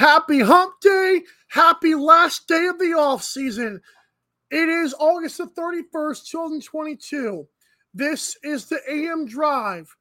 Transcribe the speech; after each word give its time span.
Happy 0.00 0.40
hump 0.40 0.80
day. 0.80 1.20
Happy 1.48 1.94
last 1.94 2.48
day 2.48 2.68
of 2.68 2.78
the 2.78 2.94
off 2.94 3.22
season. 3.22 3.82
It 4.50 4.66
is 4.66 4.94
August 4.98 5.36
the 5.36 5.44
31st, 5.44 6.26
2022. 6.30 7.46
This 7.92 8.34
is 8.42 8.64
the 8.64 8.80
AM 8.88 9.26
Drive 9.26 9.94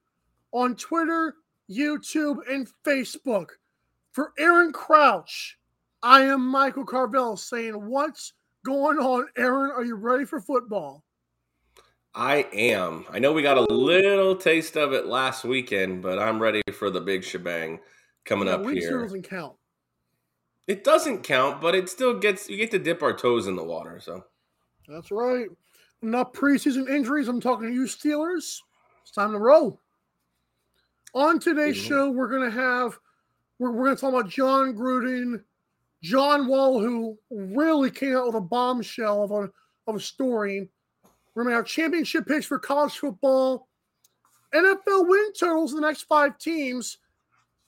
on 0.53 0.77
Twitter, 0.77 1.35
YouTube, 1.69 2.37
and 2.49 2.69
Facebook. 2.87 3.47
For 4.13 4.31
Aaron 4.39 4.71
Crouch, 4.71 5.57
I 6.01 6.21
am 6.21 6.45
Michael 6.47 6.85
Carvel 6.85 7.35
saying, 7.35 7.73
What's 7.73 8.31
going 8.65 8.99
on, 8.99 9.27
Aaron? 9.37 9.71
Are 9.71 9.83
you 9.83 9.95
ready 9.95 10.23
for 10.23 10.39
football? 10.39 11.03
I 12.15 12.47
am. 12.53 13.03
I 13.11 13.19
know 13.19 13.33
we 13.33 13.41
got 13.41 13.57
a 13.57 13.73
little 13.73 14.37
taste 14.37 14.77
of 14.77 14.93
it 14.93 15.07
last 15.07 15.43
weekend, 15.43 16.01
but 16.01 16.19
I'm 16.19 16.41
ready 16.41 16.61
for 16.73 16.89
the 16.89 17.01
big 17.01 17.25
shebang 17.25 17.81
coming 18.23 18.47
Yeah, 18.47 18.53
up 18.53 18.63
week 18.63 18.79
here. 18.79 19.01
doesn't 19.01 19.23
count. 19.23 19.58
It 20.69 20.83
doesn't 20.83 21.23
count, 21.23 21.61
but 21.61 21.73
it 21.73 21.89
still 21.89 22.13
gets 22.19 22.47
you 22.47 22.55
get 22.55 22.69
to 22.71 22.77
dip 22.79 23.01
our 23.01 23.11
toes 23.11 23.47
in 23.47 23.55
the 23.55 23.63
water. 23.63 23.99
So 23.99 24.23
That's 24.87 25.09
right. 25.09 25.47
Not 26.03 26.31
preseason 26.33 26.87
injuries. 26.87 27.27
I'm 27.27 27.41
talking 27.41 27.67
to 27.67 27.73
you, 27.73 27.85
Steelers. 27.85 28.61
It's 29.01 29.11
time 29.11 29.31
to 29.31 29.39
roll. 29.39 29.81
On 31.15 31.39
today's 31.39 31.75
Mhm. 31.75 31.87
show, 31.87 32.09
we're 32.11 32.27
gonna 32.29 32.51
have 32.51 32.99
we're, 33.57 33.71
we're 33.71 33.85
gonna 33.85 33.95
talk 33.97 34.13
about 34.13 34.29
Jon 34.29 34.75
Gruden, 34.75 35.43
John 36.03 36.45
Wall, 36.47 36.79
who 36.79 37.17
really 37.31 37.89
came 37.89 38.15
out 38.15 38.27
with 38.27 38.35
a 38.35 38.41
bombshell 38.41 39.23
of 39.23 39.31
a 39.31 39.51
of 39.87 39.95
a 39.95 39.99
story. 39.99 40.69
We're 41.33 41.45
gonna 41.45 41.55
have 41.55 41.65
championship 41.65 42.27
picks 42.27 42.45
for 42.45 42.59
college 42.59 42.95
football, 42.99 43.67
NFL 44.53 45.07
win 45.07 45.33
totals 45.33 45.73
the 45.73 45.81
next 45.81 46.03
five 46.03 46.37
teams, 46.37 46.99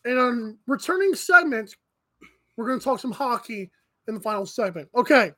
and 0.06 0.20
on 0.20 0.60
returning 0.68 1.16
segment, 1.16 1.76
we're 2.62 2.68
gonna 2.68 2.80
talk 2.80 3.00
some 3.00 3.12
hockey 3.12 3.72
in 4.08 4.14
the 4.14 4.20
final 4.20 4.46
segment. 4.46 4.90
Okay. 4.96 5.32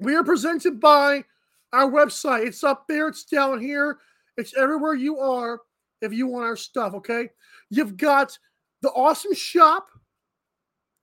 We 0.00 0.14
are 0.14 0.24
presented 0.24 0.80
by 0.80 1.24
our 1.72 1.90
website. 1.90 2.46
It's 2.46 2.64
up 2.64 2.86
there, 2.88 3.08
it's 3.08 3.24
down 3.24 3.60
here, 3.60 3.98
it's 4.36 4.56
everywhere 4.56 4.94
you 4.94 5.18
are 5.18 5.60
if 6.00 6.12
you 6.12 6.26
want 6.26 6.44
our 6.44 6.56
stuff, 6.56 6.94
okay? 6.94 7.28
You've 7.70 7.96
got 7.96 8.36
the 8.82 8.90
awesome 8.90 9.34
shop 9.34 9.86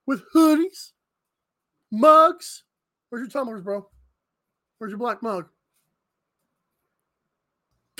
with 0.06 0.22
hoodies, 0.34 0.92
mugs. 1.90 2.64
Where's 3.08 3.22
your 3.22 3.30
tumblers, 3.30 3.62
bro? 3.62 3.88
Where's 4.78 4.90
your 4.90 4.98
black 4.98 5.22
mug? 5.22 5.48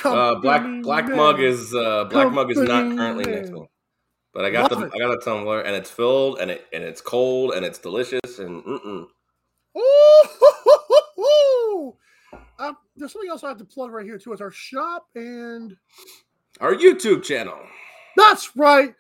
uh, 0.04 0.34
black 0.36 0.82
black 0.82 1.08
man. 1.08 1.16
mug 1.16 1.40
is 1.40 1.74
uh, 1.74 2.04
black 2.04 2.32
mug 2.32 2.50
is 2.50 2.58
not 2.58 2.96
currently 2.96 3.24
man. 3.24 3.34
next 3.34 3.50
to 3.50 3.66
but 4.32 4.44
I 4.44 4.50
got 4.50 4.70
Love 4.70 4.80
the 4.80 4.86
it. 4.86 4.92
I 4.94 4.98
got 4.98 5.12
a 5.12 5.18
tumbler 5.18 5.60
and 5.62 5.74
it's 5.74 5.90
filled 5.90 6.38
and 6.38 6.50
it 6.50 6.66
and 6.72 6.82
it's 6.82 7.00
cold 7.00 7.52
and 7.54 7.64
it's 7.64 7.78
delicious 7.78 8.38
and 8.38 8.64
mm-mm. 8.64 9.06
Ooh! 9.78 10.28
Uh, 12.60 12.74
there's 12.94 13.12
something 13.12 13.30
else 13.30 13.42
I 13.42 13.48
have 13.48 13.56
to 13.56 13.64
plug 13.64 13.90
right 13.90 14.04
here 14.04 14.18
too. 14.18 14.32
It's 14.32 14.42
our 14.42 14.50
shop, 14.50 15.06
and 15.14 15.74
our 16.60 16.74
YouTube 16.74 17.24
channel. 17.24 17.58
that's 18.16 18.54
right. 18.54 18.94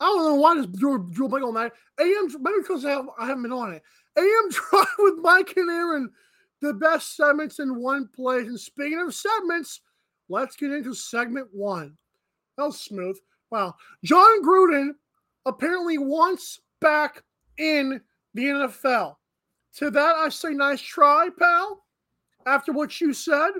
I 0.00 0.04
don't 0.04 0.24
know 0.24 0.34
why 0.34 0.56
this 0.56 0.66
drew, 0.66 1.08
drew 1.10 1.28
blank 1.28 1.44
on 1.44 1.54
that. 1.54 1.72
AM, 2.00 2.28
maybe 2.42 2.56
because 2.60 2.84
I, 2.84 2.90
have, 2.90 3.06
I 3.18 3.26
haven't 3.26 3.44
been 3.44 3.52
on 3.52 3.72
it. 3.72 3.82
AM 4.18 4.50
Drive 4.50 4.86
with 4.98 5.14
Mike 5.20 5.54
and 5.56 5.70
Aaron, 5.70 6.10
the 6.60 6.74
best 6.74 7.16
segments 7.16 7.60
in 7.60 7.80
one 7.80 8.08
place. 8.08 8.48
And 8.48 8.58
speaking 8.58 9.00
of 9.00 9.14
segments, 9.14 9.80
let's 10.28 10.56
get 10.56 10.72
into 10.72 10.92
segment 10.92 11.48
one. 11.52 11.96
That 12.58 12.64
was 12.64 12.80
smooth. 12.80 13.16
Wow. 13.50 13.74
Jon 14.04 14.42
Gruden 14.44 14.90
apparently 15.44 15.98
wants 15.98 16.60
back 16.80 17.22
in 17.58 18.00
the 18.34 18.44
NFL. 18.44 19.16
To 19.76 19.90
that, 19.90 20.16
I 20.16 20.28
say, 20.30 20.50
nice 20.50 20.80
try, 20.80 21.28
pal. 21.38 21.84
After 22.46 22.72
what 22.72 23.00
you 23.00 23.12
said, 23.12 23.50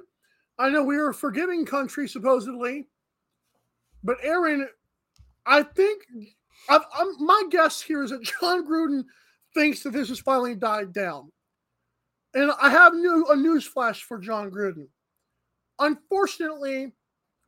I 0.59 0.71
know 0.71 0.83
we 0.83 0.97
are 0.97 1.11
a 1.11 1.15
forgiving 1.15 1.67
country, 1.67 2.09
supposedly. 2.09 2.89
But 4.03 4.19
Aaron, 4.23 4.69
I 5.45 5.63
think 5.63 6.05
I've, 6.69 6.83
I'm, 6.97 7.25
my 7.25 7.45
guess 7.51 7.81
here 7.81 8.03
is 8.03 8.11
that 8.11 8.23
Jon 8.41 8.67
Gruden 8.67 9.05
thinks 9.55 9.83
that 9.83 9.93
this 9.93 10.09
has 10.09 10.19
finally 10.19 10.55
died 10.55 10.93
down. 10.93 11.31
And 12.35 12.51
I 12.61 12.71
have 12.71 12.95
new, 12.95 13.27
a 13.31 13.37
news 13.37 13.65
flash 13.65 14.03
for 14.03 14.19
Jon 14.19 14.51
Gruden. 14.51 14.89
Unfortunately, 15.79 16.93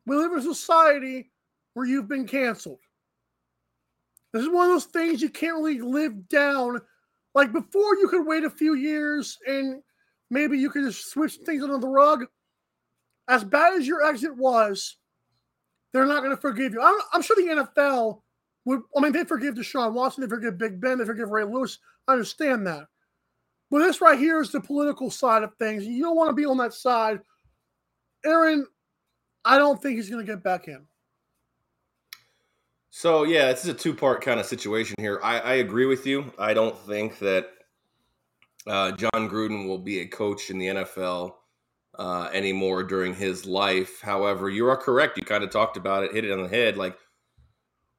we 0.05 0.15
live 0.15 0.31
in 0.31 0.39
a 0.39 0.41
society 0.41 1.31
where 1.73 1.85
you've 1.85 2.07
been 2.07 2.27
canceled. 2.27 2.79
This 4.33 4.43
is 4.43 4.49
one 4.49 4.67
of 4.67 4.73
those 4.73 4.85
things 4.85 5.21
you 5.21 5.29
can't 5.29 5.57
really 5.57 5.81
live 5.81 6.29
down. 6.29 6.81
Like 7.33 7.51
before, 7.51 7.95
you 7.95 8.07
could 8.07 8.25
wait 8.25 8.43
a 8.43 8.49
few 8.49 8.75
years 8.75 9.37
and 9.47 9.81
maybe 10.29 10.57
you 10.57 10.69
could 10.69 10.85
just 10.85 11.11
switch 11.11 11.39
things 11.45 11.63
under 11.63 11.77
the 11.77 11.87
rug. 11.87 12.25
As 13.27 13.43
bad 13.43 13.73
as 13.73 13.87
your 13.87 14.03
exit 14.03 14.35
was, 14.35 14.97
they're 15.93 16.05
not 16.05 16.19
going 16.19 16.35
to 16.35 16.41
forgive 16.41 16.73
you. 16.73 16.81
I'm, 16.81 16.95
I'm 17.13 17.21
sure 17.21 17.35
the 17.35 17.65
NFL 17.65 18.21
would. 18.65 18.81
I 18.95 19.01
mean, 19.01 19.11
they 19.11 19.23
forgive 19.23 19.55
Deshaun 19.55 19.93
Watson, 19.93 20.21
they 20.21 20.29
forgive 20.29 20.57
Big 20.57 20.79
Ben, 20.79 20.97
they 20.97 21.05
forgive 21.05 21.29
Ray 21.29 21.43
Lewis. 21.43 21.79
I 22.07 22.13
understand 22.13 22.65
that. 22.67 22.85
But 23.71 23.79
this 23.79 24.01
right 24.01 24.17
here 24.17 24.41
is 24.41 24.51
the 24.51 24.61
political 24.61 25.11
side 25.11 25.43
of 25.43 25.55
things. 25.55 25.85
You 25.85 26.03
don't 26.03 26.15
want 26.15 26.29
to 26.29 26.35
be 26.35 26.45
on 26.45 26.57
that 26.57 26.73
side. 26.73 27.19
Aaron, 28.25 28.65
I 29.45 29.57
don't 29.57 29.81
think 29.81 29.97
he's 29.97 30.09
going 30.09 30.25
to 30.25 30.31
get 30.31 30.43
back 30.43 30.67
in. 30.67 30.85
So 32.89 33.23
yeah, 33.23 33.51
this 33.51 33.63
is 33.63 33.69
a 33.69 33.73
two 33.73 33.93
part 33.93 34.21
kind 34.21 34.39
of 34.39 34.45
situation 34.45 34.95
here. 34.99 35.19
I, 35.23 35.39
I 35.39 35.53
agree 35.55 35.85
with 35.85 36.05
you. 36.05 36.31
I 36.39 36.53
don't 36.53 36.77
think 36.77 37.19
that 37.19 37.47
uh, 38.67 38.91
Jon 38.93 39.29
Gruden 39.29 39.67
will 39.67 39.77
be 39.79 39.99
a 39.99 40.07
coach 40.07 40.49
in 40.49 40.57
the 40.57 40.67
NFL 40.67 41.33
uh, 41.97 42.29
anymore 42.33 42.83
during 42.83 43.13
his 43.13 43.45
life. 43.45 44.01
However, 44.01 44.49
you 44.49 44.67
are 44.67 44.77
correct. 44.77 45.17
You 45.17 45.23
kind 45.23 45.43
of 45.43 45.49
talked 45.49 45.77
about 45.77 46.03
it, 46.03 46.13
hit 46.13 46.25
it 46.25 46.31
on 46.31 46.43
the 46.43 46.49
head. 46.49 46.77
Like, 46.77 46.97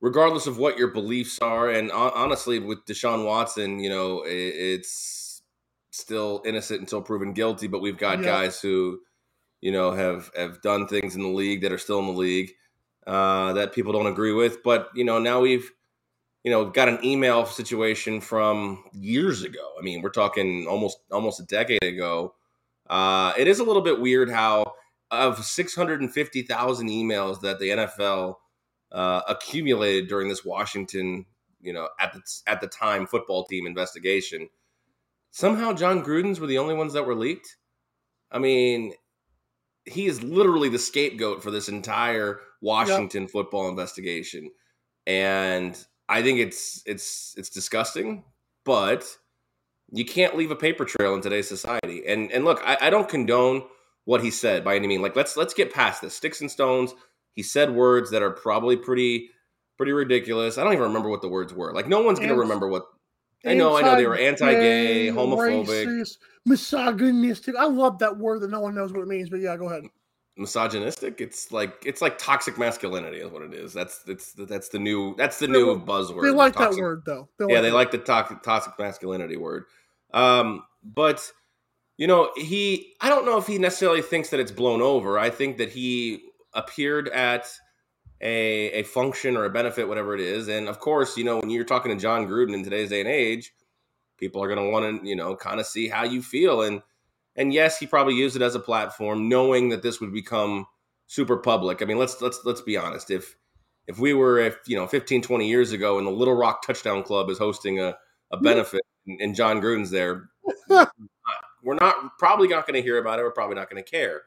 regardless 0.01 0.47
of 0.47 0.59
what 0.59 0.79
your 0.79 0.89
beliefs 0.89 1.39
are, 1.41 1.71
and 1.71 1.91
hon- 1.91 2.13
honestly, 2.15 2.59
with 2.59 2.85
Deshaun 2.87 3.25
Watson, 3.25 3.79
you 3.79 3.91
know, 3.91 4.23
i 4.25 4.29
it's 4.29 5.43
still 5.93 6.41
innocent 6.47 6.81
until 6.81 7.03
proven 7.03 7.33
guilty. 7.33 7.67
But 7.67 7.81
we've 7.81 7.99
got 7.99 8.19
Yeah. 8.19 8.25
guys 8.25 8.61
who, 8.61 9.01
you 9.61 9.73
know, 9.73 9.93
have 9.93 10.31
have 10.37 10.61
done 10.63 10.87
things 10.89 11.15
in 11.17 11.23
the 11.23 11.29
league 11.29 11.63
that 11.63 11.73
are 11.73 11.79
still 11.79 11.99
in 12.01 12.07
the 12.07 12.13
league 12.13 12.53
uh, 13.07 13.53
that 13.55 13.73
people 13.73 13.93
don't 13.93 14.07
agree 14.07 14.33
with. 14.33 14.63
But 14.63 14.89
you 14.95 15.05
know, 15.05 15.19
now 15.19 15.41
we've 15.41 15.71
you 16.45 16.51
know 16.51 16.71
got 16.71 16.89
an 16.89 17.05
email 17.05 17.47
situation 17.47 18.21
from 18.21 18.85
years 18.93 19.43
ago. 19.43 19.73
I 19.79 19.83
mean, 19.83 20.03
we're 20.03 20.11
talking 20.11 20.67
almost 20.69 20.99
almost 21.11 21.41
a 21.41 21.45
decade 21.45 21.85
ago. 21.85 22.35
Uh, 22.89 23.33
it 23.39 23.47
is 23.47 23.61
a 23.61 23.65
little 23.65 23.83
bit 23.83 24.01
weird 24.01 24.31
how 24.31 24.75
of 25.11 25.45
650,000 25.45 26.89
emails 26.89 27.41
that 27.41 27.59
the 27.59 27.69
NFL 27.69 28.37
uh, 28.93 29.23
accumulated 29.29 30.09
during 30.09 30.29
this 30.29 30.45
Washington, 30.45 31.27
you 31.61 31.73
know, 31.73 31.89
at 31.99 32.13
the 32.13 32.21
at 32.47 32.61
the 32.61 32.67
time 32.67 33.07
football 33.07 33.45
team 33.45 33.67
investigation, 33.67 34.49
somehow 35.31 35.73
Jon 35.73 36.05
Gruden's 36.05 36.41
were 36.41 36.47
the 36.47 36.59
only 36.59 36.75
ones 36.75 36.93
that 36.93 37.07
were 37.07 37.15
leaked. 37.15 37.57
I 38.31 38.39
mean, 38.39 38.93
he 39.85 40.07
is 40.07 40.23
literally 40.23 40.69
the 40.69 40.79
scapegoat 40.79 41.43
for 41.43 41.51
this 41.51 41.69
entire 41.69 42.41
Washington 42.61 43.27
football 43.29 43.69
investigation, 43.69 44.51
and 45.07 45.77
I 46.09 46.23
think 46.23 46.39
it's 46.41 46.83
it's 46.87 47.35
it's 47.37 47.51
disgusting, 47.51 48.25
but 48.65 49.05
you 49.93 50.05
can't 50.05 50.37
leave 50.37 50.51
a 50.51 50.57
paper 50.57 50.85
trail 50.85 51.15
in 51.15 51.21
today's 51.21 51.49
society. 51.49 52.03
And 52.07 52.31
and 52.33 52.45
look, 52.45 52.61
I, 52.65 52.77
I 52.83 52.91
don't 52.91 53.09
condone 53.09 53.63
what 54.05 54.23
he 54.23 54.31
said 54.31 54.65
by 54.65 54.77
any 54.77 54.87
means. 54.87 55.03
Like 55.03 55.17
let's 55.17 55.37
let's 55.37 55.55
get 55.55 55.73
past 55.73 56.03
this. 56.03 56.15
Sticks 56.15 56.41
and 56.41 56.51
stones. 56.51 56.95
He 57.35 57.43
said 57.43 57.71
words 57.71 58.11
that 58.11 58.23
are 58.23 58.31
probably 58.31 58.77
pretty 58.77 59.31
pretty 59.77 59.93
ridiculous. 59.93 60.59
I 60.59 60.65
don't 60.65 60.73
even 60.73 60.85
remember 60.85 61.09
what 61.09 61.23
the 61.23 61.29
words 61.29 61.55
were. 61.55 61.73
Like 61.73 61.89
no 61.89 62.03
one's 62.03 62.19
gonna 62.19 62.33
Anti- 62.33 62.41
remember 62.43 62.69
what. 62.69 62.87
I 63.47 63.55
know, 63.55 63.75
I 63.75 63.81
know 63.81 63.97
they 63.97 64.07
were 64.07 64.19
anti-gay, 64.19 65.09
homophobic. 65.09 65.87
racist, 65.87 66.19
misogynistic. 66.45 67.57
I 67.57 67.65
love 67.65 67.99
that 68.01 68.19
word 68.19 68.43
that 68.43 68.51
no 68.51 68.61
one 68.61 68.75
knows 68.75 68.93
what 68.93 69.01
it 69.01 69.09
means, 69.09 69.31
but 69.31 69.41
yeah, 69.41 69.57
go 69.57 69.71
ahead. 69.71 69.85
Misogynistic. 70.41 71.21
It's 71.21 71.53
like 71.53 71.83
it's 71.85 72.01
like 72.01 72.19
toxic 72.19 72.59
masculinity 72.59 73.19
is 73.19 73.31
what 73.31 73.43
it 73.43 73.53
is. 73.53 73.73
That's 73.73 74.03
that's 74.05 74.33
that's 74.33 74.71
the 74.71 74.79
new 74.79 75.15
that's 75.17 75.39
the 75.39 75.47
new 75.47 75.79
buzzword. 75.79 76.23
They 76.23 76.31
like 76.31 76.57
that 76.57 76.75
word 76.75 77.03
though. 77.05 77.29
yeah, 77.39 77.61
they 77.61 77.71
like 77.71 77.91
the 77.91 77.99
toxic 77.99 78.43
toxic 78.43 78.73
masculinity 78.79 79.37
word. 79.37 79.65
Um, 80.13 80.65
but 80.83 81.31
you 81.99 82.07
know, 82.07 82.31
he 82.37 82.95
I 83.03 83.11
don't 83.11 83.27
know 83.27 83.37
if 83.37 83.47
he 83.47 83.59
necessarily 83.59 84.03
thinks 84.03 84.31
that 84.31 84.41
it's 84.41 84.51
blown 84.51 84.81
over. 84.81 85.19
I 85.19 85.29
think 85.29 85.59
that 85.59 85.69
he 85.69 86.23
appeared 86.55 87.09
at 87.11 87.47
a 88.23 88.71
a 88.73 88.83
function 88.85 89.37
or 89.37 89.45
a 89.45 89.51
benefit, 89.51 89.87
whatever 89.87 90.15
it 90.15 90.23
is, 90.23 90.49
and 90.49 90.69
of 90.69 90.81
course, 90.81 91.19
you 91.19 91.25
know, 91.25 91.39
when 91.39 91.51
you're 91.51 91.65
talking 91.65 91.93
to 91.95 92.01
Jon 92.01 92.27
Gruden 92.27 92.55
in 92.55 92.65
today's 92.65 92.89
day 92.89 93.01
and 93.01 93.09
age, 93.09 93.53
people 94.17 94.43
are 94.43 94.49
going 94.49 94.65
to 94.65 94.71
want 94.71 95.03
to 95.03 95.07
you 95.07 95.15
know 95.15 95.37
kind 95.37 95.61
of 95.61 95.67
see 95.67 95.89
how 95.89 96.05
you 96.05 96.23
feel 96.23 96.63
and 96.63 96.81
and 97.41 97.53
yes, 97.53 97.79
he 97.79 97.87
probably 97.87 98.15
used 98.15 98.37
it 98.37 98.43
as 98.43 98.55
a 98.55 98.61
platform, 98.61 99.29
knowing 99.29 99.71
that 99.71 99.83
this 99.83 100.01
would 100.01 100.13
become 100.13 100.67
super 101.07 101.39
public. 101.39 101.83
I 101.83 101.87
mean, 101.87 101.99
let's 101.99 102.21
let's 102.21 102.41
let's 102.45 102.61
be 102.61 102.77
honest. 102.77 103.11
If 103.11 103.37
if 103.91 103.99
we 103.99 104.15
were 104.15 104.39
if 104.39 104.57
you 104.67 104.77
know 104.77 104.87
15 104.87 105.21
20 105.21 105.49
years 105.49 105.73
ago 105.73 105.99
and 105.99 106.07
the 106.07 106.13
little 106.13 106.35
rock 106.35 106.65
touchdown 106.65 107.03
club 107.03 107.29
is 107.29 107.39
hosting 107.39 107.81
a, 107.81 107.97
a 108.31 108.37
benefit 108.37 108.83
and, 109.07 109.21
and 109.21 109.35
jon 109.35 109.61
gruden's 109.61 109.91
there 109.91 110.31
we're 110.69 111.75
not 111.75 112.19
probably 112.19 112.47
not 112.47 112.67
going 112.67 112.81
to 112.81 112.83
hear 112.83 112.99
about 112.99 113.19
it 113.19 113.23
we're 113.23 113.33
probably 113.33 113.57
not 113.57 113.69
going 113.69 113.83
to 113.83 113.91
care 113.91 114.23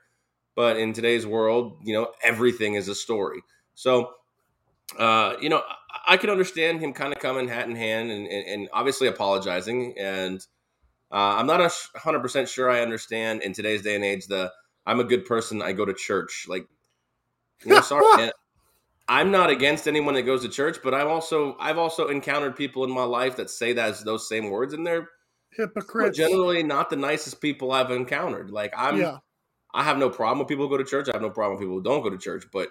but 0.55 0.75
in 0.75 0.91
today's 0.91 1.25
world 1.25 1.77
you 1.83 1.93
know 1.93 2.11
everything 2.21 2.73
is 2.73 2.89
a 2.89 2.95
story 2.95 3.41
so 3.73 4.11
uh, 4.99 5.35
you 5.39 5.49
know 5.49 5.61
i, 5.97 6.13
I 6.13 6.17
can 6.17 6.29
understand 6.29 6.81
him 6.81 6.91
kind 6.91 7.13
of 7.13 7.19
coming 7.19 7.47
hat 7.47 7.69
in 7.69 7.75
hand 7.75 8.11
and, 8.11 8.27
and, 8.27 8.47
and 8.47 8.69
obviously 8.73 9.07
apologizing 9.07 9.95
and 9.97 10.45
uh, 11.13 11.35
i'm 11.37 11.47
not 11.47 11.61
a 11.61 11.65
100% 11.65 12.47
sure 12.47 12.69
i 12.69 12.81
understand 12.81 13.41
in 13.43 13.53
today's 13.53 13.81
day 13.81 13.95
and 13.95 14.03
age 14.03 14.27
the 14.27 14.51
i'm 14.85 14.99
a 14.99 15.03
good 15.03 15.25
person 15.25 15.61
i 15.61 15.71
go 15.71 15.85
to 15.85 15.93
church 15.93 16.45
like 16.49 16.67
you 17.63 17.73
know 17.73 17.81
sorry 17.81 18.05
man 18.17 18.31
I'm 19.07 19.31
not 19.31 19.49
against 19.49 19.87
anyone 19.87 20.13
that 20.13 20.23
goes 20.23 20.43
to 20.43 20.49
church, 20.49 20.77
but 20.81 20.93
I've 20.93 21.07
also 21.07 21.57
I've 21.59 21.77
also 21.77 22.07
encountered 22.07 22.55
people 22.55 22.83
in 22.83 22.91
my 22.91 23.03
life 23.03 23.35
that 23.35 23.49
say 23.49 23.73
that 23.73 24.03
those 24.05 24.29
same 24.29 24.49
words, 24.49 24.73
and 24.73 24.87
they're 24.87 25.09
hypocrites. 25.51 26.17
generally 26.17 26.63
not 26.63 26.89
the 26.89 26.95
nicest 26.95 27.41
people 27.41 27.71
I've 27.71 27.91
encountered. 27.91 28.49
Like 28.49 28.73
I'm, 28.77 28.99
yeah, 28.99 29.17
I 29.73 29.83
have 29.83 29.97
no 29.97 30.09
problem 30.09 30.39
with 30.39 30.47
people 30.47 30.65
who 30.65 30.77
go 30.77 30.81
to 30.81 30.89
church. 30.89 31.09
I 31.09 31.13
have 31.13 31.21
no 31.21 31.29
problem 31.29 31.57
with 31.57 31.61
people 31.61 31.75
who 31.75 31.83
don't 31.83 32.01
go 32.01 32.09
to 32.09 32.17
church. 32.17 32.45
But 32.51 32.69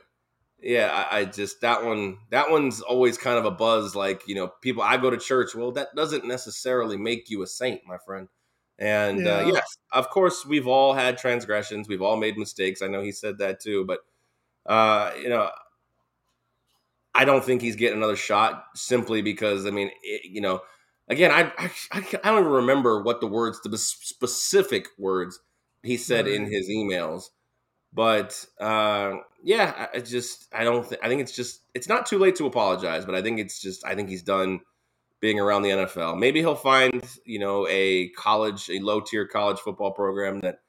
yeah, 0.63 1.07
I, 1.11 1.21
I 1.21 1.25
just 1.25 1.61
that 1.63 1.85
one 1.85 2.19
that 2.31 2.51
one's 2.51 2.81
always 2.81 3.19
kind 3.19 3.39
of 3.39 3.45
a 3.45 3.51
buzz. 3.51 3.95
Like 3.97 4.27
you 4.29 4.35
know, 4.35 4.49
people 4.63 4.83
I 4.83 4.97
go 4.97 5.11
to 5.11 5.17
church. 5.17 5.55
Well, 5.55 5.73
that 5.73 5.89
doesn't 5.97 6.25
necessarily 6.27 6.97
make 6.97 7.31
you 7.31 7.43
a 7.43 7.47
saint, 7.47 7.83
my 7.87 7.99
friend. 8.05 8.29
And 8.79 9.27
uh, 9.27 9.51
yes, 9.53 9.77
of 9.93 10.09
course, 10.11 10.47
we've 10.47 10.67
all 10.67 10.95
had 10.95 11.19
transgressions. 11.19 11.89
We've 11.89 12.03
all 12.03 12.17
made 12.17 12.39
mistakes. 12.39 12.83
I 12.83 12.89
know 12.89 13.03
he 13.03 13.13
said 13.13 13.39
that 13.39 13.61
too, 13.61 13.85
but 13.85 14.01
uh, 14.67 15.13
you 15.21 15.29
know, 15.29 15.51
I 17.15 17.25
don't 17.25 17.45
think 17.45 17.61
he's 17.61 17.77
getting 17.77 17.99
another 17.99 18.17
shot 18.17 18.65
simply 18.75 19.23
because 19.23 19.67
I 19.67 19.71
mean, 19.71 19.91
it, 20.03 20.31
you 20.31 20.41
know, 20.41 20.61
again, 21.09 21.31
I, 21.31 21.53
I 21.59 21.71
I 21.93 21.99
I 22.25 22.31
don't 22.31 22.41
even 22.41 22.53
remember 22.53 23.03
what 23.03 23.21
the 23.21 23.27
words, 23.27 23.61
the 23.63 23.77
specific 23.77 24.89
words 24.99 25.41
he 25.83 25.97
said 25.97 26.27
in 26.27 26.51
his 26.51 26.69
emails, 26.69 27.25
but 27.93 28.45
uh, 28.61 29.17
yeah, 29.43 29.89
I, 29.95 30.01
just 30.01 30.49
I 30.53 30.65
don't 30.65 30.87
think 30.87 31.05
I 31.05 31.09
think 31.09 31.21
it's 31.21 31.33
just 31.33 31.61
it's 31.75 31.89
not 31.89 32.07
too 32.07 32.19
late 32.19 32.37
to 32.37 32.47
apologize, 32.47 33.05
but 33.05 33.15
I 33.15 33.23
think 33.23 33.39
it's 33.39 33.61
just 33.61 33.85
I 33.85 33.95
think 33.95 34.09
he's 34.09 34.23
done 34.23 34.61
being 35.21 35.39
around 35.39 35.63
the 35.63 35.71
NFL. 35.71 36.19
Maybe 36.19 36.41
he'll 36.41 36.55
find 36.55 37.05
you 37.25 37.39
know 37.39 37.67
a 37.69 38.09
college, 38.11 38.71
a 38.71 38.79
low 38.81 39.01
tier 39.01 39.27
college 39.27 39.59
football 39.59 39.93
program 39.93 40.41
that 40.41 40.61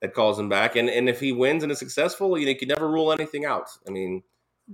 that 0.00 0.14
calls 0.14 0.38
him 0.38 0.48
back, 0.48 0.76
and 0.76 0.88
and 0.88 1.08
if 1.08 1.20
he 1.20 1.32
wins 1.32 1.62
and 1.62 1.72
is 1.72 1.78
successful, 1.78 2.38
you 2.38 2.44
know, 2.46 2.50
you 2.50 2.58
can 2.58 2.68
never 2.68 2.88
rule 2.88 3.12
anything 3.12 3.44
out. 3.44 3.68
I 3.86 3.90
mean. 3.90 4.22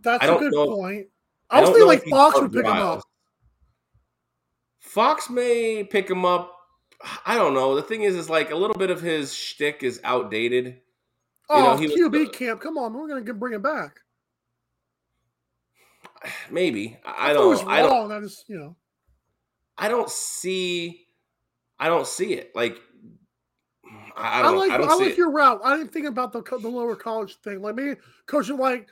that's 0.01 0.25
I 0.25 0.35
a 0.35 0.39
good 0.39 0.53
know- 0.53 0.67
point. 0.75 1.07
I 1.51 1.59
I 1.59 1.61
was 1.61 1.71
don't 1.71 1.79
thinking 1.79 1.89
like 1.89 2.05
Fox 2.11 2.41
would 2.41 2.53
pick 2.53 2.65
him 2.65 2.73
up. 2.73 3.03
Fox 4.81 5.31
may 5.31 5.85
pick 5.85 6.09
him 6.09 6.25
up. 6.25 6.53
I 7.27 7.35
don't 7.37 7.55
know. 7.55 7.75
The 7.75 7.83
thing 7.83 8.03
is, 8.03 8.15
is 8.15 8.31
like 8.31 8.51
a 8.51 8.57
little 8.57 8.77
bit 8.77 8.91
of 8.91 9.01
his 9.01 9.35
shtick 9.35 9.83
is 9.83 10.01
outdated. 10.05 10.81
You 11.51 11.57
Oh, 11.57 11.63
know, 11.73 11.77
he 11.77 11.87
was 11.89 11.95
QB 11.97 12.13
the- 12.13 12.27
camp. 12.39 12.61
Come 12.61 12.79
on, 12.79 12.95
we're 12.95 13.09
gonna 13.09 13.35
bring 13.35 13.55
him 13.55 13.63
back. 13.63 14.01
Maybe 16.51 16.97
I, 17.05 17.31
I, 17.31 17.35
thought 17.35 17.45
it 17.45 17.49
was 17.49 17.61
don't. 17.61 17.71
I 17.71 17.83
don't. 17.83 18.13
I 18.13 18.21
just, 18.21 18.49
you 18.49 18.57
know, 18.59 18.77
I 19.77 19.89
don't 19.89 20.09
see. 20.11 21.07
I 21.79 21.89
don't 21.89 22.07
see 22.07 22.35
it. 22.35 22.53
Like 22.55 22.79
I, 24.17 24.43
I 24.43 24.49
like 24.51 24.71
I 24.71 24.79
don't 24.79 24.89
I 24.91 24.95
like 24.95 25.11
it. 25.13 25.19
your 25.19 25.31
route. 25.31 25.61
I 25.65 25.77
didn't 25.77 25.93
think 25.93 26.07
about 26.07 26.33
the 26.33 26.43
the 26.43 26.69
lower 26.69 26.97
college 26.97 27.37
thing. 27.43 27.61
Like 27.61 27.75
maybe 27.75 27.97
coaching 28.27 28.57
like 28.59 28.89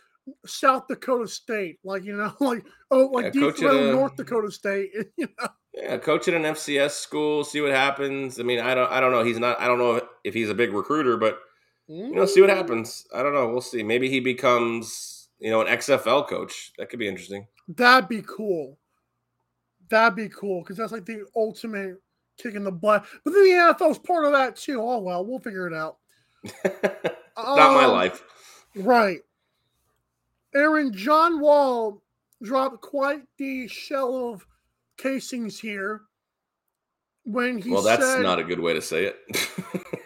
South 0.47 0.89
Dakota 0.89 1.27
State, 1.29 1.79
like 1.85 2.05
you 2.05 2.17
know, 2.17 2.33
like 2.41 2.67
oh, 2.91 3.07
like 3.07 3.35
Yeah, 3.35 3.51
deep 3.53 3.59
a- 3.61 3.93
North 3.93 4.17
Dakota 4.17 4.51
State. 4.51 4.91
You 5.17 5.29
know, 5.41 5.49
Yeah, 5.75 5.97
coach 5.99 6.29
at 6.29 6.35
an 6.35 6.43
FCS 6.43 6.91
school. 6.91 7.45
See 7.45 7.61
what 7.63 7.71
happens. 7.73 8.39
I 8.39 8.43
mean, 8.43 8.61
I 8.61 8.75
don't. 8.75 8.91
I 8.93 9.01
don't 9.01 9.13
know. 9.13 9.25
He's 9.25 9.39
not. 9.39 9.59
I 9.61 9.67
don't 9.69 9.79
know 9.79 10.03
if 10.25 10.35
he's 10.35 10.51
a 10.51 10.55
big 10.55 10.73
recruiter, 10.75 11.17
but 11.17 11.39
you 11.89 12.15
know, 12.15 12.27
see 12.27 12.41
what 12.41 12.51
happens. 12.51 13.07
I 13.15 13.23
don't 13.23 13.35
know. 13.35 13.49
We'll 13.49 13.61
see. 13.61 13.83
Maybe 13.83 14.09
he 14.09 14.21
becomes 14.21 15.29
you 15.39 15.51
know 15.51 15.61
an 15.61 15.67
XFL 15.67 16.29
coach. 16.29 16.73
That 16.79 16.89
could 16.89 16.99
be 16.99 17.09
interesting. 17.09 17.47
That'd 17.69 18.09
be 18.09 18.23
cool. 18.23 18.79
That'd 19.89 20.17
be 20.17 20.29
cool 20.29 20.63
because 20.63 20.77
that's 20.77 20.93
like 20.93 21.05
the 21.05 21.27
ultimate 21.37 21.97
kick 22.39 22.55
in 22.55 22.65
the 22.65 22.73
butt. 22.73 23.05
But 23.25 23.33
then 23.33 23.45
the 23.45 23.51
NFL's 23.51 23.99
part 23.99 24.25
of 24.25 24.33
that 24.33 24.57
too. 24.57 24.81
Oh 24.81 24.99
well, 25.01 25.25
we'll 25.25 25.39
figure 25.41 25.67
it 25.67 25.75
out. 25.75 25.99
not 26.65 26.75
my 27.37 27.85
Um, 27.85 27.93
life. 27.93 28.23
Right. 28.75 29.21
Aaron 30.55 30.93
John 30.93 31.41
Wall 31.41 32.03
dropped 32.43 32.81
quite 32.81 33.23
the 33.39 33.69
shell 33.69 34.31
of 34.33 34.47
casings 34.97 35.59
here 35.59 36.03
when 37.25 37.59
he 37.59 37.71
well, 37.71 37.83
that's 37.83 38.05
said 38.05 38.23
not 38.23 38.39
a 38.39 38.45
good 38.45 38.61
way 38.61 38.75
to 38.75 38.83
say 38.83 39.05
it. 39.07 39.17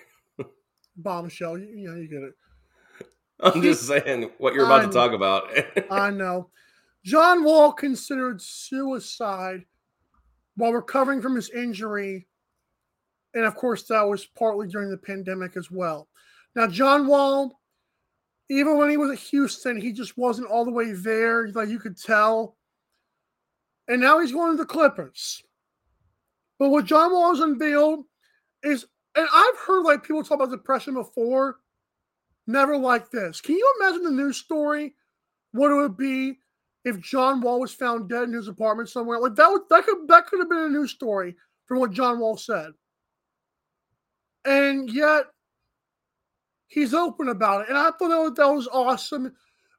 bombshell. 0.96 1.58
You, 1.58 1.66
you 1.66 1.88
know, 1.88 1.96
you 1.96 2.08
get 2.08 2.22
it. 2.22 2.34
I'm 3.40 3.62
just 3.62 3.86
saying 3.86 4.30
what 4.38 4.54
you're 4.54 4.66
about 4.66 4.78
to 4.78 4.84
I'm- 4.84 4.92
talk 4.92 5.12
about. 5.12 5.50
I 5.90 6.10
know. 6.10 6.50
John 7.04 7.44
Wall 7.44 7.72
considered 7.72 8.42
suicide 8.42 9.64
while 10.56 10.72
recovering 10.72 11.22
from 11.22 11.36
his 11.36 11.50
injury. 11.50 12.26
And 13.34 13.44
of 13.44 13.54
course, 13.54 13.84
that 13.84 14.02
was 14.02 14.26
partly 14.26 14.66
during 14.66 14.90
the 14.90 14.96
pandemic 14.96 15.56
as 15.56 15.70
well. 15.70 16.08
Now, 16.56 16.66
John 16.66 17.06
Wall, 17.06 17.60
even 18.48 18.76
when 18.78 18.90
he 18.90 18.96
was 18.96 19.10
at 19.10 19.18
Houston, 19.18 19.80
he 19.80 19.92
just 19.92 20.16
wasn't 20.16 20.48
all 20.48 20.64
the 20.64 20.70
way 20.72 20.92
there. 20.92 21.48
Like 21.48 21.68
you 21.68 21.78
could 21.78 22.00
tell. 22.00 22.56
And 23.86 24.00
now 24.00 24.18
he's 24.18 24.32
going 24.32 24.56
to 24.56 24.56
the 24.56 24.66
Clippers. 24.66 25.42
But 26.58 26.70
what 26.70 26.86
John 26.86 27.12
Wall 27.12 27.30
has 27.34 27.40
unveiled 27.40 28.04
is, 28.64 28.86
and 29.16 29.26
I've 29.32 29.58
heard 29.66 29.82
like 29.82 30.04
people 30.04 30.22
talk 30.22 30.36
about 30.36 30.50
depression 30.50 30.94
before, 30.94 31.56
never 32.46 32.76
like 32.76 33.10
this. 33.10 33.40
Can 33.40 33.56
you 33.56 33.74
imagine 33.80 34.04
the 34.04 34.10
news 34.10 34.36
story? 34.36 34.94
What 35.52 35.72
it 35.72 35.76
would 35.76 35.96
be 35.96 36.38
if 36.84 37.00
John 37.00 37.40
Wall 37.40 37.60
was 37.60 37.72
found 37.72 38.08
dead 38.08 38.24
in 38.24 38.34
his 38.34 38.48
apartment 38.48 38.90
somewhere? 38.90 39.18
Like 39.18 39.34
that 39.36 39.50
would 39.50 39.62
that 39.70 39.84
could 39.84 40.06
that 40.08 40.26
could 40.26 40.40
have 40.40 40.50
been 40.50 40.58
a 40.58 40.68
news 40.68 40.92
story 40.92 41.34
from 41.64 41.80
what 41.80 41.92
John 41.92 42.20
Wall 42.20 42.36
said. 42.36 42.72
And 44.44 44.90
yet 44.90 45.24
he's 46.68 46.94
open 46.94 47.28
about 47.28 47.62
it. 47.62 47.68
And 47.68 47.78
I 47.78 47.90
thought 47.90 48.08
that 48.08 48.20
was, 48.20 48.34
that 48.36 48.54
was 48.54 48.68
awesome 48.68 49.32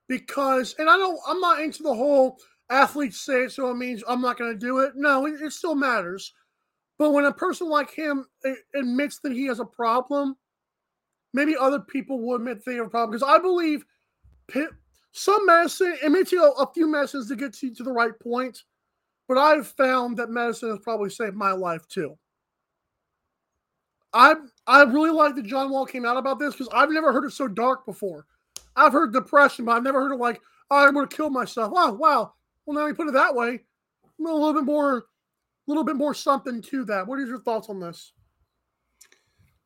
because 0.08 0.76
and 0.80 0.90
I 0.90 0.98
don't 0.98 1.20
I'm 1.28 1.40
not 1.40 1.62
into 1.62 1.84
the 1.84 1.94
whole 1.94 2.38
athletes 2.70 3.22
say 3.22 3.44
it, 3.44 3.52
so 3.52 3.70
it 3.70 3.76
means 3.76 4.04
I'm 4.08 4.22
not 4.22 4.38
gonna 4.38 4.56
do 4.56 4.80
it. 4.80 4.94
No, 4.96 5.28
it, 5.28 5.42
it 5.42 5.54
still 5.54 5.76
matters. 5.76 6.34
But 6.98 7.12
when 7.12 7.26
a 7.26 7.32
person 7.32 7.70
like 7.70 7.92
him 7.92 8.26
admits 8.74 9.20
that 9.20 9.32
he 9.32 9.46
has 9.46 9.60
a 9.60 9.66
problem, 9.66 10.36
maybe 11.34 11.56
other 11.56 11.80
people 11.80 12.20
will 12.20 12.36
admit 12.36 12.66
they 12.66 12.76
have 12.76 12.88
a 12.88 12.90
problem. 12.90 13.12
Because 13.12 13.28
I 13.28 13.40
believe 13.40 13.86
pi- 14.52 14.68
some 15.12 15.46
medicine, 15.46 15.98
it 16.04 16.12
may 16.12 16.24
take 16.24 16.40
a, 16.40 16.68
few 16.74 16.88
medicines 16.88 17.28
to 17.28 17.36
get 17.36 17.54
to, 17.54 17.74
to 17.74 17.84
the 17.84 17.92
right 17.92 18.18
point, 18.20 18.64
but 19.28 19.38
I've 19.38 19.68
found 19.68 20.18
that 20.18 20.30
medicine 20.30 20.70
has 20.70 20.80
probably 20.80 21.10
saved 21.10 21.36
my 21.36 21.52
life 21.52 21.88
too. 21.88 22.18
I 24.14 24.36
I 24.66 24.84
really 24.84 25.12
like 25.12 25.36
that 25.36 25.46
John 25.46 25.70
Wall 25.70 25.86
came 25.86 26.06
out 26.06 26.18
about 26.18 26.40
this 26.40 26.54
because 26.54 26.70
I've 26.74 26.90
never 26.92 27.12
heard 27.12 27.26
it 27.26 27.32
so 27.32 27.48
dark 27.48 27.86
before. 27.86 28.26
I've 28.76 28.94
heard 28.94 29.14
depression, 29.14 29.66
but 29.66 29.74
I've 29.74 29.84
never 29.84 30.00
heard 30.00 30.14
it 30.14 30.20
like, 30.20 30.42
oh, 30.72 30.86
I'm 30.86 30.94
going 30.94 31.08
to 31.08 31.16
kill 31.16 31.30
myself. 31.30 31.72
Wow, 31.72 31.94
wow. 31.94 32.34
Well, 32.66 32.78
now 32.78 32.88
you 32.88 32.96
put 32.96 33.08
it 33.08 33.14
that 33.14 33.36
way, 33.36 33.60
I'm 34.20 34.26
a 34.26 34.34
little 34.34 34.54
bit 34.54 34.66
more, 34.66 35.06
little 35.68 35.84
bit 35.84 35.96
more 35.96 36.14
something 36.14 36.62
to 36.64 36.86
that. 36.86 37.08
What 37.08 37.20
are 37.20 37.26
your 37.26 37.40
thoughts 37.40 37.70
on 37.70 37.80
this? 37.80 38.14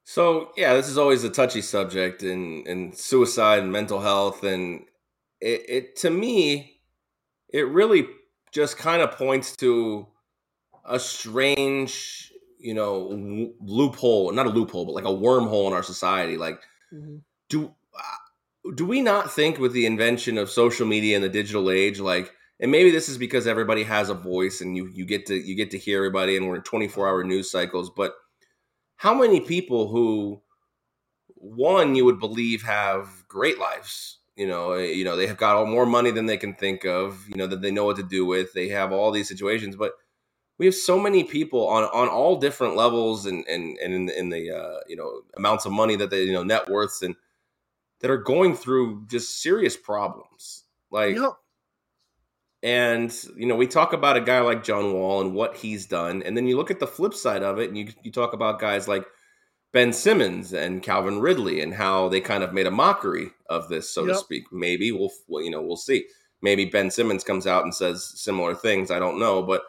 So 0.03 0.51
yeah, 0.57 0.73
this 0.73 0.89
is 0.89 0.97
always 0.97 1.23
a 1.23 1.29
touchy 1.29 1.61
subject 1.61 2.23
and 2.23 2.67
and 2.67 2.97
suicide 2.97 3.59
and 3.59 3.71
mental 3.71 3.99
health 4.01 4.43
and 4.43 4.85
it, 5.39 5.69
it 5.69 5.95
to 5.97 6.09
me 6.09 6.79
it 7.49 7.67
really 7.67 8.07
just 8.51 8.77
kind 8.77 9.01
of 9.01 9.11
points 9.11 9.55
to 9.57 10.07
a 10.85 10.99
strange 10.99 12.31
you 12.57 12.73
know 12.73 13.09
w- 13.09 13.53
loophole 13.59 14.31
not 14.31 14.45
a 14.45 14.49
loophole 14.49 14.85
but 14.85 14.93
like 14.93 15.05
a 15.05 15.07
wormhole 15.07 15.67
in 15.67 15.73
our 15.73 15.83
society 15.83 16.37
like 16.37 16.61
mm-hmm. 16.93 17.17
do 17.49 17.73
uh, 17.95 18.17
do 18.75 18.85
we 18.85 19.01
not 19.01 19.31
think 19.31 19.57
with 19.57 19.73
the 19.73 19.85
invention 19.85 20.37
of 20.37 20.49
social 20.49 20.85
media 20.85 21.15
and 21.15 21.23
the 21.23 21.29
digital 21.29 21.71
age, 21.71 21.99
like, 21.99 22.33
and 22.61 22.71
maybe 22.71 22.91
this 22.91 23.09
is 23.09 23.17
because 23.17 23.47
everybody 23.47 23.83
has 23.83 24.09
a 24.09 24.13
voice 24.13 24.61
and 24.61 24.77
you 24.77 24.87
you 24.87 25.05
get 25.05 25.25
to 25.27 25.35
you 25.35 25.55
get 25.55 25.71
to 25.71 25.77
hear 25.77 25.97
everybody, 25.97 26.37
and 26.37 26.47
we're 26.47 26.55
in 26.55 26.61
twenty 26.63 26.87
four 26.87 27.07
hour 27.09 27.23
news 27.23 27.51
cycles, 27.51 27.89
but 27.89 28.13
how 28.95 29.13
many 29.13 29.41
people 29.41 29.89
who 29.89 30.41
one 31.35 31.95
you 31.95 32.05
would 32.05 32.19
believe 32.19 32.61
have 32.61 33.25
great 33.27 33.57
lives 33.57 34.19
you 34.35 34.47
know 34.47 34.73
eh, 34.73 34.91
you 34.91 35.03
know 35.03 35.15
they 35.15 35.27
have 35.27 35.37
got 35.37 35.55
all 35.55 35.65
more 35.65 35.85
money 35.85 36.11
than 36.11 36.25
they 36.27 36.37
can 36.37 36.53
think 36.53 36.85
of 36.85 37.27
you 37.27 37.35
know 37.35 37.47
that 37.47 37.61
they 37.61 37.71
know 37.71 37.85
what 37.85 37.97
to 37.97 38.03
do 38.03 38.25
with 38.25 38.53
they 38.53 38.67
have 38.69 38.91
all 38.91 39.11
these 39.11 39.27
situations 39.27 39.75
but 39.75 39.93
we 40.57 40.65
have 40.65 40.75
so 40.75 40.99
many 40.99 41.23
people 41.23 41.67
on 41.67 41.83
on 41.85 42.07
all 42.07 42.37
different 42.37 42.75
levels 42.75 43.25
and 43.25 43.45
and 43.47 43.77
and 43.79 43.93
in, 43.93 44.09
in 44.09 44.29
the 44.29 44.51
uh, 44.51 44.79
you 44.87 44.95
know 44.95 45.21
amounts 45.35 45.65
of 45.65 45.71
money 45.71 45.95
that 45.95 46.11
they 46.11 46.23
you 46.23 46.33
know 46.33 46.43
net 46.43 46.69
worths 46.69 47.01
and 47.01 47.15
that 47.99 48.11
are 48.11 48.17
going 48.17 48.55
through 48.55 49.05
just 49.07 49.41
serious 49.41 49.75
problems 49.75 50.63
like 50.91 51.15
Yep. 51.15 51.33
And 52.63 53.13
you 53.35 53.45
know 53.45 53.55
we 53.55 53.67
talk 53.67 53.93
about 53.93 54.17
a 54.17 54.21
guy 54.21 54.39
like 54.41 54.63
John 54.63 54.93
Wall 54.93 55.21
and 55.21 55.33
what 55.33 55.55
he's 55.57 55.85
done. 55.85 56.21
And 56.23 56.37
then 56.37 56.47
you 56.47 56.57
look 56.57 56.71
at 56.71 56.79
the 56.79 56.87
flip 56.87 57.13
side 57.13 57.43
of 57.43 57.59
it 57.59 57.69
and 57.69 57.77
you 57.77 57.89
you 58.03 58.11
talk 58.11 58.33
about 58.33 58.59
guys 58.59 58.87
like 58.87 59.05
Ben 59.73 59.93
Simmons 59.93 60.53
and 60.53 60.83
Calvin 60.83 61.19
Ridley 61.19 61.61
and 61.61 61.73
how 61.73 62.09
they 62.09 62.21
kind 62.21 62.43
of 62.43 62.53
made 62.53 62.67
a 62.67 62.71
mockery 62.71 63.31
of 63.49 63.67
this 63.67 63.89
so 63.89 64.05
to 64.05 64.15
speak. 64.15 64.43
Maybe 64.51 64.91
we'll 64.91 65.11
well, 65.27 65.43
you 65.43 65.49
know 65.49 65.61
we'll 65.61 65.77
see. 65.77 66.05
Maybe 66.41 66.65
Ben 66.65 66.91
Simmons 66.91 67.23
comes 67.23 67.47
out 67.47 67.63
and 67.63 67.73
says 67.73 68.13
similar 68.15 68.53
things. 68.53 68.91
I 68.91 68.99
don't 68.99 69.19
know. 69.19 69.41
But 69.41 69.63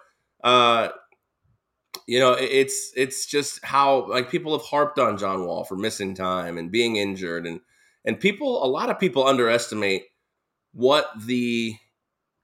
uh 0.45 0.89
you 2.07 2.19
know 2.19 2.33
it's 2.33 2.93
it's 2.97 3.27
just 3.27 3.65
how 3.65 4.09
like 4.09 4.31
people 4.31 4.53
have 4.53 4.67
harped 4.67 4.99
on 4.99 5.17
John 5.17 5.47
Wall 5.47 5.65
for 5.65 5.77
missing 5.77 6.15
time 6.15 6.59
and 6.59 6.71
being 6.71 6.97
injured. 6.97 7.47
And 7.47 7.61
and 8.05 8.21
people 8.21 8.63
a 8.63 8.67
lot 8.67 8.91
of 8.91 8.99
people 8.99 9.27
underestimate 9.27 10.05
what 10.73 11.11
the 11.25 11.77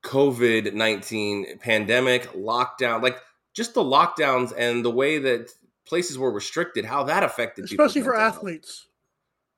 COVID 0.08 0.72
19 0.72 1.58
pandemic 1.58 2.32
lockdown, 2.32 3.02
like 3.02 3.18
just 3.54 3.74
the 3.74 3.82
lockdowns 3.82 4.52
and 4.56 4.84
the 4.84 4.90
way 4.90 5.18
that 5.18 5.50
places 5.86 6.18
were 6.18 6.30
restricted, 6.32 6.84
how 6.84 7.04
that 7.04 7.22
affected 7.22 7.64
especially 7.66 8.02
for 8.02 8.14
health. 8.14 8.36
athletes. 8.36 8.86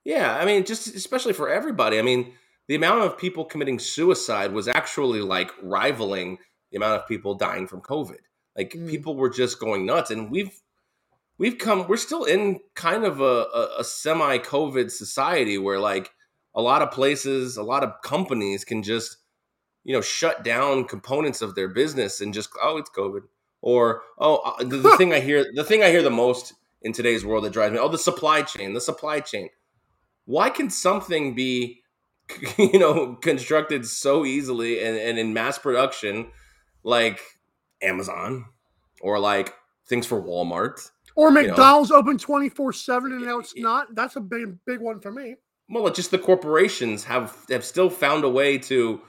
Yeah, 0.04 0.36
I 0.36 0.44
mean, 0.44 0.64
just 0.64 0.88
especially 0.94 1.34
for 1.34 1.48
everybody. 1.48 1.98
I 1.98 2.02
mean, 2.02 2.32
the 2.68 2.74
amount 2.74 3.02
of 3.04 3.18
people 3.18 3.44
committing 3.44 3.78
suicide 3.78 4.52
was 4.52 4.66
actually 4.66 5.20
like 5.20 5.50
rivaling 5.62 6.38
the 6.70 6.76
amount 6.78 7.00
of 7.00 7.06
people 7.08 7.34
dying 7.34 7.66
from 7.66 7.80
COVID. 7.82 8.18
Like 8.56 8.72
Mm. 8.72 8.88
people 8.90 9.14
were 9.16 9.30
just 9.30 9.60
going 9.60 9.86
nuts, 9.86 10.10
and 10.10 10.30
we've 10.30 10.60
we've 11.38 11.58
come. 11.58 11.86
We're 11.86 11.96
still 11.96 12.24
in 12.24 12.60
kind 12.74 13.04
of 13.04 13.20
a, 13.20 13.46
a, 13.54 13.76
a 13.80 13.84
semi-COVID 13.84 14.90
society 14.90 15.58
where 15.58 15.78
like 15.78 16.10
a 16.54 16.60
lot 16.62 16.82
of 16.82 16.90
places, 16.90 17.56
a 17.56 17.62
lot 17.62 17.84
of 17.84 17.92
companies 18.02 18.64
can 18.64 18.82
just 18.82 19.16
you 19.84 19.94
know 19.94 20.00
shut 20.00 20.44
down 20.44 20.84
components 20.84 21.42
of 21.42 21.54
their 21.54 21.68
business 21.68 22.20
and 22.20 22.34
just 22.34 22.50
oh 22.62 22.76
it's 22.76 22.90
COVID 22.90 23.22
or 23.62 24.02
oh 24.18 24.36
uh, 24.36 24.64
the, 24.64 24.76
the 24.76 24.96
thing 24.96 25.12
I 25.12 25.20
hear 25.20 25.44
the 25.54 25.64
thing 25.64 25.82
I 25.82 25.90
hear 25.90 26.02
the 26.02 26.10
most 26.10 26.54
in 26.82 26.92
today's 26.92 27.24
world 27.24 27.44
that 27.44 27.52
drives 27.52 27.72
me 27.72 27.78
oh 27.78 27.88
the 27.88 27.98
supply 27.98 28.42
chain 28.42 28.74
the 28.74 28.80
supply 28.80 29.20
chain 29.20 29.48
why 30.24 30.50
can 30.50 30.70
something 30.70 31.34
be 31.34 31.82
you 32.58 32.78
know 32.78 33.14
constructed 33.16 33.86
so 33.86 34.24
easily 34.24 34.82
and, 34.82 34.96
and 34.96 35.18
in 35.18 35.34
mass 35.34 35.58
production 35.58 36.30
like 36.82 37.20
amazon 37.82 38.46
or 39.00 39.18
like 39.18 39.54
things 39.86 40.06
for 40.06 40.22
walmart 40.22 40.90
Or 41.16 41.28
You 41.28 41.34
know. 41.34 41.42
McDonald's 41.42 41.90
open 41.90 42.18
24 42.18 42.72
7 42.72 43.12
and 43.12 43.24
now 43.24 43.38
it's 43.40 43.54
not. 43.56 43.94
That's 43.94 44.16
a 44.16 44.20
big, 44.20 44.56
big 44.64 44.80
one 44.80 45.00
for 45.00 45.10
me. 45.10 45.36
well 45.68 45.90
just 45.92 46.10
the 46.10 46.18
corporations 46.18 47.04
have 47.04 47.44
have 47.50 47.64
still 47.64 47.90
found 47.90 48.24
a 48.24 48.28
way 48.28 48.58
to 48.58 49.00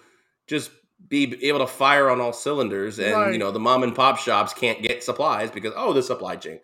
just 0.51 0.69
be 1.07 1.23
able 1.47 1.59
to 1.59 1.65
fire 1.67 2.09
on 2.09 2.19
all 2.21 2.33
cylinders 2.33 2.99
and 2.99 3.13
Right. 3.13 3.31
you 3.33 3.39
know 3.39 3.51
the 3.51 3.59
mom 3.59 3.83
and 3.83 3.95
pop 3.95 4.17
shops 4.19 4.53
can't 4.53 4.83
get 4.83 5.01
supplies 5.01 5.49
because 5.49 5.71
oh 5.77 5.93
the 5.93 6.03
supply 6.03 6.35
chain 6.35 6.59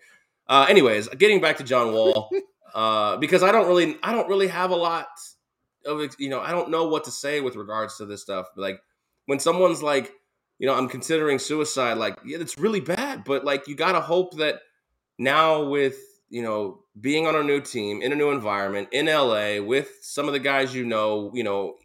uh 0.48 0.66
anyways 0.70 1.08
getting 1.10 1.40
back 1.42 1.56
to 1.58 1.64
john 1.64 1.94
wall 1.94 2.30
uh 2.76 3.16
because 3.18 3.42
i 3.44 3.52
don't 3.52 3.68
really 3.68 3.98
i 4.04 4.12
don't 4.12 4.28
really 4.30 4.48
have 4.48 4.72
a 4.72 4.76
lot 4.76 5.08
of 5.86 6.02
you 6.20 6.30
know 6.30 6.42
i 6.42 6.52
don't 6.52 6.70
know 6.70 6.86
what 6.88 7.06
to 7.06 7.12
say 7.12 7.40
with 7.40 7.56
regards 7.56 7.98
to 7.98 8.06
this 8.06 8.22
stuff 8.22 8.46
like 8.58 8.80
when 9.26 9.40
someone's 9.40 9.82
like 9.82 10.12
you 10.60 10.68
know 10.68 10.76
i'm 10.76 10.90
considering 10.90 11.40
suicide 11.40 11.98
like 11.98 12.16
yeah 12.26 12.38
it's 12.40 12.58
really 12.60 12.82
bad 12.82 13.24
but 13.24 13.46
like 13.46 13.68
you 13.70 13.76
gotta 13.76 14.02
hope 14.02 14.36
that 14.38 14.60
now 15.18 15.64
with 15.64 15.98
you 16.30 16.44
know 16.44 16.84
being 17.00 17.26
on 17.26 17.36
a 17.36 17.44
new 17.44 17.62
team 17.62 18.02
in 18.02 18.12
a 18.12 18.16
new 18.16 18.32
environment 18.32 18.88
in 18.92 19.06
LA 19.06 19.62
with 19.62 19.90
some 20.02 20.28
of 20.28 20.34
the 20.34 20.40
guys 20.40 20.74
you 20.74 20.84
know, 20.84 21.32
you 21.34 21.44
know, 21.44 21.76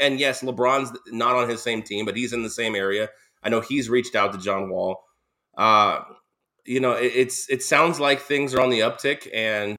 and 0.00 0.18
yes, 0.20 0.42
LeBron's 0.42 0.96
not 1.08 1.34
on 1.36 1.48
his 1.48 1.62
same 1.62 1.82
team, 1.82 2.04
but 2.06 2.16
he's 2.16 2.32
in 2.32 2.42
the 2.42 2.50
same 2.50 2.74
area. 2.74 3.08
I 3.42 3.48
know 3.48 3.60
he's 3.60 3.88
reached 3.88 4.14
out 4.14 4.32
to 4.32 4.38
John 4.38 4.70
Wall. 4.70 5.02
Uh, 5.56 6.02
you 6.64 6.80
know, 6.80 6.92
it, 6.92 7.12
it's 7.14 7.48
it 7.48 7.62
sounds 7.62 8.00
like 8.00 8.20
things 8.20 8.54
are 8.54 8.60
on 8.60 8.70
the 8.70 8.80
uptick, 8.80 9.28
and 9.32 9.76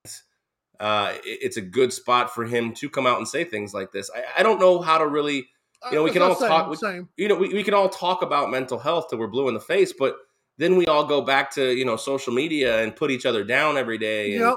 uh, 0.79 1.13
it- 1.25 1.39
it's 1.41 1.58
a 1.58 1.62
good 1.62 1.91
spot 1.94 2.34
for 2.34 2.46
him 2.46 2.74
to 2.75 2.89
come 2.89 3.06
out 3.08 3.17
and 3.17 3.27
say 3.27 3.44
things 3.44 3.74
like 3.74 3.91
this. 3.91 4.10
I, 4.15 4.24
I 4.39 4.44
don't 4.44 4.60
know 4.60 4.82
how 4.82 4.98
to 5.00 5.08
really 5.08 5.48
You 5.91 5.96
know, 5.98 6.03
we 6.03 6.10
Uh, 6.10 6.13
can 6.13 6.22
all 6.24 6.36
the 6.39 6.48
talk- 6.48 6.75
Same, 6.75 6.91
same. 6.91 7.10
you 7.17 7.27
know, 7.27 7.36
we, 7.36 7.50
we 7.53 7.63
can 7.63 7.74
all 7.75 7.89
talk 7.89 8.22
about 8.24 8.50
mental 8.50 8.79
health 8.79 9.08
till 9.10 9.20
we're 9.20 9.27
blue 9.27 9.48
in 9.48 9.53
the 9.53 9.60
face, 9.60 9.94
but 9.94 10.15
then 10.58 10.75
we 10.75 10.88
all 10.88 11.06
go 11.06 11.22
back 11.22 11.51
to, 11.51 11.72
you 11.75 11.86
know, 11.86 11.96
social 11.98 12.34
media 12.34 12.82
and 12.82 12.96
put 12.96 13.12
each 13.12 13.25
other 13.27 13.44
down 13.44 13.77
every 13.77 13.98
day. 14.00 14.32
And, 14.34 14.41
Yep. 14.41 14.56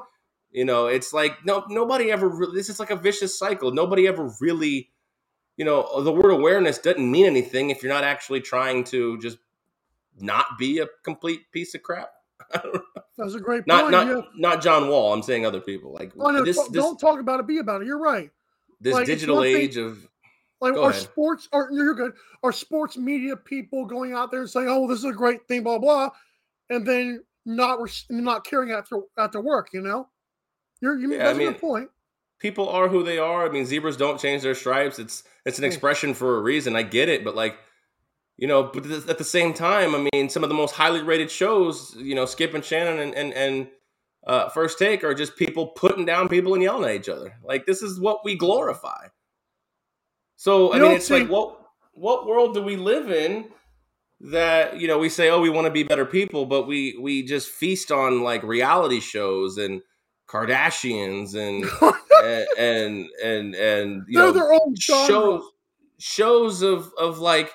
you 0.51 0.65
know, 0.65 0.87
it's 0.87 1.13
like, 1.13 1.45
no, 1.45 1.63
nobody 1.69 2.11
ever 2.11 2.27
really, 2.27 2.57
this 2.57 2.71
is 2.71 2.81
like 2.81 2.91
a 2.91 2.97
vicious 2.97 3.39
cycle. 3.39 3.71
Nobody 3.71 4.09
ever 4.09 4.33
really, 4.41 4.89
you 5.61 5.67
know, 5.67 6.03
the 6.03 6.11
word 6.11 6.31
awareness 6.31 6.79
doesn't 6.79 7.09
mean 7.11 7.27
anything 7.27 7.69
if 7.69 7.83
you're 7.83 7.93
not 7.93 8.03
actually 8.03 8.41
trying 8.41 8.83
to 8.85 9.19
just 9.19 9.37
not 10.19 10.47
be 10.59 10.79
a 10.79 10.87
complete 11.05 11.53
piece 11.53 11.75
of 11.75 11.83
crap. 11.83 12.09
That's 13.19 13.35
a 13.35 13.41
great 13.41 13.67
not, 13.67 13.83
point. 13.83 13.93
not, 13.93 14.07
yeah. 14.07 14.23
not 14.37 14.63
John 14.63 14.89
Wall. 14.89 15.13
I'm 15.13 15.23
saying 15.23 15.45
other 15.45 15.61
people 15.61 15.93
like 15.93 16.13
Oh, 16.19 16.31
no, 16.31 16.43
this, 16.43 16.59
don't 16.69 16.99
talk 16.99 17.21
about 17.21 17.41
it. 17.41 17.47
Be 17.47 17.59
about 17.59 17.83
it. 17.83 17.87
You're 17.87 18.01
right. 18.01 18.31
this 18.81 18.95
like, 18.95 19.05
digital 19.05 19.43
thing- 19.43 19.55
age 19.55 19.77
of, 19.77 20.09
Like 20.63 20.79
our 20.79 20.95
sports, 20.95 21.47
or 21.53 21.69
you're 21.71 21.95
good. 21.95 22.13
Our 22.43 22.53
sports 22.53 22.97
media 22.97 23.37
people 23.37 23.85
going 23.85 24.15
out 24.15 24.31
there 24.31 24.41
and 24.41 24.49
saying, 24.49 24.69
"Oh, 24.71 24.89
this 24.89 25.01
is 25.01 25.05
a 25.05 25.13
great 25.13 25.47
thing," 25.47 25.63
blah 25.63 25.79
blah, 25.79 26.09
and 26.71 26.87
then 26.87 27.23
not 27.45 27.81
not 28.09 28.47
caring 28.47 28.71
after 28.71 29.01
after 29.19 29.43
work. 29.43 29.69
You 29.75 29.83
know, 29.83 30.09
you're 30.81 30.99
you. 30.99 31.13
Yeah, 31.13 31.17
I 31.17 31.33
that's 31.33 31.39
a 31.39 31.43
good 31.43 31.61
point. 31.61 31.91
People 32.41 32.69
are 32.69 32.89
who 32.89 33.03
they 33.05 33.19
are. 33.19 33.47
I 33.47 33.51
mean, 33.51 33.67
zebras 33.67 33.97
don't 33.97 34.21
change 34.21 34.43
their 34.43 34.55
stripes. 34.55 34.99
It's 34.99 35.23
it's 35.47 35.59
an 35.59 35.65
Mm. 35.65 35.69
expression 35.69 36.15
for 36.15 36.37
a 36.37 36.41
reason. 36.43 36.75
I 36.77 36.83
get 36.83 37.09
it, 37.09 37.25
but 37.25 37.35
like, 37.37 37.57
you 38.37 38.49
know, 38.49 38.65
but 38.65 38.85
th- 38.85 39.07
at 39.09 39.19
the 39.19 39.25
same 39.25 39.55
time, 39.55 39.95
I 39.95 40.09
mean, 40.13 40.29
some 40.29 40.43
of 40.43 40.49
the 40.49 40.55
most 40.55 40.75
highly 40.75 41.03
rated 41.03 41.31
shows, 41.31 41.95
you 41.99 42.15
know, 42.15 42.27
Skip 42.27 42.55
and 42.55 42.65
Shannon 42.65 42.99
and 42.99 43.15
and, 43.15 43.33
and 43.35 43.69
uh, 44.27 44.49
First 44.51 44.79
Take 44.79 45.05
are 45.05 45.15
just 45.15 45.37
people 45.37 45.69
putting 45.69 46.05
down 46.05 46.29
people 46.29 46.55
and 46.55 46.63
yelling 46.63 46.89
at 46.91 46.97
each 46.97 47.09
other. 47.09 47.35
Like 47.45 47.67
this 47.67 47.83
is 47.83 48.01
what 48.01 48.25
we 48.25 48.35
glorify. 48.37 49.09
So 50.37 50.73
I 50.73 50.77
You 50.77 50.83
mean, 50.83 50.93
it's 50.93 51.11
like 51.11 51.29
what 51.29 51.59
what 51.93 52.27
world 52.27 52.55
do 52.55 52.63
we 52.63 52.77
live 52.77 53.11
in? 53.11 53.51
That 54.23 54.79
you 54.79 54.87
know, 54.87 54.99
we 54.99 55.09
say, 55.09 55.31
oh, 55.31 55.41
we 55.41 55.49
want 55.49 55.67
to 55.67 55.71
be 55.71 55.83
better 55.83 56.05
people, 56.05 56.45
but 56.45 56.67
we 56.67 56.99
we 57.01 57.23
just 57.23 57.49
feast 57.49 57.91
on 57.91 58.23
like 58.23 58.43
reality 58.43 59.01
shows 59.01 59.57
and 59.57 59.81
Kardashians 60.31 61.35
and 61.35 61.65
and 62.25 62.47
and 62.57 63.09
and, 63.23 63.55
and 63.55 64.05
you 64.09 64.19
They're 64.19 64.27
know 64.27 64.33
their 64.33 64.53
own 64.53 64.75
shows 64.77 65.43
shows 65.99 66.63
of 66.63 66.93
of 66.99 67.19
like 67.19 67.53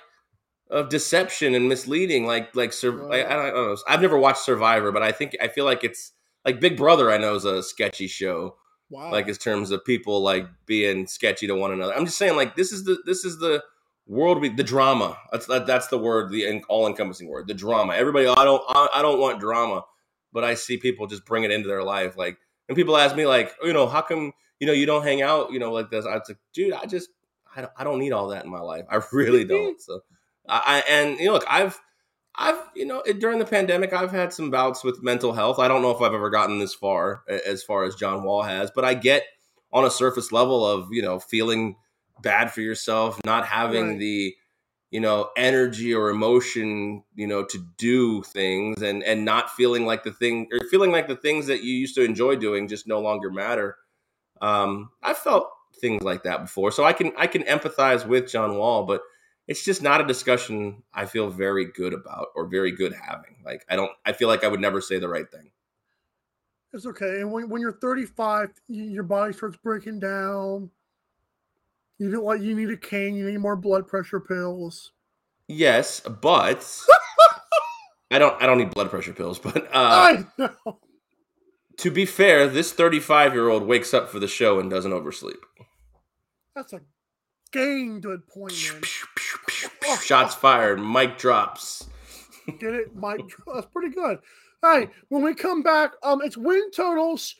of 0.69 0.89
deception 0.89 1.55
and 1.55 1.69
misleading 1.69 2.25
like 2.25 2.55
like 2.55 2.73
sur-. 2.73 3.11
I, 3.11 3.23
I 3.23 3.29
don't 3.29 3.55
know. 3.55 3.77
I've 3.87 4.01
never 4.01 4.17
watched 4.17 4.39
survivor 4.43 4.91
but 4.91 5.03
i 5.03 5.11
think 5.11 5.35
i 5.41 5.47
feel 5.47 5.63
like 5.63 5.83
it's 5.83 6.11
like 6.43 6.59
big 6.59 6.75
brother 6.75 7.11
i 7.11 7.17
know 7.17 7.35
is 7.35 7.45
a 7.45 7.61
sketchy 7.63 8.07
show 8.07 8.55
Wow. 8.89 9.11
like 9.11 9.27
in 9.27 9.33
terms 9.35 9.71
of 9.71 9.83
people 9.83 10.21
like 10.21 10.47
being 10.67 11.07
sketchy 11.07 11.47
to 11.47 11.55
one 11.55 11.71
another. 11.71 11.95
I'm 11.95 12.05
just 12.05 12.19
saying 12.19 12.35
like 12.35 12.55
this 12.55 12.71
is 12.71 12.83
the 12.83 12.99
this 13.05 13.25
is 13.25 13.39
the 13.39 13.63
world 14.05 14.39
we 14.39 14.49
the 14.49 14.63
drama. 14.63 15.17
That's 15.31 15.47
that, 15.47 15.65
that's 15.65 15.87
the 15.87 15.97
word 15.97 16.29
the 16.31 16.61
all 16.69 16.85
encompassing 16.85 17.27
word 17.27 17.47
the 17.47 17.55
drama. 17.55 17.95
Everybody 17.95 18.27
i 18.27 18.43
don't 18.45 18.61
I, 18.69 18.89
I 18.95 19.01
don't 19.01 19.19
want 19.19 19.39
drama 19.39 19.85
but 20.31 20.43
i 20.43 20.53
see 20.53 20.77
people 20.77 21.07
just 21.07 21.25
bring 21.25 21.43
it 21.45 21.51
into 21.51 21.67
their 21.67 21.81
life 21.83 22.15
like 22.15 22.37
and 22.67 22.75
people 22.75 22.97
ask 22.97 23.15
me 23.15 23.25
like 23.25 23.53
you 23.63 23.73
know 23.73 23.87
how 23.87 24.01
come 24.01 24.31
you 24.59 24.67
know 24.67 24.73
you 24.73 24.85
don't 24.85 25.03
hang 25.03 25.21
out 25.21 25.51
you 25.51 25.59
know 25.59 25.71
like 25.71 25.89
this 25.89 26.05
i 26.05 26.13
was 26.13 26.23
like 26.27 26.37
dude 26.53 26.73
i 26.73 26.85
just 26.85 27.09
i 27.55 27.61
don't, 27.61 27.71
I 27.77 27.83
don't 27.83 27.99
need 27.99 28.11
all 28.11 28.27
that 28.29 28.43
in 28.45 28.51
my 28.51 28.59
life 28.61 28.85
i 28.89 28.99
really 29.11 29.43
don't 29.55 29.81
so 29.81 30.01
i, 30.47 30.83
I 30.87 30.91
and 30.91 31.19
you 31.19 31.25
know 31.27 31.33
look 31.33 31.45
i've 31.49 31.79
I've, 32.37 32.61
you 32.75 32.85
know, 32.85 32.99
it- 32.99 33.19
during 33.21 33.39
the 33.39 33.45
pandemic, 33.45 33.93
I've 33.93 34.11
had 34.11 34.33
some 34.33 34.51
bouts 34.51 34.83
with 34.83 35.01
mental 35.01 35.31
health. 35.31 35.57
I 35.57 35.69
don't 35.69 35.81
know 35.81 35.91
if 35.91 36.01
I've 36.01 36.13
ever 36.13 36.29
gotten 36.29 36.59
this 36.59 36.73
far, 36.73 37.23
as 37.29 37.63
far 37.63 37.85
as 37.85 37.95
John 37.95 38.23
Wall 38.23 38.43
has, 38.43 38.69
but 38.71 38.83
I 38.83 38.93
get 38.93 39.23
on 39.71 39.85
a 39.85 39.89
surface 39.89 40.33
level 40.33 40.67
of, 40.67 40.89
you 40.91 41.01
know, 41.01 41.17
feeling 41.17 41.77
bad 42.21 42.51
for 42.51 42.59
yourself, 42.59 43.21
not 43.23 43.45
having 43.45 43.91
Right. 43.91 43.99
the, 43.99 44.35
you 44.95 45.01
know, 45.01 45.29
energy 45.35 45.93
or 45.93 46.09
emotion, 46.09 47.03
you 47.15 47.27
know, 47.27 47.43
to 47.43 47.57
do 47.75 48.23
things 48.23 48.81
and 48.81 49.03
and 49.03 49.25
not 49.25 49.49
feeling 49.49 49.85
like 49.85 50.05
the 50.05 50.13
thing 50.13 50.47
or 50.53 50.65
feeling 50.69 50.89
like 50.89 51.09
the 51.09 51.17
things 51.17 51.47
that 51.47 51.63
you 51.65 51.73
used 51.73 51.95
to 51.95 52.01
enjoy 52.01 52.37
doing 52.37 52.69
just 52.69 52.87
no 52.87 53.01
longer 53.01 53.29
matter. 53.29 53.75
Um, 54.41 54.91
I 55.03 55.13
felt 55.13 55.49
things 55.81 56.01
like 56.01 56.23
that 56.23 56.43
before, 56.43 56.71
so 56.71 56.85
I 56.85 56.93
can 56.93 57.11
I 57.17 57.27
can 57.27 57.43
empathize 57.43 58.07
with 58.07 58.31
John 58.31 58.57
Wall, 58.57 58.85
but 58.85 59.01
it's 59.49 59.65
just 59.65 59.81
not 59.81 59.99
a 59.99 60.07
discussion 60.07 60.81
I 60.93 61.07
feel 61.07 61.29
very 61.29 61.65
good 61.73 61.91
about 61.93 62.27
or 62.33 62.47
very 62.47 62.71
good 62.71 62.93
having. 62.93 63.35
Like 63.43 63.65
I 63.69 63.75
don't 63.75 63.91
I 64.05 64.13
feel 64.13 64.29
like 64.29 64.45
I 64.45 64.47
would 64.47 64.61
never 64.61 64.79
say 64.79 64.97
the 64.97 65.09
right 65.09 65.29
thing. 65.29 65.51
It's 66.71 66.85
okay. 66.85 67.19
And 67.19 67.33
when, 67.33 67.49
when 67.49 67.61
you're 67.61 67.73
35, 67.73 68.49
your 68.69 69.03
body 69.03 69.33
starts 69.33 69.57
breaking 69.57 69.99
down. 69.99 70.69
You 71.97 72.11
don't 72.11 72.23
like 72.25 72.41
you 72.41 72.55
need 72.55 72.69
a 72.69 72.77
cane, 72.77 73.15
you 73.15 73.29
need 73.29 73.37
more 73.37 73.55
blood 73.55 73.87
pressure 73.87 74.19
pills. 74.19 74.91
Yes, 75.47 76.01
but 76.01 76.81
I 78.11 78.19
don't 78.19 78.41
I 78.41 78.45
don't 78.45 78.57
need 78.57 78.71
blood 78.73 78.89
pressure 78.89 79.13
pills, 79.13 79.39
but 79.39 79.65
uh 79.67 79.69
I 79.73 80.25
know. 80.37 80.79
to 81.77 81.91
be 81.91 82.05
fair, 82.05 82.47
this 82.47 82.73
35 82.73 83.33
year 83.33 83.49
old 83.49 83.63
wakes 83.63 83.93
up 83.93 84.09
for 84.09 84.19
the 84.19 84.27
show 84.27 84.59
and 84.59 84.69
doesn't 84.69 84.93
oversleep. 84.93 85.39
That's 86.55 86.73
a 86.73 86.81
dang 87.51 88.01
good 88.01 88.27
point, 88.27 88.53
man. 88.73 89.99
Shots 90.01 90.35
fired, 90.35 90.77
mic 90.77 91.17
drops. 91.17 91.87
Get 92.59 92.73
it, 92.73 92.95
Mike? 92.95 93.21
That's 93.53 93.67
pretty 93.67 93.93
good. 93.93 94.19
Hey, 94.61 94.89
when 95.09 95.23
we 95.23 95.33
come 95.33 95.63
back, 95.63 95.93
um, 96.03 96.21
it's 96.21 96.37
win 96.37 96.71
totals 96.71 97.35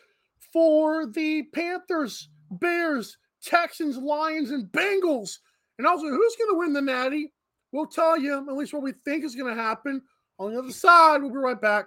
for 0.51 1.05
the 1.05 1.43
Panthers, 1.53 2.29
Bears, 2.49 3.17
Texans, 3.45 3.97
Lions, 3.97 4.51
and 4.51 4.65
Bengals. 4.71 5.37
And 5.77 5.87
also, 5.87 6.07
who's 6.07 6.35
going 6.35 6.51
to 6.51 6.59
win 6.59 6.73
the 6.73 6.81
Natty? 6.81 7.33
We'll 7.71 7.87
tell 7.87 8.17
you 8.17 8.37
at 8.37 8.55
least 8.55 8.73
what 8.73 8.83
we 8.83 8.93
think 9.03 9.23
is 9.23 9.35
going 9.35 9.53
to 9.53 9.61
happen. 9.61 10.01
On 10.39 10.53
the 10.53 10.59
other 10.59 10.71
side, 10.71 11.21
we'll 11.21 11.31
be 11.31 11.37
right 11.37 11.59
back. 11.59 11.85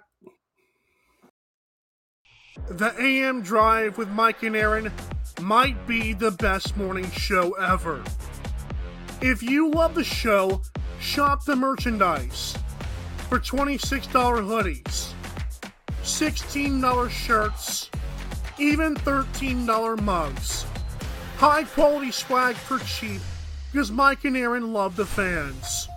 The 2.69 2.93
AM 2.99 3.41
Drive 3.41 3.97
with 3.97 4.09
Mike 4.09 4.43
and 4.43 4.55
Aaron 4.55 4.91
might 5.41 5.87
be 5.87 6.13
the 6.13 6.31
best 6.31 6.75
morning 6.77 7.09
show 7.11 7.53
ever. 7.53 8.03
If 9.21 9.41
you 9.41 9.71
love 9.71 9.95
the 9.95 10.03
show, 10.03 10.61
shop 10.99 11.45
the 11.45 11.55
merchandise 11.55 12.57
for 13.29 13.39
$26 13.39 14.09
hoodies, 14.11 15.13
$16 16.03 17.09
shirts, 17.09 17.89
even 18.57 18.95
$13 18.95 20.01
mugs. 20.01 20.58
High 21.39 21.63
quality 21.63 22.11
swag 22.11 22.55
for 22.57 22.77
cheap 22.79 23.21
because 23.71 23.93
Mike 23.93 24.25
and 24.25 24.35
Aaron 24.35 24.73
love 24.73 24.97
the 24.97 25.05
fans. 25.05 25.87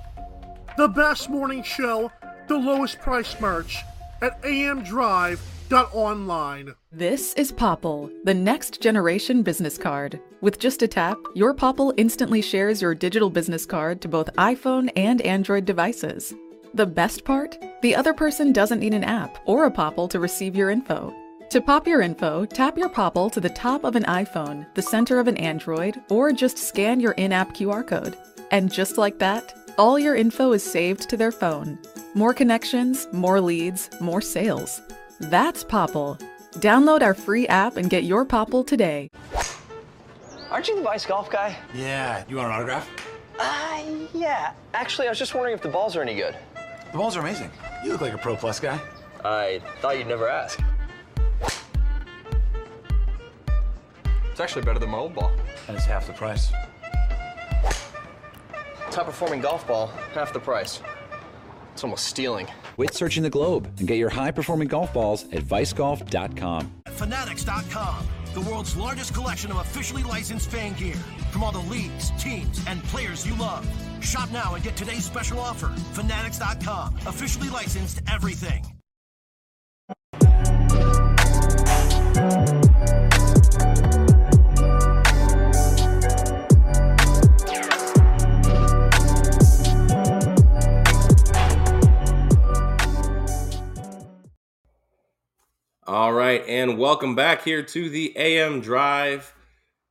The 0.76 0.86
best 0.86 1.28
morning 1.28 1.64
show, 1.64 2.12
the 2.46 2.56
lowest 2.56 3.00
price 3.00 3.40
merch 3.40 3.78
at 4.20 4.40
amdrive.online. 4.42 6.76
This 6.92 7.34
is 7.34 7.50
Popl, 7.50 8.12
the 8.22 8.34
next 8.34 8.80
generation 8.80 9.42
business 9.42 9.76
card. 9.76 10.20
With 10.42 10.60
just 10.60 10.82
a 10.82 10.86
tap, 10.86 11.18
your 11.34 11.54
Popl 11.54 11.92
instantly 11.96 12.40
shares 12.40 12.80
your 12.80 12.94
digital 12.94 13.28
business 13.28 13.66
card 13.66 14.00
to 14.02 14.08
both 14.08 14.32
iPhone 14.36 14.92
and 14.94 15.20
Android 15.22 15.64
devices. 15.64 16.32
The 16.74 16.86
best 16.86 17.24
part? 17.24 17.58
The 17.82 17.96
other 17.96 18.14
person 18.14 18.52
doesn't 18.52 18.78
need 18.78 18.94
an 18.94 19.02
app 19.02 19.38
or 19.46 19.66
a 19.66 19.72
Popl 19.72 20.08
to 20.10 20.20
receive 20.20 20.54
your 20.54 20.70
info. 20.70 21.12
To 21.52 21.60
pop 21.60 21.86
your 21.86 22.00
info, 22.00 22.46
tap 22.46 22.78
your 22.78 22.88
Popl 22.88 23.30
to 23.30 23.38
the 23.38 23.50
top 23.50 23.84
of 23.84 23.94
an 23.94 24.04
iPhone, 24.04 24.64
the 24.72 24.80
center 24.80 25.20
of 25.20 25.28
an 25.28 25.36
Android, 25.36 26.00
or 26.08 26.32
just 26.32 26.56
scan 26.56 26.98
your 26.98 27.12
in 27.12 27.30
app 27.30 27.52
QR 27.52 27.86
code. 27.86 28.16
And 28.50 28.72
just 28.72 28.96
like 28.96 29.18
that, 29.18 29.54
all 29.76 29.98
your 29.98 30.16
info 30.16 30.52
is 30.52 30.64
saved 30.64 31.10
to 31.10 31.16
their 31.18 31.30
phone. 31.30 31.78
More 32.14 32.32
connections, 32.32 33.06
more 33.12 33.38
leads, 33.38 33.90
more 34.00 34.22
sales. 34.22 34.80
That's 35.20 35.62
Popl. 35.62 36.18
Download 36.52 37.02
our 37.02 37.12
free 37.12 37.46
app 37.48 37.76
and 37.76 37.90
get 37.90 38.04
your 38.04 38.24
Popl 38.24 38.66
today. 38.66 39.10
Aren't 40.50 40.68
you 40.68 40.76
the 40.76 40.82
Vice 40.82 41.04
Golf 41.04 41.30
guy? 41.30 41.54
Yeah, 41.74 42.24
you 42.30 42.36
want 42.36 42.48
an 42.48 42.54
autograph? 42.54 42.88
Uh, 43.38 43.82
yeah. 44.14 44.54
Actually, 44.72 45.06
I 45.06 45.10
was 45.10 45.18
just 45.18 45.34
wondering 45.34 45.54
if 45.54 45.60
the 45.60 45.68
balls 45.68 45.96
are 45.96 46.00
any 46.00 46.14
good. 46.14 46.34
The 46.92 46.96
balls 46.96 47.14
are 47.14 47.20
amazing. 47.20 47.50
You 47.84 47.92
look 47.92 48.00
like 48.00 48.14
a 48.14 48.18
Pro 48.18 48.36
Plus 48.36 48.58
guy. 48.58 48.80
I 49.22 49.60
thought 49.82 49.98
you'd 49.98 50.08
never 50.08 50.30
ask. 50.30 50.58
It's 54.30 54.40
actually 54.40 54.62
better 54.62 54.78
than 54.78 54.90
my 54.90 54.98
old 54.98 55.14
ball. 55.14 55.32
And 55.68 55.76
it's 55.76 55.86
half 55.86 56.06
the 56.06 56.12
price. 56.12 56.50
Top 58.90 59.06
performing 59.06 59.40
golf 59.40 59.66
ball, 59.66 59.86
half 60.14 60.32
the 60.32 60.40
price. 60.40 60.82
It's 61.72 61.84
almost 61.84 62.06
stealing. 62.06 62.46
Quit 62.76 62.94
searching 62.94 63.22
the 63.22 63.30
globe 63.30 63.70
and 63.78 63.88
get 63.88 63.96
your 63.98 64.10
high 64.10 64.30
performing 64.30 64.68
golf 64.68 64.92
balls 64.92 65.24
at 65.32 65.44
vicegolf.com. 65.44 66.72
Fanatics.com, 66.88 68.06
the 68.34 68.40
world's 68.42 68.76
largest 68.76 69.14
collection 69.14 69.50
of 69.50 69.58
officially 69.58 70.02
licensed 70.02 70.50
fan 70.50 70.74
gear 70.74 70.96
from 71.30 71.42
all 71.42 71.52
the 71.52 71.58
leagues, 71.70 72.10
teams, 72.18 72.62
and 72.66 72.82
players 72.84 73.26
you 73.26 73.34
love. 73.36 73.66
Shop 74.00 74.30
now 74.30 74.54
and 74.54 74.62
get 74.62 74.76
today's 74.76 75.04
special 75.04 75.40
offer. 75.40 75.68
Fanatics.com, 75.92 76.96
officially 77.06 77.48
licensed 77.48 78.00
everything. 78.10 78.64
And 96.52 96.76
welcome 96.76 97.14
back 97.14 97.42
here 97.42 97.62
to 97.62 97.88
the 97.88 98.14
AM 98.14 98.60
Drive. 98.60 99.34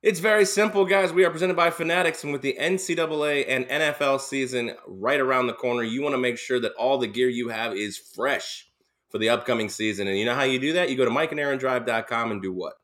It's 0.00 0.20
very 0.20 0.44
simple, 0.44 0.84
guys. 0.84 1.12
We 1.12 1.24
are 1.24 1.30
presented 1.30 1.56
by 1.56 1.70
Fanatics, 1.70 2.22
and 2.22 2.32
with 2.32 2.42
the 2.42 2.56
NCAA 2.56 3.46
and 3.48 3.66
NFL 3.66 4.20
season 4.20 4.76
right 4.86 5.18
around 5.18 5.48
the 5.48 5.54
corner, 5.54 5.82
you 5.82 6.02
want 6.02 6.12
to 6.12 6.20
make 6.20 6.38
sure 6.38 6.60
that 6.60 6.70
all 6.74 6.98
the 6.98 7.08
gear 7.08 7.28
you 7.28 7.48
have 7.48 7.74
is 7.74 7.98
fresh 7.98 8.70
for 9.10 9.18
the 9.18 9.28
upcoming 9.28 9.68
season. 9.68 10.06
And 10.06 10.16
you 10.16 10.24
know 10.24 10.36
how 10.36 10.44
you 10.44 10.60
do 10.60 10.74
that? 10.74 10.88
You 10.88 10.96
go 10.96 11.04
to 11.04 11.10
mikeandaarondrive.com 11.10 12.30
and 12.30 12.40
do 12.40 12.52
what? 12.52 12.74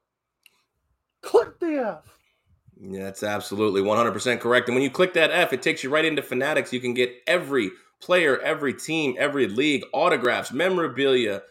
Click 1.23 1.61
the 1.61 1.77
F. 1.77 2.19
Yeah, 2.81 3.05
that's 3.05 3.23
absolutely 3.23 3.83
100% 3.83 4.41
correct. 4.41 4.67
And 4.67 4.75
when 4.75 4.83
you 4.83 4.91
click 4.91 5.13
that 5.15 5.31
F, 5.31 5.53
it 5.53 5.63
takes 5.63 5.85
you 5.85 5.91
right 5.91 6.05
into 6.05 6.23
Fanatics. 6.23 6.73
You 6.73 6.81
can 6.81 6.95
get 6.95 7.15
every 7.29 7.71
player, 8.01 8.41
every 8.41 8.75
team, 8.75 9.15
every 9.21 9.47
league, 9.47 9.85
autographs, 9.93 10.51
memorabilia, 10.51 11.43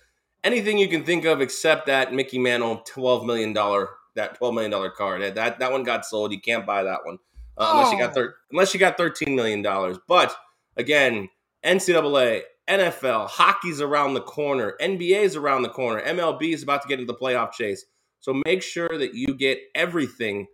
anything 0.43 0.77
you 0.77 0.87
can 0.87 1.03
think 1.03 1.25
of 1.25 1.41
except 1.41 1.87
that 1.87 2.13
Mickey 2.13 2.39
Mantle 2.39 2.83
$12 2.87 3.25
million, 3.25 3.53
that 3.53 4.39
$12 4.39 4.53
million 4.53 4.91
card. 4.95 5.21
That, 5.21 5.35
that, 5.35 5.59
that 5.59 5.71
one 5.71 5.83
got 5.83 6.05
sold. 6.05 6.31
You 6.31 6.41
can't 6.41 6.65
buy 6.65 6.83
that 6.83 6.99
one 7.03 7.17
uh, 7.57 7.71
unless 7.73 7.91
you 7.91 7.99
got 7.99 8.13
thir- 8.13 8.35
unless 8.51 8.73
you 8.73 8.79
got 8.79 8.97
$13 8.97 9.35
million. 9.35 9.65
But 10.07 10.35
again, 10.75 11.29
NCAA, 11.65 12.41
NFL, 12.69 13.29
hockey's 13.29 13.81
around 13.81 14.13
the 14.13 14.21
corner, 14.21 14.75
NBA's 14.81 15.35
around 15.35 15.63
the 15.63 15.69
corner, 15.69 16.01
MLB 16.01 16.53
is 16.53 16.63
about 16.63 16.81
to 16.83 16.87
get 16.87 16.99
into 16.99 17.11
the 17.11 17.17
playoff 17.17 17.51
chase. 17.51 17.85
So 18.19 18.33
make 18.45 18.61
sure 18.61 18.89
that 18.89 19.13
you 19.13 19.33
get 19.33 19.59
everything 19.75 20.47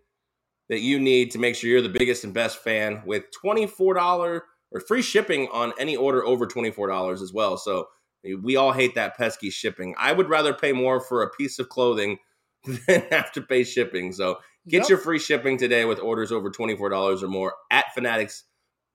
that 0.70 0.80
you 0.80 1.00
need 1.00 1.32
to 1.32 1.40
make 1.40 1.56
sure 1.56 1.70
you're 1.70 1.82
the 1.82 1.90
biggest 1.90 2.24
and 2.24 2.34
best 2.34 2.60
fan 2.60 3.02
with 3.06 3.26
$24 3.44 4.42
or 4.72 4.80
free 4.88 5.02
shipping 5.02 5.48
on 5.52 5.74
any 5.80 5.96
order 5.96 6.24
over 6.26 6.48
$24 6.48 7.22
as 7.22 7.34
well. 7.34 7.58
So 7.58 7.88
Eh, 8.26 8.34
we 8.42 8.56
all 8.56 8.72
hate 8.72 8.96
that 8.96 9.18
pesky 9.18 9.50
shipping. 9.50 9.96
I 9.98 10.12
would 10.14 10.30
rather 10.30 10.54
pay 10.54 10.72
more 10.72 11.00
for 11.02 11.24
a 11.24 11.30
piece 11.30 11.60
of 11.60 11.70
clothing 11.70 12.18
than 12.88 13.02
have 13.12 13.32
to 13.34 13.42
pay 13.42 13.64
shipping. 13.64 14.12
So 14.14 14.40
get 14.68 14.82
Yep. 14.84 14.90
your 14.90 14.98
free 14.98 15.20
shipping 15.20 15.58
today 15.58 15.86
with 15.86 16.00
orders 16.00 16.32
over 16.32 16.50
$24 16.50 17.22
or 17.24 17.28
more 17.28 17.54
at 17.72 17.94
Fanatics 17.94 18.44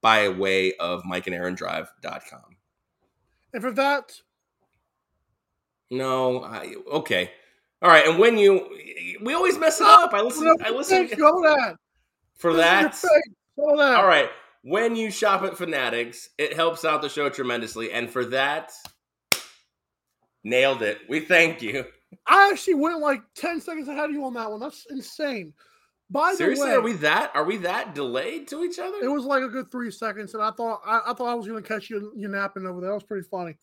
by 0.01 0.29
way 0.29 0.75
of 0.77 1.03
mikeandaarondrive.com. 1.03 2.57
And 3.53 3.63
for 3.63 3.73
that, 3.73 4.21
No, 5.91 6.43
I, 6.45 6.75
okay. 6.93 7.31
All 7.81 7.89
right, 7.91 8.07
and 8.07 8.19
when 8.19 8.37
you 8.39 8.69
we 9.23 9.35
always 9.35 9.57
mess 9.59 9.81
it 9.81 9.87
up. 9.87 10.13
I 10.13 10.21
listen 10.21 10.53
I 10.65 10.71
listen 10.71 11.09
Show 11.09 11.41
that. 11.43 11.77
for 12.37 12.53
This 12.53 12.61
is 12.65 12.81
your 12.81 12.83
that. 12.91 12.95
Show 13.57 13.77
that. 13.77 13.97
All 14.01 14.07
right. 14.07 14.29
When 14.63 14.97
you 14.97 15.11
shop 15.11 15.43
at 15.45 15.57
Fanatics, 15.57 16.29
it 16.39 16.53
helps 16.55 16.85
out 16.85 17.01
the 17.03 17.09
show 17.09 17.29
tremendously. 17.31 17.93
And 17.93 18.11
for 18.11 18.25
that, 18.27 18.73
nailed 20.45 20.83
it. 20.83 20.99
We 21.09 21.21
thank 21.21 21.63
you. 21.63 21.85
I 22.27 22.51
actually 22.53 22.75
went 22.75 23.01
like 23.01 23.21
10 23.37 23.61
seconds 23.61 23.89
ahead 23.89 24.07
of 24.07 24.13
you 24.13 24.25
on 24.25 24.35
that 24.35 24.51
one. 24.51 24.61
That's 24.61 24.87
insane. 24.91 25.53
By 26.11 26.33
Seriously, 26.35 26.65
the 26.65 26.71
way, 26.71 26.77
are 26.77 26.81
we 26.81 26.93
that 26.95 27.31
are 27.35 27.45
we 27.45 27.59
that 27.59 27.95
delayed 27.95 28.49
to 28.49 28.65
each 28.65 28.79
other? 28.79 28.97
it 29.03 29.09
was 29.09 29.25
like 29.27 29.43
a 29.43 29.49
good 29.49 29.71
three 29.71 29.91
seconds, 29.91 30.33
and 30.33 30.43
I 30.43 30.51
thought 30.53 30.81
I, 30.87 31.03
I 31.09 31.13
thought 31.13 31.29
I 31.29 31.35
was 31.35 31.47
going 31.47 31.63
to 31.63 31.69
catch 31.69 31.91
you 31.91 32.13
you 32.17 32.29
napping 32.29 32.67
over 32.67 32.81
there. 32.81 32.89
That 32.89 32.95
was 32.95 33.03
pretty 33.05 33.29
funny. 33.31 33.59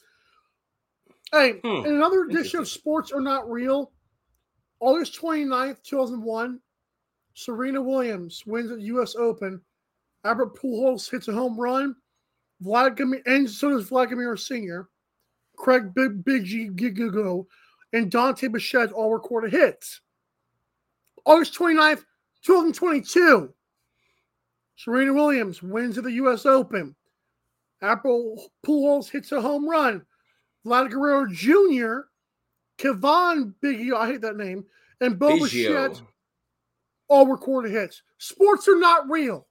Hey, 1.32 1.54
Hmm, 1.64 1.88
in 1.88 1.96
another 1.96 2.22
edition 2.26 2.60
of 2.60 2.68
Sports 2.68 3.12
Are 3.12 3.20
Not 3.20 3.50
Real, 3.50 3.92
August 4.80 5.20
29th, 5.20 5.82
2001, 5.82 6.60
Serena 7.34 7.82
Williams 7.82 8.44
wins 8.46 8.70
at 8.70 8.78
the 8.78 8.84
U.S. 8.84 9.16
Open. 9.16 9.60
Albert 10.24 10.56
Pujols 10.56 11.10
hits 11.10 11.28
a 11.28 11.34
home 11.34 11.60
run. 11.60 11.96
Vladimir 12.62 13.22
and 13.26 13.50
so 13.50 13.72
does 13.72 13.90
Vladimir 13.90 14.38
Senior. 14.38 14.88
Craig 15.58 15.94
Big 15.94 16.24
Big 16.24 16.46
G 16.46 16.70
Gigago 16.70 17.46
and 17.94 18.12
Dante 18.12 18.48
Bichette 18.48 18.92
all 18.92 19.14
recorded 19.14 19.52
hits. 19.52 20.02
August 21.26 21.58
29th, 21.58 22.04
2022, 22.44 23.54
Serena 24.76 25.14
Williams 25.14 25.64
wins 25.64 25.98
at 25.98 26.04
the 26.04 26.12
U.S. 26.14 26.46
Open. 26.46 26.96
Albert 27.82 28.38
Pujols 28.66 29.10
hits 29.10 29.32
a 29.32 29.42
home 29.42 29.68
run. 29.68 30.06
Vlad 30.66 30.92
Guerrero 30.92 31.28
Jr., 31.28 32.08
Kevon 32.78 33.54
Biggie, 33.64 33.94
I 33.96 34.08
hate 34.08 34.22
that 34.22 34.38
name, 34.38 34.66
and 35.00 35.18
Bo 35.18 35.40
Bichette 35.40 36.02
all 37.08 37.28
recorded 37.28 37.72
hits. 37.72 38.02
Sports 38.18 38.68
are 38.68 38.80
not 38.80 39.10
real. 39.10 39.48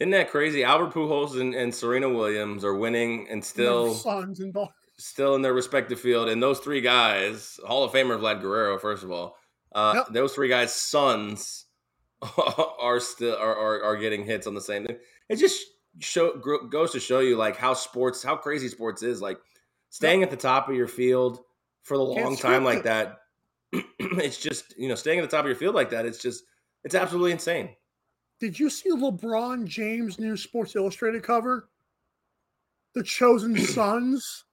Isn't 0.00 0.10
that 0.12 0.30
crazy? 0.30 0.64
Albert 0.64 0.94
Pujols 0.94 1.38
and, 1.40 1.54
and 1.54 1.74
Serena 1.74 2.08
Williams 2.08 2.64
are 2.64 2.74
winning 2.74 3.28
and 3.28 3.44
still 3.44 3.94
sons 3.94 4.40
and 4.40 4.56
still 4.96 5.34
in 5.34 5.42
their 5.42 5.52
respective 5.52 6.00
field. 6.00 6.28
And 6.30 6.42
those 6.42 6.58
three 6.58 6.80
guys, 6.80 7.60
Hall 7.66 7.84
of 7.84 7.92
Famer 7.92 8.18
Vlad 8.18 8.40
Guerrero, 8.40 8.78
first 8.78 9.04
of 9.04 9.10
all, 9.10 9.36
uh, 9.74 9.92
Yep. 9.96 10.06
those 10.12 10.34
three 10.34 10.48
guys' 10.48 10.72
sons 10.74 11.66
are 12.80 12.98
still 13.00 13.36
are, 13.36 13.54
are 13.56 13.82
are 13.84 13.96
getting 13.96 14.24
hits 14.24 14.46
on 14.46 14.54
the 14.54 14.60
same 14.60 14.86
thing. 14.86 14.96
It 15.28 15.36
just 15.36 15.62
show 15.98 16.34
goes 16.70 16.92
to 16.92 17.00
show 17.00 17.20
you 17.20 17.36
like 17.36 17.56
how 17.56 17.74
sports, 17.74 18.22
how 18.22 18.36
crazy 18.36 18.68
sports 18.68 19.02
is. 19.02 19.20
Like 19.20 19.38
staying 19.90 20.22
at 20.22 20.30
the 20.30 20.36
top 20.36 20.68
of 20.68 20.74
your 20.74 20.88
field 20.88 21.40
for 21.82 21.96
the 21.96 22.02
long 22.02 22.36
time 22.36 22.64
like 22.64 22.78
it. 22.78 22.84
that. 22.84 23.18
it's 23.98 24.38
just 24.38 24.74
you 24.78 24.88
know 24.88 24.94
staying 24.94 25.18
at 25.18 25.22
the 25.28 25.34
top 25.36 25.44
of 25.44 25.48
your 25.48 25.56
field 25.56 25.74
like 25.74 25.90
that. 25.90 26.06
It's 26.06 26.18
just 26.22 26.42
it's 26.84 26.94
absolutely 26.94 27.32
insane. 27.32 27.70
Did 28.40 28.58
you 28.58 28.70
see 28.70 28.90
LeBron 28.90 29.66
James' 29.66 30.18
new 30.18 30.36
Sports 30.36 30.74
Illustrated 30.74 31.22
cover? 31.22 31.68
The 32.94 33.02
Chosen 33.02 33.56
Sons. 33.58 34.44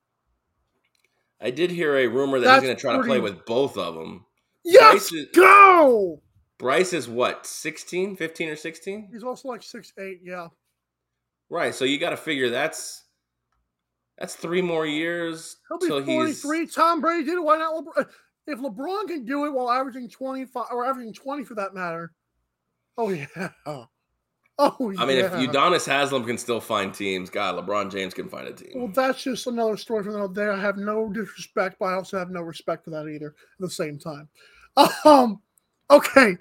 I 1.40 1.52
did 1.52 1.72
hear 1.72 1.96
a 1.96 2.08
rumor 2.08 2.40
that 2.40 2.46
That's 2.46 2.62
he's 2.64 2.68
going 2.68 2.76
to 2.76 2.82
try 2.82 2.98
to 2.98 3.04
play 3.04 3.20
with 3.20 3.46
both 3.46 3.78
of 3.78 3.96
them. 3.96 4.26
Yes, 4.66 5.10
Bryce 5.10 5.14
is- 5.14 5.28
go. 5.34 6.22
Bryce 6.58 6.92
is 6.92 7.08
what, 7.08 7.46
16, 7.46 8.16
15 8.16 8.50
or 8.50 8.56
16? 8.56 9.10
He's 9.14 9.24
also 9.24 9.48
like 9.48 9.62
six 9.62 9.94
eight. 10.00 10.22
Yeah. 10.24 10.48
Right. 11.50 11.74
So 11.74 11.86
you 11.86 12.00
got 12.00 12.10
to 12.10 12.18
figure 12.18 12.50
that's 12.50 13.04
that's 14.18 14.34
three 14.36 14.64
more 14.64 14.86
years 14.86 15.58
He'll 15.70 15.78
be 15.78 15.86
till 15.88 16.00
he's 16.02 16.42
43. 16.42 16.68
Tom 16.68 17.00
Brady 17.00 17.26
did 17.26 17.36
it. 17.36 17.44
Why 17.44 17.58
not 17.58 17.86
LeBron? 17.86 18.08
If 18.48 18.60
LeBron 18.60 19.08
can 19.08 19.24
do 19.24 19.46
it 19.46 19.54
while 19.54 19.70
averaging 19.70 20.10
25 20.10 20.66
or 20.72 20.86
averaging 20.86 21.14
20 21.14 21.44
for 21.44 21.54
that 21.56 21.76
matter. 21.76 22.12
Oh, 22.98 23.10
yeah. 23.10 23.50
Oh, 24.60 24.90
yeah. 24.90 25.02
I 25.02 25.06
mean, 25.06 25.18
if 25.18 25.32
Udonis 25.34 25.86
Haslem 25.86 26.26
can 26.26 26.38
still 26.38 26.60
find 26.60 26.92
teams, 26.92 27.30
God, 27.30 27.56
LeBron 27.56 27.92
James 27.92 28.16
can 28.16 28.28
find 28.28 28.48
a 28.48 28.54
team. 28.54 28.72
Well, 28.74 28.88
that's 28.88 29.22
just 29.22 29.46
another 29.46 29.78
story 29.78 30.04
for 30.04 30.10
another 30.10 30.34
day. 30.34 30.52
I 30.52 30.60
have 30.60 30.78
no 30.78 31.10
disrespect, 31.10 31.76
but 31.80 31.86
I 31.86 31.94
also 31.94 32.18
have 32.18 32.32
no 32.32 32.42
respect 32.42 32.84
for 32.84 32.90
that 32.90 33.08
either 33.08 33.28
at 33.28 33.60
the 33.60 33.70
same 33.70 34.00
time. 34.00 34.28
Um, 35.06 35.42
okay. 35.92 36.38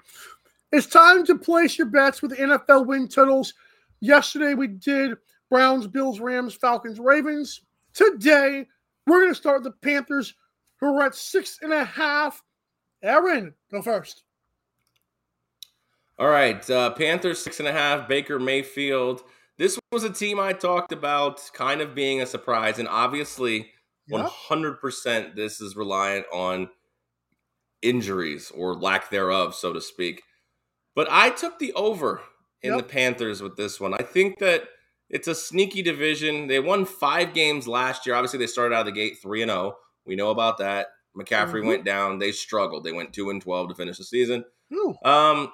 It's 0.71 0.87
time 0.87 1.25
to 1.27 1.37
place 1.37 1.77
your 1.77 1.87
bets 1.87 2.21
with 2.21 2.31
the 2.31 2.37
NFL 2.37 2.87
win 2.87 3.07
totals. 3.07 3.53
Yesterday 3.99 4.53
we 4.53 4.67
did 4.67 5.15
Browns, 5.49 5.87
Bills, 5.87 6.19
Rams, 6.19 6.53
Falcons, 6.53 6.99
Ravens. 6.99 7.61
Today 7.93 8.65
we're 9.05 9.21
going 9.21 9.31
to 9.31 9.35
start 9.35 9.63
with 9.63 9.71
the 9.71 9.87
Panthers, 9.87 10.33
who 10.79 10.87
are 10.97 11.05
at 11.05 11.15
six 11.15 11.59
and 11.61 11.73
a 11.73 11.85
half. 11.85 12.43
Aaron, 13.01 13.53
go 13.71 13.81
first. 13.81 14.23
All 16.19 16.27
right, 16.29 16.67
uh, 16.69 16.91
Panthers 16.91 17.39
six 17.39 17.59
and 17.59 17.67
a 17.67 17.71
half. 17.71 18.07
Baker 18.07 18.39
Mayfield. 18.39 19.21
This 19.57 19.79
was 19.91 20.03
a 20.03 20.09
team 20.09 20.39
I 20.39 20.53
talked 20.53 20.91
about, 20.91 21.41
kind 21.53 21.81
of 21.81 21.93
being 21.95 22.21
a 22.21 22.25
surprise, 22.25 22.79
and 22.79 22.87
obviously, 22.87 23.71
hundred 24.11 24.79
percent, 24.79 25.35
this 25.35 25.61
is 25.61 25.75
reliant 25.75 26.25
on 26.33 26.69
injuries 27.81 28.51
or 28.55 28.75
lack 28.75 29.09
thereof, 29.09 29.53
so 29.53 29.73
to 29.73 29.81
speak. 29.81 30.23
But 30.95 31.07
I 31.11 31.29
took 31.29 31.59
the 31.59 31.73
over 31.73 32.21
in 32.63 32.73
Yep. 32.73 32.77
the 32.79 32.91
Panthers 32.91 33.41
with 33.41 33.55
this 33.55 33.79
one. 33.79 33.93
I 33.93 34.01
think 34.03 34.39
that 34.39 34.67
it's 35.09 35.27
a 35.27 35.35
sneaky 35.35 35.81
division. 35.83 36.47
They 36.47 36.59
won 36.59 36.85
five 36.85 37.33
games 37.33 37.67
last 37.67 38.05
year. 38.05 38.15
Obviously, 38.15 38.39
they 38.39 38.47
started 38.47 38.73
out 38.75 38.81
of 38.81 38.85
the 38.87 38.91
gate 38.91 39.19
three 39.21 39.41
and 39.43 39.51
zero. 39.51 39.77
We 40.05 40.15
know 40.15 40.31
about 40.31 40.57
that. 40.57 40.87
McCaffrey 41.15 41.61
Mhm. 41.61 41.67
went 41.67 41.83
down. 41.85 42.17
They 42.19 42.31
struggled. 42.31 42.83
They 42.83 42.91
went 42.91 43.13
two 43.13 43.29
and 43.29 43.41
twelve 43.41 43.69
to 43.69 43.75
finish 43.75 43.97
the 43.97 44.03
season. 44.03 44.43
Ooh, 44.73 44.95
Um, 45.03 45.51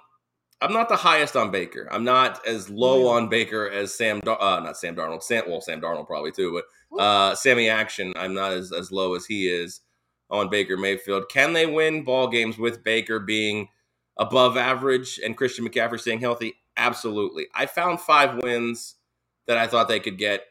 I'm 0.63 0.71
not 0.71 0.87
the 0.87 0.95
highest 0.95 1.35
on 1.35 1.51
Baker. 1.51 1.89
I'm 1.91 2.05
not 2.05 2.45
as 2.47 2.69
low 2.69 3.07
on 3.07 3.27
Baker 3.27 3.69
as 3.69 3.93
Sam. 3.93 4.21
Dar- 4.21 4.41
uh, 4.41 4.61
not 4.61 4.77
Sam 4.77 4.95
Darnold. 4.95 5.21
Sam. 5.21 5.43
Well, 5.47 5.59
Sam 5.59 5.81
Darnold 5.81 6.07
probably 6.07 6.31
too, 6.31 6.61
but 6.91 7.01
uh, 7.01 7.35
Sammy 7.35 7.67
Action. 7.67 8.13
I'm 8.15 8.33
not 8.33 8.53
as 8.53 8.71
as 8.71 8.91
low 8.91 9.13
as 9.13 9.25
he 9.25 9.47
is 9.47 9.81
on 10.29 10.49
Baker 10.49 10.77
Mayfield. 10.77 11.27
Can 11.29 11.51
they 11.51 11.65
win 11.65 12.03
ball 12.03 12.29
games 12.29 12.57
with 12.57 12.83
Baker 12.83 13.19
being 13.19 13.67
above 14.17 14.55
average 14.55 15.19
and 15.23 15.35
Christian 15.35 15.67
McCaffrey 15.67 15.99
staying 15.99 16.21
healthy? 16.21 16.55
Absolutely. 16.77 17.47
I 17.53 17.65
found 17.65 17.99
five 17.99 18.41
wins 18.41 18.95
that 19.47 19.57
I 19.57 19.67
thought 19.67 19.89
they 19.89 19.99
could 19.99 20.17
get 20.17 20.45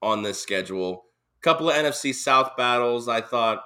on 0.00 0.22
this 0.22 0.40
schedule. 0.40 1.04
A 1.36 1.42
couple 1.42 1.68
of 1.68 1.76
NFC 1.76 2.14
South 2.14 2.56
battles. 2.56 3.06
I 3.06 3.20
thought 3.20 3.64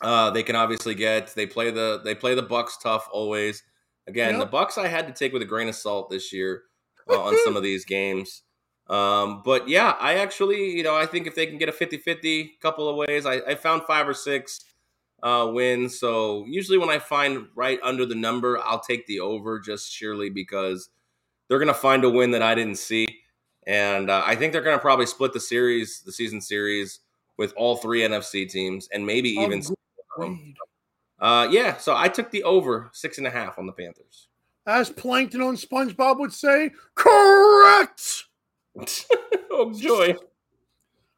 uh, 0.00 0.30
they 0.30 0.42
can 0.42 0.56
obviously 0.56 0.94
get. 0.94 1.34
They 1.34 1.46
play 1.46 1.70
the 1.70 2.00
they 2.02 2.14
play 2.14 2.34
the 2.34 2.42
Bucs 2.42 2.80
tough 2.82 3.08
always. 3.12 3.62
Again, 4.08 4.38
Yep. 4.38 4.50
the 4.50 4.56
Bucs 4.56 4.78
I 4.78 4.88
had 4.88 5.06
to 5.06 5.12
take 5.12 5.32
with 5.32 5.42
a 5.42 5.44
grain 5.44 5.68
of 5.68 5.74
salt 5.74 6.08
this 6.10 6.32
year 6.32 6.62
uh, 7.08 7.20
on 7.20 7.36
some 7.44 7.56
of 7.56 7.62
these 7.62 7.84
games. 7.84 8.42
Um, 8.88 9.42
but 9.44 9.68
yeah, 9.68 9.94
I 10.00 10.14
actually, 10.14 10.70
you 10.70 10.82
know, 10.82 10.96
I 10.96 11.04
think 11.04 11.26
if 11.26 11.34
they 11.34 11.46
can 11.46 11.58
get 11.58 11.68
a 11.68 11.72
50-50 11.72 12.58
couple 12.60 12.88
of 12.88 12.96
ways, 12.96 13.26
I, 13.26 13.34
I 13.34 13.54
found 13.54 13.82
five 13.82 14.08
or 14.08 14.14
six 14.14 14.64
uh, 15.22 15.50
wins. 15.52 16.00
So 16.00 16.44
usually 16.46 16.78
when 16.78 16.88
I 16.88 16.98
find 16.98 17.48
right 17.54 17.78
under 17.82 18.06
the 18.06 18.14
number, 18.14 18.58
I'll 18.64 18.80
take 18.80 19.06
the 19.06 19.20
over 19.20 19.60
just 19.60 19.92
surely 19.92 20.30
because 20.30 20.88
they're 21.48 21.58
going 21.58 21.68
to 21.68 21.74
find 21.74 22.02
a 22.04 22.08
win 22.10 22.30
that 22.30 22.42
I 22.42 22.54
didn't 22.54 22.76
see. 22.76 23.06
And 23.66 24.08
uh, 24.08 24.22
I 24.24 24.36
think 24.36 24.54
they're 24.54 24.62
going 24.62 24.76
to 24.76 24.80
probably 24.80 25.04
split 25.04 25.34
the 25.34 25.40
series, 25.40 26.00
the 26.06 26.12
season 26.12 26.40
series, 26.40 27.00
with 27.36 27.52
all 27.56 27.76
three 27.76 28.00
NFC 28.00 28.48
teams 28.48 28.88
and 28.90 29.04
maybe 29.04 29.30
even. 29.30 29.62
Uh, 31.20 31.48
yeah, 31.50 31.76
so 31.76 31.96
I 31.96 32.08
took 32.08 32.30
the 32.30 32.44
over 32.44 32.90
six 32.92 33.18
and 33.18 33.26
a 33.26 33.30
half 33.30 33.58
on 33.58 33.66
the 33.66 33.72
Panthers. 33.72 34.28
As 34.66 34.90
Plankton 34.90 35.40
on 35.40 35.56
SpongeBob 35.56 36.18
would 36.18 36.32
say, 36.32 36.70
correct. 36.94 38.24
oh 39.50 39.72
joy! 39.74 40.14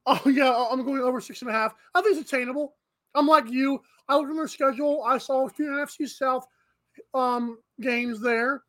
Oh 0.06 0.28
yeah, 0.28 0.66
I'm 0.70 0.82
going 0.84 1.02
over 1.02 1.20
six 1.20 1.42
and 1.42 1.50
a 1.50 1.52
half. 1.52 1.74
I 1.94 2.00
think 2.00 2.16
it's 2.16 2.32
attainable. 2.32 2.74
I'm 3.14 3.26
like 3.26 3.48
you. 3.48 3.82
I 4.08 4.16
looked 4.16 4.30
at 4.30 4.36
their 4.36 4.48
schedule. 4.48 5.04
I 5.04 5.18
saw 5.18 5.46
a 5.46 5.50
few 5.50 5.66
NFC 5.66 6.08
South 6.08 6.46
um, 7.14 7.58
games 7.80 8.20
there. 8.20 8.62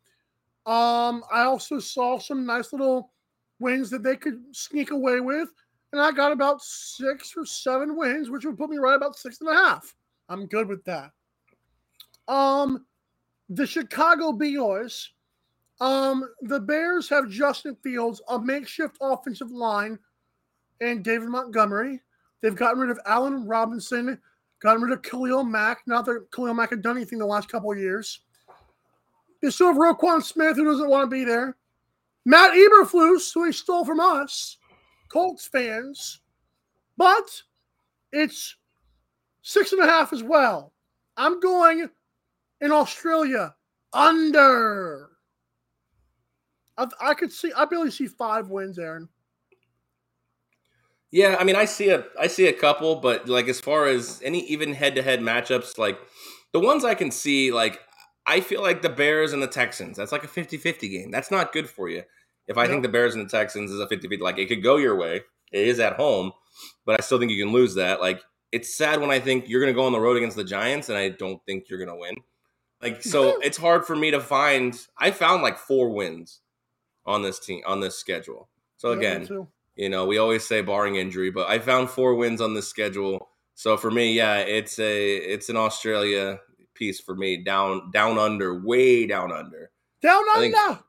Um, 0.66 1.24
I 1.32 1.42
also 1.44 1.80
saw 1.80 2.18
some 2.18 2.46
nice 2.46 2.72
little 2.72 3.12
wins 3.58 3.90
that 3.90 4.02
they 4.02 4.14
could 4.14 4.40
sneak 4.52 4.90
away 4.90 5.20
with, 5.20 5.48
and 5.92 6.00
I 6.00 6.12
got 6.12 6.32
about 6.32 6.62
six 6.62 7.32
or 7.36 7.46
seven 7.46 7.96
wins, 7.96 8.30
which 8.30 8.44
would 8.44 8.58
put 8.58 8.70
me 8.70 8.76
right 8.76 8.94
about 8.94 9.16
six 9.16 9.40
and 9.40 9.48
a 9.48 9.54
half. 9.54 9.94
I'm 10.28 10.46
good 10.46 10.68
with 10.68 10.84
that. 10.84 11.10
Um, 12.28 12.86
the 13.48 13.66
Chicago 13.66 14.32
Bears. 14.32 15.12
Um, 15.80 16.28
the 16.42 16.60
Bears 16.60 17.08
have 17.08 17.28
Justin 17.28 17.76
Fields, 17.82 18.22
a 18.28 18.38
makeshift 18.38 18.96
offensive 19.00 19.50
line 19.50 19.98
and 20.80 21.02
David 21.02 21.28
Montgomery. 21.28 22.00
They've 22.40 22.54
gotten 22.54 22.80
rid 22.80 22.90
of 22.90 23.00
Allen 23.06 23.46
Robinson, 23.46 24.20
gotten 24.60 24.82
rid 24.82 24.92
of 24.92 25.02
Khalil 25.02 25.44
Mack. 25.44 25.78
Not 25.86 26.04
that 26.06 26.26
Khalil 26.32 26.54
Mack 26.54 26.70
had 26.70 26.82
done 26.82 26.96
anything 26.96 27.18
the 27.18 27.26
last 27.26 27.48
couple 27.48 27.72
of 27.72 27.78
years. 27.78 28.20
They 29.40 29.50
still 29.50 29.68
have 29.68 29.76
Roquan 29.76 30.22
Smith, 30.22 30.56
who 30.56 30.64
doesn't 30.64 30.88
want 30.88 31.10
to 31.10 31.14
be 31.14 31.24
there. 31.24 31.56
Matt 32.24 32.52
Eberflus, 32.52 33.34
who 33.34 33.44
he 33.44 33.52
stole 33.52 33.84
from 33.84 33.98
us, 33.98 34.58
Colts 35.08 35.46
fans. 35.46 36.20
But 36.96 37.42
it's 38.12 38.56
six 39.42 39.72
and 39.72 39.82
a 39.82 39.86
half 39.86 40.12
as 40.12 40.22
well. 40.22 40.72
I'm 41.16 41.40
going 41.40 41.88
in 42.62 42.72
Australia 42.72 43.54
under. 43.92 45.10
I, 46.78 46.86
I 47.00 47.14
could 47.14 47.30
see, 47.30 47.52
I 47.52 47.66
barely 47.66 47.90
see 47.90 48.06
five 48.06 48.48
wins, 48.48 48.78
Aaron. 48.78 49.10
Yeah, 51.10 51.36
I 51.38 51.44
mean, 51.44 51.56
I 51.56 51.66
see 51.66 51.90
a, 51.90 52.04
I 52.18 52.26
see 52.26 52.46
a 52.46 52.54
couple, 52.54 52.96
but 52.96 53.28
like 53.28 53.48
as 53.48 53.60
far 53.60 53.86
as 53.86 54.22
any 54.24 54.46
even 54.46 54.72
head-to-head 54.72 55.20
matchups, 55.20 55.76
like 55.76 55.98
the 56.54 56.60
ones 56.60 56.86
I 56.86 56.94
can 56.94 57.10
see, 57.10 57.52
like 57.52 57.80
I 58.26 58.40
feel 58.40 58.62
like 58.62 58.80
the 58.80 58.88
Bears 58.88 59.34
and 59.34 59.42
the 59.42 59.48
Texans. 59.48 59.98
That's 59.98 60.12
like 60.12 60.24
a 60.24 60.28
50-50 60.28 60.90
game. 60.90 61.10
That's 61.10 61.30
not 61.30 61.52
good 61.52 61.68
for 61.68 61.90
you. 61.90 62.04
If 62.46 62.56
I 62.56 62.66
think 62.66 62.82
the 62.82 62.88
Bears 62.88 63.14
and 63.14 63.24
the 63.24 63.30
Texans 63.30 63.70
is 63.70 63.78
a 63.78 63.86
50-50, 63.86 64.20
like 64.20 64.38
it 64.38 64.48
could 64.48 64.62
go 64.62 64.76
your 64.78 64.96
way. 64.96 65.20
It 65.52 65.68
is 65.68 65.80
at 65.80 65.96
home, 65.96 66.32
but 66.86 66.98
I 66.98 67.02
still 67.02 67.18
think 67.18 67.30
you 67.30 67.44
can 67.44 67.52
lose 67.52 67.74
that. 67.74 68.00
Like 68.00 68.22
it's 68.50 68.74
sad 68.74 69.00
when 69.00 69.10
I 69.10 69.20
think 69.20 69.48
you're 69.48 69.60
going 69.60 69.72
to 69.72 69.78
go 69.78 69.84
on 69.84 69.92
the 69.92 70.00
road 70.00 70.16
against 70.16 70.36
the 70.36 70.44
Giants, 70.44 70.88
and 70.88 70.96
I 70.96 71.10
don't 71.10 71.44
think 71.44 71.68
you're 71.68 71.78
going 71.78 71.94
to 71.94 72.00
win. 72.00 72.16
Like 72.82 73.02
so, 73.02 73.38
it's 73.42 73.56
hard 73.56 73.84
for 73.86 73.96
me 73.96 74.10
to 74.10 74.20
find. 74.20 74.78
I 74.98 75.10
found 75.10 75.42
like 75.42 75.58
four 75.58 75.90
wins 75.90 76.40
on 77.06 77.22
this 77.22 77.38
team 77.38 77.62
on 77.66 77.80
this 77.80 77.96
schedule. 77.98 78.48
So 78.76 78.90
again, 78.92 79.26
too. 79.26 79.48
you 79.76 79.88
know, 79.88 80.06
we 80.06 80.18
always 80.18 80.46
say 80.46 80.60
barring 80.60 80.96
injury, 80.96 81.30
but 81.30 81.48
I 81.48 81.58
found 81.60 81.88
four 81.90 82.14
wins 82.14 82.40
on 82.40 82.54
this 82.54 82.68
schedule. 82.68 83.28
So 83.54 83.76
for 83.76 83.90
me, 83.90 84.14
yeah, 84.14 84.38
it's 84.38 84.78
a 84.78 85.16
it's 85.16 85.48
an 85.48 85.56
Australia 85.56 86.40
piece 86.74 86.98
for 87.00 87.14
me 87.14 87.36
down 87.44 87.90
down 87.92 88.18
under, 88.18 88.58
way 88.60 89.06
down 89.06 89.30
under 89.30 89.70
Down 90.02 90.24
I 90.34 90.38
think- 90.40 90.56
under. 90.56 90.80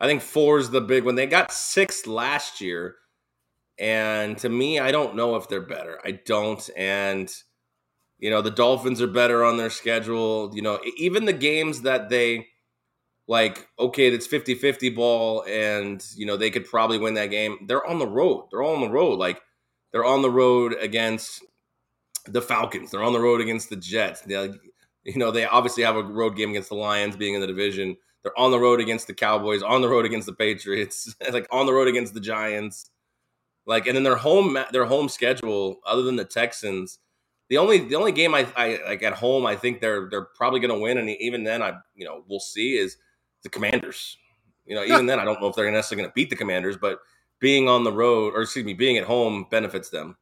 I 0.00 0.06
think 0.06 0.22
four 0.22 0.58
is 0.58 0.70
the 0.70 0.80
big 0.80 1.04
one. 1.04 1.16
They 1.16 1.26
got 1.26 1.50
six 1.50 2.06
last 2.06 2.60
year, 2.60 2.94
and 3.80 4.38
to 4.38 4.48
me, 4.48 4.78
I 4.78 4.92
don't 4.92 5.16
know 5.16 5.34
if 5.34 5.48
they're 5.48 5.60
better. 5.60 5.98
I 6.04 6.12
don't, 6.12 6.68
and 6.76 7.32
you 8.18 8.30
know 8.30 8.42
the 8.42 8.50
Dolphins 8.50 9.00
are 9.00 9.06
better 9.06 9.44
on 9.44 9.56
their 9.56 9.70
schedule. 9.70 10.50
You 10.54 10.62
know, 10.62 10.80
even 10.96 11.24
the 11.24 11.32
games 11.32 11.82
that 11.82 12.08
they 12.08 12.48
like, 13.28 13.68
okay, 13.78 14.08
it's 14.08 14.26
50-50 14.26 14.94
ball, 14.94 15.44
and 15.46 16.04
you 16.16 16.26
know 16.26 16.36
they 16.36 16.50
could 16.50 16.66
probably 16.66 16.98
win 16.98 17.14
that 17.14 17.26
game. 17.26 17.66
They're 17.66 17.86
on 17.86 17.98
the 17.98 18.06
road. 18.06 18.48
They're 18.50 18.62
all 18.62 18.74
on 18.74 18.80
the 18.80 18.90
road. 18.90 19.18
Like 19.18 19.40
they're 19.92 20.04
on 20.04 20.22
the 20.22 20.30
road 20.30 20.74
against 20.80 21.44
the 22.26 22.42
Falcons. 22.42 22.90
They're 22.90 23.02
on 23.02 23.12
the 23.12 23.20
road 23.20 23.40
against 23.40 23.70
the 23.70 23.76
Jets. 23.76 24.22
They, 24.22 24.52
you 25.04 25.16
know, 25.16 25.30
they 25.30 25.44
obviously 25.46 25.82
have 25.84 25.96
a 25.96 26.02
road 26.02 26.36
game 26.36 26.50
against 26.50 26.70
the 26.70 26.74
Lions, 26.74 27.16
being 27.16 27.34
in 27.34 27.40
the 27.40 27.46
division. 27.46 27.96
They're 28.22 28.38
on 28.38 28.50
the 28.50 28.58
road 28.58 28.80
against 28.80 29.06
the 29.06 29.14
Cowboys, 29.14 29.62
on 29.62 29.80
the 29.80 29.88
road 29.88 30.04
against 30.04 30.26
the 30.26 30.32
Patriots, 30.32 31.14
like 31.32 31.46
on 31.50 31.66
the 31.66 31.72
road 31.72 31.88
against 31.88 32.14
the 32.14 32.20
Giants. 32.20 32.90
Like, 33.66 33.86
and 33.86 33.94
then 33.94 34.02
their 34.02 34.16
home 34.16 34.58
their 34.72 34.86
home 34.86 35.08
schedule, 35.08 35.80
other 35.86 36.02
than 36.02 36.16
the 36.16 36.24
Texans, 36.24 36.98
the 37.48 37.58
only 37.58 37.78
the 37.78 37.94
only 37.96 38.12
game 38.12 38.34
I, 38.34 38.46
I 38.56 38.78
like 38.86 39.02
at 39.02 39.14
home, 39.14 39.46
I 39.46 39.56
think 39.56 39.80
they're 39.80 40.08
they're 40.10 40.24
probably 40.24 40.60
going 40.60 40.74
to 40.74 40.78
win, 40.78 40.98
and 40.98 41.08
even 41.08 41.44
then, 41.44 41.62
I 41.62 41.74
you 41.94 42.04
know 42.04 42.24
we'll 42.28 42.40
see 42.40 42.76
is 42.76 42.96
the 43.42 43.48
Commanders. 43.48 44.18
You 44.66 44.74
know, 44.74 44.84
even 44.84 45.06
then, 45.06 45.18
I 45.18 45.24
don't 45.24 45.40
know 45.40 45.48
if 45.48 45.56
they're 45.56 45.70
necessarily 45.70 46.02
going 46.02 46.10
to 46.10 46.14
beat 46.14 46.28
the 46.28 46.36
Commanders, 46.36 46.76
but 46.76 46.98
being 47.38 47.68
on 47.68 47.84
the 47.84 47.92
road, 47.92 48.34
or 48.34 48.42
excuse 48.42 48.66
me, 48.66 48.74
being 48.74 48.98
at 48.98 49.04
home 49.04 49.46
benefits 49.50 49.88
them. 49.88 50.16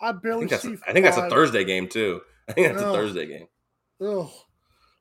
I 0.00 0.08
I 0.08 0.12
barely 0.12 0.40
think 0.40 0.50
that's 0.50 0.62
see. 0.62 0.76
I 0.86 0.92
think 0.92 1.06
that's 1.06 1.16
a. 1.16 1.30
Thursday 1.30 1.64
game 1.64 1.88
too. 1.88 2.20
I 2.48 2.52
think 2.52 2.68
that's 2.68 2.82
a 2.82 2.92
Thursday 2.92 3.26
game. 3.26 3.48
Ugh. 4.00 4.28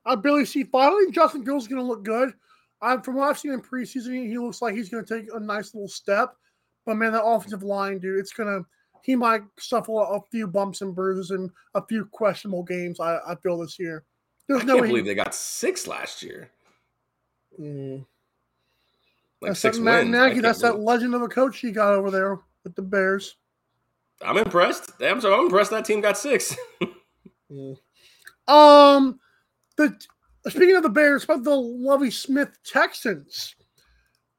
I 0.05 0.15
barely 0.15 0.45
see 0.45 0.63
Finally, 0.63 0.95
I 0.95 1.03
think 1.03 1.15
Justin 1.15 1.45
Fields 1.45 1.67
going 1.67 1.81
to 1.81 1.87
look 1.87 2.03
good. 2.03 2.33
I, 2.81 2.97
from 2.97 3.15
what 3.15 3.29
I've 3.29 3.37
seen 3.37 3.51
in 3.51 3.61
preseason, 3.61 4.13
he, 4.13 4.27
he 4.27 4.37
looks 4.37 4.61
like 4.61 4.73
he's 4.73 4.89
going 4.89 5.03
to 5.03 5.19
take 5.19 5.27
a 5.33 5.39
nice 5.39 5.73
little 5.73 5.89
step. 5.89 6.33
But 6.85 6.95
man, 6.95 7.11
that 7.11 7.25
offensive 7.25 7.63
line, 7.63 7.99
dude, 7.99 8.19
it's 8.19 8.31
going 8.31 8.47
to. 8.47 8.67
He 9.03 9.15
might 9.15 9.43
suffer 9.59 9.91
a 9.93 10.19
few 10.31 10.47
bumps 10.47 10.81
and 10.81 10.93
bruises 10.93 11.31
and 11.31 11.49
a 11.73 11.85
few 11.85 12.05
questionable 12.05 12.63
games. 12.63 12.99
I, 12.99 13.19
I 13.27 13.35
feel 13.35 13.57
this 13.57 13.79
year. 13.79 14.03
There's 14.47 14.61
I 14.61 14.65
no 14.65 14.73
can't 14.73 14.81
way 14.83 14.87
believe 14.89 15.05
they 15.05 15.15
got 15.15 15.35
six 15.35 15.87
last 15.87 16.23
year. 16.23 16.49
Mm. 17.59 18.05
Like 19.41 19.49
that's 19.49 19.59
six 19.59 19.77
that 19.77 19.83
Matt 19.83 20.03
wins. 20.03 20.11
Nagy. 20.11 20.39
That's 20.41 20.61
that 20.61 20.79
legend 20.79 21.15
of 21.15 21.21
a 21.21 21.27
coach 21.27 21.59
he 21.59 21.71
got 21.71 21.93
over 21.93 22.09
there 22.11 22.39
with 22.63 22.75
the 22.75 22.81
Bears. 22.81 23.35
I'm 24.21 24.37
impressed. 24.37 24.91
I'm 25.01 25.21
sorry, 25.21 25.35
I'm 25.35 25.45
impressed 25.45 25.71
that 25.71 25.85
team 25.85 26.01
got 26.01 26.17
six. 26.17 26.55
Um, 28.47 29.19
the 29.75 29.95
speaking 30.47 30.75
of 30.75 30.83
the 30.83 30.89
Bears, 30.89 31.23
about 31.25 31.43
the 31.43 31.55
Lovie 31.55 32.11
Smith 32.11 32.57
Texans. 32.63 33.55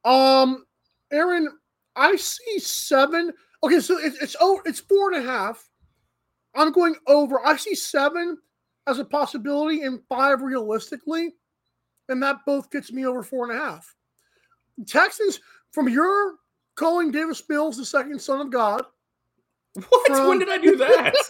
Um, 0.05 0.65
Aaron, 1.13 1.49
I 1.95 2.17
see 2.17 2.59
seven. 2.59 3.33
Okay, 3.63 3.81
so 3.81 3.99
it's 3.99 4.21
it's 4.23 4.37
oh, 4.41 4.61
it's 4.65 4.81
four 4.81 5.13
and 5.13 5.25
a 5.25 5.29
half. 5.31 5.69
I'm 6.55 6.73
going 6.73 6.95
over. 7.07 7.45
I 7.45 7.57
see 7.57 7.75
seven 7.75 8.39
as 8.87 8.99
a 8.99 9.05
possibility 9.05 9.83
and 9.83 10.01
five 10.09 10.43
realistically, 10.43 11.35
and 12.09 12.23
that 12.23 12.39
both 12.47 12.71
gets 12.71 12.93
me 12.93 13.07
over 13.07 13.23
four 13.23 13.51
and 13.51 13.59
a 13.59 13.63
half. 13.63 13.95
Texans, 14.87 15.41
from 15.73 15.89
your 15.89 16.37
calling 16.77 17.11
Davis 17.11 17.43
Mills 17.49 17.77
the 17.77 17.85
second 17.85 18.21
son 18.21 18.41
of 18.41 18.51
God. 18.51 18.83
What? 19.89 20.07
From- 20.07 20.29
when 20.29 20.39
did 20.39 20.49
I 20.49 20.59
do 20.59 20.77
that? 20.77 21.15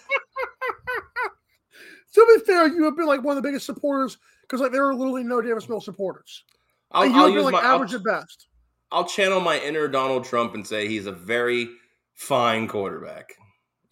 To 2.15 2.27
be 2.37 2.45
fair, 2.45 2.69
you 2.69 2.85
have 2.85 2.97
been 2.97 3.07
like 3.07 3.23
one 3.23 3.37
of 3.37 3.43
the 3.43 3.47
biggest 3.47 3.67
supporters 3.67 4.17
because 4.43 4.61
like 4.61 4.73
there 4.73 4.87
are 4.87 4.95
literally 4.95 5.25
no 5.25 5.43
Davis 5.43 5.69
Mills 5.69 5.85
supporters. 5.85 6.45
I'll, 6.91 7.03
and 7.03 7.13
you 7.13 7.19
I'll 7.21 7.27
have 7.27 7.35
been 7.35 7.45
like 7.45 7.53
my. 7.53 7.61
I'll, 7.61 7.75
average 7.77 7.95
at 7.95 8.03
best. 8.03 8.47
I'll 8.91 9.05
channel 9.05 9.41
my 9.41 9.61
inner 9.61 9.89
Donald 9.89 10.25
Trump 10.25 10.55
and 10.55 10.67
say 10.67 10.89
he's 10.89 11.07
a 11.07 11.13
very 11.13 11.69
fine 12.23 12.67
quarterback. 12.69 13.33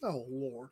Oh 0.03 0.27
Lord, 0.29 0.69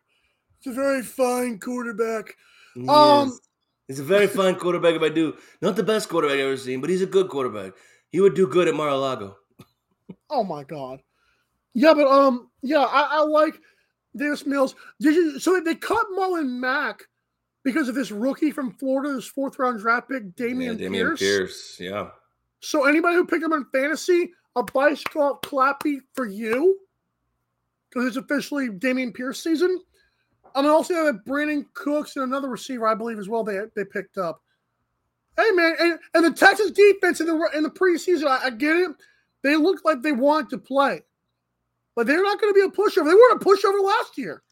it's 0.58 0.66
a 0.66 0.72
very 0.72 1.02
fine 1.02 1.58
quarterback. 1.58 2.34
He 2.74 2.86
Um, 2.88 3.28
is. 3.28 3.40
he's 3.88 4.00
a 4.00 4.04
very 4.04 4.26
fine 4.26 4.56
quarterback. 4.56 4.94
If 4.94 5.02
I 5.02 5.08
do, 5.08 5.36
not 5.62 5.76
the 5.76 5.82
best 5.82 6.08
quarterback 6.08 6.34
I've 6.38 6.44
ever 6.46 6.56
seen, 6.56 6.80
but 6.80 6.90
he's 6.90 7.02
a 7.02 7.06
good 7.06 7.28
quarterback. 7.28 7.72
He 8.10 8.20
would 8.20 8.34
do 8.34 8.46
good 8.46 8.68
at 8.68 8.74
Mar-a-Lago. 8.74 9.36
Oh 10.30 10.44
my 10.44 10.64
God. 10.64 11.00
Yeah, 11.74 11.94
but 11.94 12.06
um, 12.06 12.50
yeah, 12.62 12.82
I, 12.82 13.18
I 13.18 13.20
like 13.22 13.58
Davis 14.16 14.46
Mills. 14.46 14.74
Did 15.00 15.14
you? 15.14 15.38
So 15.40 15.60
they 15.60 15.74
cut 15.74 16.06
Marlon 16.16 16.48
Mack 16.60 17.02
because 17.64 17.88
of 17.88 17.94
this 17.94 18.10
rookie 18.10 18.50
from 18.52 18.72
Florida, 18.72 19.14
this 19.14 19.26
fourth 19.26 19.58
round 19.58 19.80
draft 19.80 20.08
pick, 20.10 20.36
Dameon, 20.36 20.78
yeah, 20.78 20.88
Dameon 20.88 20.92
Pierce. 20.92 21.20
Pierce. 21.20 21.76
Yeah. 21.80 22.08
So 22.60 22.84
anybody 22.84 23.16
who 23.16 23.26
picked 23.26 23.42
him 23.42 23.52
in 23.52 23.64
fantasy, 23.72 24.32
a 24.56 24.62
bicycle 24.62 25.38
clappy 25.42 25.98
for 26.14 26.26
you 26.26 26.78
because 27.94 28.08
it's 28.08 28.16
officially 28.16 28.68
Dameon 28.68 29.14
Pierce 29.14 29.40
season. 29.42 29.80
And 30.56 30.66
I 30.66 30.70
also 30.70 30.94
have 31.06 31.16
Brandin 31.26 31.64
Cooks 31.74 32.16
and 32.16 32.24
another 32.24 32.48
receiver, 32.48 32.86
I 32.86 32.94
believe, 32.94 33.18
as 33.18 33.28
well. 33.28 33.44
They 33.44 33.60
they 33.76 33.84
picked 33.84 34.18
up. 34.18 34.40
Hey 35.36 35.50
man, 35.52 35.74
and, 35.80 35.98
and 36.14 36.24
the 36.24 36.32
Texas 36.32 36.70
defense 36.70 37.20
in 37.20 37.26
the 37.26 37.50
in 37.56 37.62
the 37.62 37.70
preseason, 37.70 38.26
I, 38.26 38.46
I 38.46 38.50
get 38.50 38.76
it. 38.76 38.90
They 39.42 39.56
look 39.56 39.84
like 39.84 40.00
they 40.02 40.12
want 40.12 40.50
to 40.50 40.58
play, 40.58 41.02
but 41.96 42.06
they're 42.06 42.22
not 42.22 42.40
going 42.40 42.54
to 42.54 42.54
be 42.54 42.66
a 42.66 42.70
pushover. 42.70 43.06
They 43.06 43.14
weren't 43.14 43.42
a 43.42 43.44
pushover 43.44 43.84
last 43.84 44.16
year. 44.16 44.42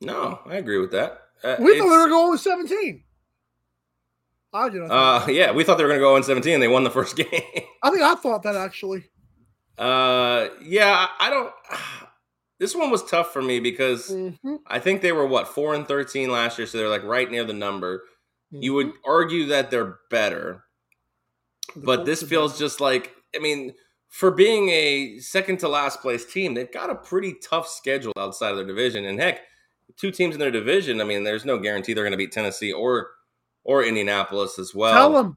No, 0.00 0.40
I 0.46 0.56
agree 0.56 0.78
with 0.78 0.92
that. 0.92 1.22
Uh, 1.42 1.56
We 1.58 1.78
thought 1.78 1.88
they 1.90 1.96
were 1.96 2.08
going 2.08 2.30
with 2.32 2.40
seventeen. 2.40 3.04
I 4.54 4.68
did. 4.68 4.82
Uh, 4.82 5.24
yeah, 5.28 5.52
we 5.52 5.64
thought 5.64 5.78
they 5.78 5.84
were 5.84 5.88
going 5.88 6.00
to 6.00 6.04
go 6.04 6.16
in 6.16 6.22
17. 6.22 6.60
They 6.60 6.68
won 6.68 6.84
the 6.84 6.90
first 6.90 7.16
game. 7.16 7.26
I 7.82 7.88
think 7.88 8.02
I 8.02 8.14
thought 8.16 8.42
that 8.42 8.54
actually. 8.54 9.04
Uh, 9.78 10.48
yeah, 10.62 11.06
I 11.18 11.30
don't. 11.30 11.50
This 12.62 12.76
one 12.76 12.90
was 12.92 13.02
tough 13.02 13.32
for 13.32 13.42
me 13.42 13.58
because 13.58 14.08
Mhm. 14.10 14.60
I 14.68 14.78
think 14.78 15.02
they 15.02 15.10
were 15.10 15.26
what 15.26 15.48
four 15.48 15.74
and 15.74 15.86
thirteen 15.86 16.30
last 16.30 16.58
year, 16.58 16.66
so 16.68 16.78
they're 16.78 16.88
like 16.88 17.02
right 17.02 17.28
near 17.28 17.42
the 17.42 17.52
number. 17.52 18.04
You 18.52 18.70
Mm-hmm. 18.70 18.74
would 18.76 18.92
argue 19.04 19.46
that 19.46 19.72
they're 19.72 19.98
better, 20.10 20.62
The 21.74 21.80
but 21.80 22.04
this 22.04 22.22
feels 22.22 22.52
better. 22.52 22.64
just 22.64 22.80
like 22.80 23.12
I 23.34 23.40
mean, 23.40 23.74
for 24.08 24.30
being 24.30 24.68
a 24.68 25.18
second 25.18 25.58
to 25.60 25.68
last 25.68 26.00
place 26.02 26.24
team, 26.24 26.54
they've 26.54 26.70
got 26.70 26.88
a 26.88 26.94
pretty 26.94 27.34
tough 27.42 27.66
schedule 27.66 28.12
outside 28.16 28.50
of 28.50 28.58
their 28.58 28.66
division. 28.66 29.06
And 29.06 29.18
heck, 29.18 29.40
two 29.96 30.12
teams 30.12 30.36
in 30.36 30.38
their 30.38 30.50
division. 30.52 31.00
I 31.00 31.04
mean, 31.04 31.24
there's 31.24 31.44
no 31.44 31.58
guarantee 31.58 31.94
they're 31.94 32.04
going 32.04 32.12
to 32.12 32.16
beat 32.16 32.30
Tennessee 32.30 32.72
or 32.72 33.10
or 33.64 33.82
Indianapolis 33.82 34.58
as 34.60 34.72
well. 34.72 34.92
Tell 34.94 35.12
them. 35.24 35.36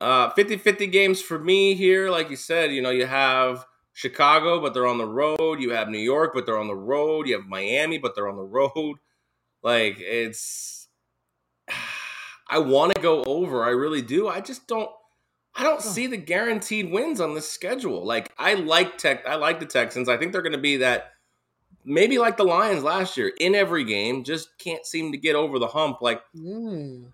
Uh, 0.00 0.30
50-50 0.34 0.90
games 0.90 1.22
for 1.22 1.38
me 1.38 1.74
here. 1.74 2.10
Like 2.10 2.28
you 2.28 2.36
said, 2.36 2.72
you 2.72 2.82
know, 2.82 2.90
you 2.90 3.06
have 3.06 3.64
Chicago, 3.96 4.60
but 4.60 4.74
they're 4.74 4.86
on 4.86 4.98
the 4.98 5.06
road. 5.06 5.58
You 5.58 5.70
have 5.70 5.88
New 5.88 5.96
York, 5.96 6.32
but 6.34 6.44
they're 6.44 6.58
on 6.58 6.66
the 6.66 6.74
road. 6.74 7.26
You 7.26 7.38
have 7.38 7.46
Miami, 7.46 7.96
but 7.96 8.14
they're 8.14 8.28
on 8.28 8.36
the 8.36 8.42
road. 8.42 8.96
Like 9.62 9.96
it's 9.98 10.86
I 12.48 12.58
want 12.60 12.94
to 12.94 13.00
go 13.00 13.24
over. 13.24 13.64
I 13.64 13.70
really 13.70 14.02
do. 14.02 14.28
I 14.28 14.40
just 14.40 14.68
don't 14.68 14.90
I 15.56 15.64
don't 15.64 15.82
see 15.82 16.06
the 16.06 16.18
guaranteed 16.18 16.92
wins 16.92 17.20
on 17.20 17.34
this 17.34 17.48
schedule. 17.48 18.04
Like 18.04 18.32
I 18.38 18.54
like 18.54 18.96
tech 18.96 19.26
I 19.26 19.34
like 19.36 19.58
the 19.58 19.66
Texans. 19.66 20.08
I 20.08 20.18
think 20.18 20.30
they're 20.30 20.42
going 20.42 20.52
to 20.52 20.58
be 20.58 20.76
that 20.76 21.14
maybe 21.84 22.18
like 22.18 22.36
the 22.36 22.44
Lions 22.44 22.84
last 22.84 23.16
year 23.16 23.32
in 23.40 23.56
every 23.56 23.82
game, 23.82 24.22
just 24.22 24.56
can't 24.58 24.86
seem 24.86 25.10
to 25.10 25.18
get 25.18 25.34
over 25.34 25.58
the 25.58 25.68
hump 25.68 26.00
like 26.00 26.22
Mm. 26.36 27.10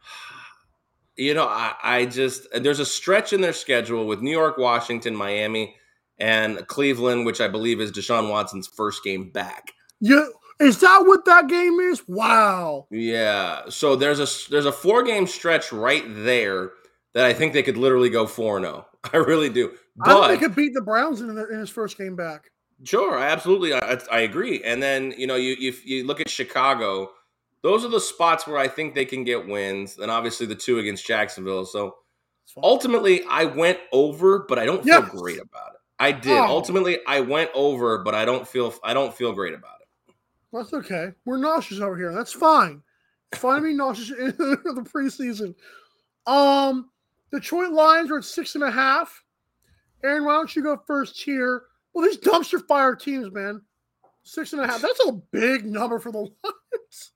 you 1.17 1.33
know, 1.33 1.47
I, 1.47 1.75
I 1.83 2.05
just 2.07 2.49
there's 2.53 2.81
a 2.81 2.85
stretch 2.85 3.33
in 3.33 3.41
their 3.41 3.55
schedule 3.55 4.07
with 4.07 4.21
New 4.21 4.33
York, 4.33 4.59
Washington, 4.59 5.17
Miami, 5.17 5.77
and 6.23 6.65
Cleveland, 6.69 7.27
which 7.27 7.41
I 7.41 7.49
believe 7.49 7.81
is 7.81 7.91
Deshaun 7.91 8.31
Watson's 8.31 8.69
first 8.69 9.03
game 9.03 9.31
back. 9.31 9.73
Yeah, 10.01 10.27
is 10.61 10.81
that 10.81 11.03
what 11.05 11.25
that 11.25 11.49
game 11.49 11.81
is? 11.81 12.03
Wow. 12.07 12.87
Yeah, 12.93 13.63
so 13.69 13.97
there's 13.97 14.21
a 14.21 14.51
there's 14.51 14.67
a 14.67 14.73
four 14.73 15.03
game 15.03 15.27
stretch 15.27 15.73
right 15.73 16.05
there 16.07 16.71
that 17.15 17.27
I 17.27 17.33
think 17.33 17.53
they 17.53 17.63
could 17.65 17.77
literally 17.77 18.09
go 18.09 18.27
four 18.27 18.61
zero. 18.61 18.87
Oh. 18.87 18.89
I 19.13 19.17
really 19.17 19.49
do. 19.49 19.67
I 19.67 19.71
think 19.71 20.21
But 20.21 20.29
they 20.29 20.37
could 20.39 20.55
beat 20.55 20.75
the 20.75 20.81
Browns 20.81 21.21
in, 21.21 21.31
in 21.31 21.59
his 21.59 21.71
first 21.71 21.99
game 21.99 22.15
back. 22.15 22.51
Sure, 22.85 23.19
I 23.19 23.27
absolutely, 23.27 23.75
I, 23.75 23.99
I 24.11 24.21
agree. 24.21 24.63
And 24.63 24.81
then 24.81 25.13
you 25.19 25.27
know, 25.27 25.35
you 25.35 25.57
you 25.59 25.75
you 25.85 26.07
look 26.07 26.21
at 26.21 26.31
Chicago; 26.31 27.11
those 27.65 27.85
are 27.85 27.89
the 27.89 28.01
spots 28.01 28.47
where 28.47 28.59
I 28.59 28.69
think 28.69 28.95
they 28.95 29.05
can 29.05 29.25
get 29.25 29.49
wins. 29.49 29.99
And 29.99 30.09
obviously, 30.09 30.47
the 30.47 30.55
two 30.55 30.79
against 30.79 31.05
Jacksonville. 31.05 31.65
So 31.67 31.97
ultimately, 32.63 33.25
I 33.29 33.47
went 33.47 33.81
over, 33.93 34.47
but 34.49 34.61
I 34.61 34.67
don't 34.67 34.85
feel 34.85 35.03
great 35.03 35.41
about 35.41 35.73
it. 35.75 35.82
I 36.03 36.11
did. 36.11 36.33
Oh. 36.33 36.47
Ultimately, 36.47 36.99
I 37.07 37.21
went 37.21 37.53
over, 37.55 37.99
but 37.99 38.13
I 38.13 38.25
don't 38.25 38.47
feel 38.47 38.75
I 38.83 38.93
don't 38.93 39.15
feel 39.15 39.33
great 39.33 39.55
about 39.55 39.77
it. 39.83 40.15
That's 40.53 40.75
okay. 40.75 41.13
We're 41.25 41.37
nauseous 41.37 41.79
over 41.79 41.97
here. 41.97 42.13
That's 42.13 42.33
fine. 42.33 42.83
It's 43.31 43.41
fine 43.41 43.63
to 43.63 43.69
be 43.69 43.73
nauseous 43.73 44.11
in 44.11 44.27
the 44.37 44.91
preseason. 44.93 45.55
Um, 46.27 46.91
Detroit 47.31 47.71
Lions 47.71 48.11
are 48.11 48.19
at 48.19 48.25
six 48.25 48.57
and 48.57 48.65
a 48.65 48.71
half. 48.71 49.23
Aaron, 50.03 50.25
why 50.25 50.33
don't 50.33 50.55
you 50.57 50.65
go 50.65 50.77
first 50.89 51.23
here? 51.23 51.63
Well, 51.95 52.05
these 52.05 52.19
dumpster 52.19 52.67
fire 52.67 52.97
teams, 52.97 53.33
man. 53.33 53.63
Six 54.25 54.53
and 54.53 54.61
a 54.61 54.67
half. 54.67 54.83
That's 54.83 55.01
a 55.07 55.13
big 55.31 55.65
number 55.65 56.01
for 56.01 56.11
the 56.11 56.19
Lions. 56.19 57.13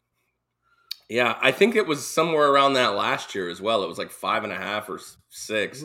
Yeah, 1.08 1.36
I 1.40 1.50
think 1.50 1.74
it 1.74 1.88
was 1.88 2.06
somewhere 2.06 2.52
around 2.52 2.74
that 2.74 2.94
last 2.94 3.34
year 3.34 3.50
as 3.50 3.60
well. 3.60 3.82
It 3.82 3.88
was 3.88 3.98
like 3.98 4.12
five 4.12 4.44
and 4.44 4.52
a 4.52 4.56
half 4.56 4.88
or 4.88 5.00
six. 5.28 5.82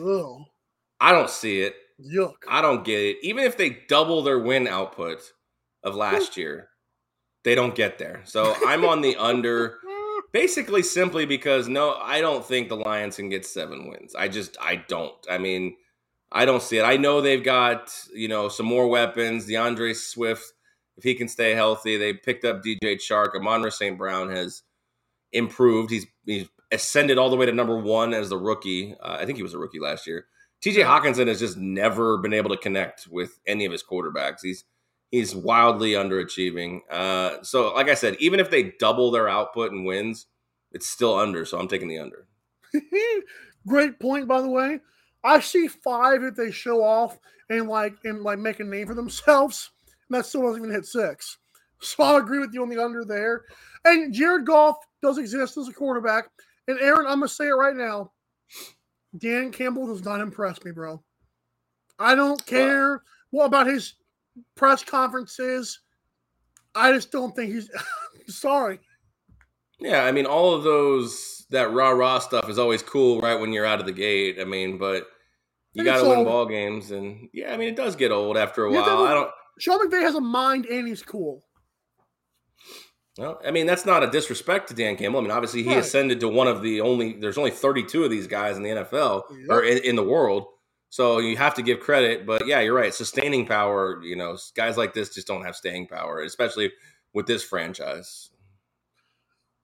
I 1.00 1.10
don't 1.10 1.30
see 1.30 1.62
it. 1.62 1.74
Yuck. 2.00 2.34
I 2.48 2.62
don't 2.62 2.84
get 2.84 3.00
it. 3.00 3.16
Even 3.22 3.44
if 3.44 3.56
they 3.56 3.78
double 3.88 4.22
their 4.22 4.38
win 4.38 4.68
output 4.68 5.18
of 5.82 5.94
last 5.94 6.36
year, 6.36 6.68
they 7.44 7.54
don't 7.54 7.74
get 7.74 7.98
there. 7.98 8.22
So 8.24 8.54
I'm 8.66 8.84
on 8.84 9.00
the 9.00 9.16
under, 9.18 9.78
basically 10.32 10.82
simply 10.82 11.26
because 11.26 11.68
no, 11.68 11.94
I 11.94 12.20
don't 12.20 12.44
think 12.44 12.68
the 12.68 12.76
Lions 12.76 13.16
can 13.16 13.28
get 13.28 13.44
seven 13.46 13.88
wins. 13.88 14.14
I 14.14 14.28
just 14.28 14.56
I 14.60 14.76
don't. 14.76 15.14
I 15.30 15.38
mean, 15.38 15.76
I 16.30 16.44
don't 16.44 16.62
see 16.62 16.78
it. 16.78 16.84
I 16.84 16.96
know 16.96 17.20
they've 17.20 17.44
got 17.44 17.92
you 18.14 18.28
know 18.28 18.48
some 18.48 18.66
more 18.66 18.88
weapons. 18.88 19.46
DeAndre 19.46 19.94
Swift, 19.94 20.52
if 20.96 21.04
he 21.04 21.14
can 21.14 21.28
stay 21.28 21.54
healthy, 21.54 21.96
they 21.96 22.14
picked 22.14 22.44
up 22.44 22.62
DJ 22.62 22.96
Chark. 22.96 23.34
Amon 23.34 23.70
St. 23.70 23.98
Brown 23.98 24.30
has 24.30 24.62
improved. 25.32 25.90
He's 25.90 26.06
he's 26.24 26.48
ascended 26.70 27.18
all 27.18 27.30
the 27.30 27.36
way 27.36 27.46
to 27.46 27.52
number 27.52 27.78
one 27.78 28.14
as 28.14 28.30
the 28.30 28.38
rookie. 28.38 28.94
Uh, 29.00 29.18
I 29.20 29.26
think 29.26 29.36
he 29.36 29.42
was 29.42 29.54
a 29.54 29.58
rookie 29.58 29.80
last 29.80 30.06
year. 30.06 30.26
TJ 30.62 30.84
Hockenson 30.84 31.26
has 31.26 31.40
just 31.40 31.56
never 31.56 32.18
been 32.18 32.32
able 32.32 32.50
to 32.50 32.56
connect 32.56 33.08
with 33.08 33.40
any 33.46 33.64
of 33.64 33.72
his 33.72 33.82
quarterbacks. 33.82 34.38
He's 34.42 34.64
he's 35.10 35.34
wildly 35.34 35.92
underachieving. 35.92 36.80
Uh, 36.90 37.42
so, 37.42 37.74
like 37.74 37.88
I 37.88 37.94
said, 37.94 38.16
even 38.20 38.38
if 38.40 38.50
they 38.50 38.72
double 38.78 39.10
their 39.10 39.28
output 39.28 39.72
and 39.72 39.84
wins, 39.84 40.26
it's 40.70 40.88
still 40.88 41.18
under. 41.18 41.44
So 41.44 41.58
I'm 41.58 41.68
taking 41.68 41.88
the 41.88 41.98
under. 41.98 42.26
Great 43.66 43.98
point, 43.98 44.28
by 44.28 44.40
the 44.40 44.48
way. 44.48 44.80
I 45.24 45.40
see 45.40 45.68
five 45.68 46.22
if 46.22 46.34
they 46.34 46.50
show 46.50 46.82
off 46.82 47.18
and 47.50 47.68
like 47.68 47.94
and 48.04 48.22
like 48.22 48.38
make 48.38 48.60
a 48.60 48.64
name 48.64 48.86
for 48.86 48.94
themselves. 48.94 49.70
And 50.08 50.18
that 50.18 50.26
still 50.26 50.42
doesn't 50.42 50.62
even 50.62 50.72
hit 50.72 50.86
six. 50.86 51.38
So 51.80 52.04
I'll 52.04 52.16
agree 52.16 52.38
with 52.38 52.54
you 52.54 52.62
on 52.62 52.68
the 52.68 52.80
under 52.80 53.04
there. 53.04 53.42
And 53.84 54.14
Jared 54.14 54.46
Goff 54.46 54.76
does 55.02 55.18
exist 55.18 55.56
as 55.56 55.66
a 55.66 55.72
quarterback. 55.72 56.28
And 56.68 56.78
Aaron, 56.80 57.06
I'm 57.06 57.18
gonna 57.18 57.28
say 57.28 57.48
it 57.48 57.52
right 57.52 57.74
now. 57.74 58.12
Dan 59.16 59.52
Campbell 59.52 59.86
does 59.86 60.04
not 60.04 60.20
impress 60.20 60.62
me, 60.64 60.70
bro. 60.70 61.02
I 61.98 62.14
don't 62.14 62.44
care 62.46 63.02
what 63.30 63.46
about 63.46 63.66
his 63.66 63.94
press 64.56 64.82
conferences. 64.82 65.80
I 66.74 66.92
just 66.92 67.12
don't 67.12 67.34
think 67.36 67.52
he's 67.52 67.70
sorry. 68.28 68.80
Yeah, 69.78 70.04
I 70.04 70.12
mean, 70.12 70.26
all 70.26 70.54
of 70.54 70.62
those 70.62 71.44
that 71.50 71.72
rah 71.72 71.90
rah 71.90 72.18
stuff 72.20 72.48
is 72.48 72.58
always 72.58 72.82
cool, 72.82 73.20
right? 73.20 73.38
When 73.38 73.52
you're 73.52 73.66
out 73.66 73.80
of 73.80 73.86
the 73.86 73.92
gate. 73.92 74.38
I 74.40 74.44
mean, 74.44 74.78
but 74.78 75.06
you 75.74 75.84
got 75.84 76.02
to 76.02 76.08
win 76.08 76.24
ball 76.24 76.46
games, 76.46 76.90
and 76.90 77.28
yeah, 77.32 77.52
I 77.52 77.56
mean, 77.56 77.68
it 77.68 77.76
does 77.76 77.96
get 77.96 78.12
old 78.12 78.36
after 78.36 78.66
a 78.66 78.70
to 78.70 78.76
while. 78.76 79.04
I 79.04 79.14
don't. 79.14 79.30
Sean 79.58 79.86
McVay 79.86 80.02
has 80.02 80.14
a 80.14 80.20
mind 80.20 80.66
and 80.66 80.88
he's 80.88 81.02
cool. 81.02 81.42
Well, 83.18 83.40
I 83.46 83.50
mean, 83.50 83.66
that's 83.66 83.84
not 83.84 84.02
a 84.02 84.10
disrespect 84.10 84.68
to 84.68 84.74
Dan 84.74 84.96
Campbell. 84.96 85.20
I 85.20 85.22
mean, 85.22 85.30
obviously, 85.30 85.62
he 85.62 85.68
Right. 85.68 85.78
ascended 85.78 86.18
to 86.20 86.28
one 86.28 86.48
of 86.48 86.62
the 86.62 86.80
only. 86.80 87.12
There's 87.12 87.36
only 87.36 87.50
32 87.50 88.04
of 88.04 88.10
these 88.10 88.26
guys 88.26 88.56
in 88.56 88.62
the 88.62 88.70
NFL 88.70 89.24
Yep. 89.30 89.50
or 89.50 89.62
in, 89.64 89.78
in 89.84 89.96
the 89.96 90.02
world, 90.02 90.46
so 90.88 91.18
you 91.18 91.36
have 91.36 91.54
to 91.56 91.62
give 91.62 91.80
credit. 91.80 92.24
But 92.24 92.46
yeah, 92.46 92.60
you're 92.60 92.74
right. 92.74 92.94
Sustaining 92.94 93.46
power. 93.46 94.02
You 94.02 94.16
know, 94.16 94.38
guys 94.54 94.78
like 94.78 94.94
this 94.94 95.10
just 95.14 95.26
don't 95.26 95.44
have 95.44 95.56
staying 95.56 95.88
power, 95.88 96.20
especially 96.22 96.72
with 97.12 97.26
this 97.26 97.44
franchise. 97.44 98.30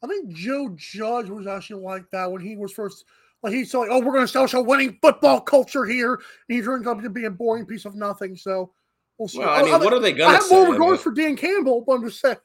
I 0.02 0.06
think 0.06 0.28
Joe 0.28 0.68
Judge 0.76 1.28
was 1.30 1.46
actually 1.46 1.82
like 1.82 2.04
that 2.12 2.30
when 2.30 2.42
he 2.42 2.56
was 2.56 2.72
first. 2.72 3.04
Like 3.42 3.52
he 3.54 3.64
said, 3.64 3.78
like, 3.78 3.88
"Oh, 3.90 3.98
we're 3.98 4.06
going 4.06 4.18
to 4.18 4.22
establish 4.24 4.52
a 4.54 4.61
winning 4.61 4.98
football 5.00 5.40
culture 5.40 5.84
here," 5.84 6.14
and 6.14 6.22
he 6.48 6.61
turned 6.61 6.87
out 6.87 7.02
to 7.02 7.08
be 7.08 7.24
a 7.24 7.30
boring 7.30 7.64
piece 7.66 7.84
of 7.84 7.94
nothing. 7.94 8.37
So 8.37 8.72
we'll 9.16 9.28
see. 9.28 9.38
Well, 9.38 9.48
I 9.48 9.62
mean, 9.62 9.72
what 9.72 9.92
are 9.92 10.00
they 10.00 10.12
have 10.14 10.42
say? 10.42 10.54
more 10.54 10.66
I 10.66 10.70
mean, 10.70 10.80
regards 10.80 11.02
for 11.02 11.12
Dan 11.12 11.34
Campbell, 11.37 11.82
but 11.87 11.94
I'm 11.94 12.04
just 12.04 12.20
saying. 12.20 12.37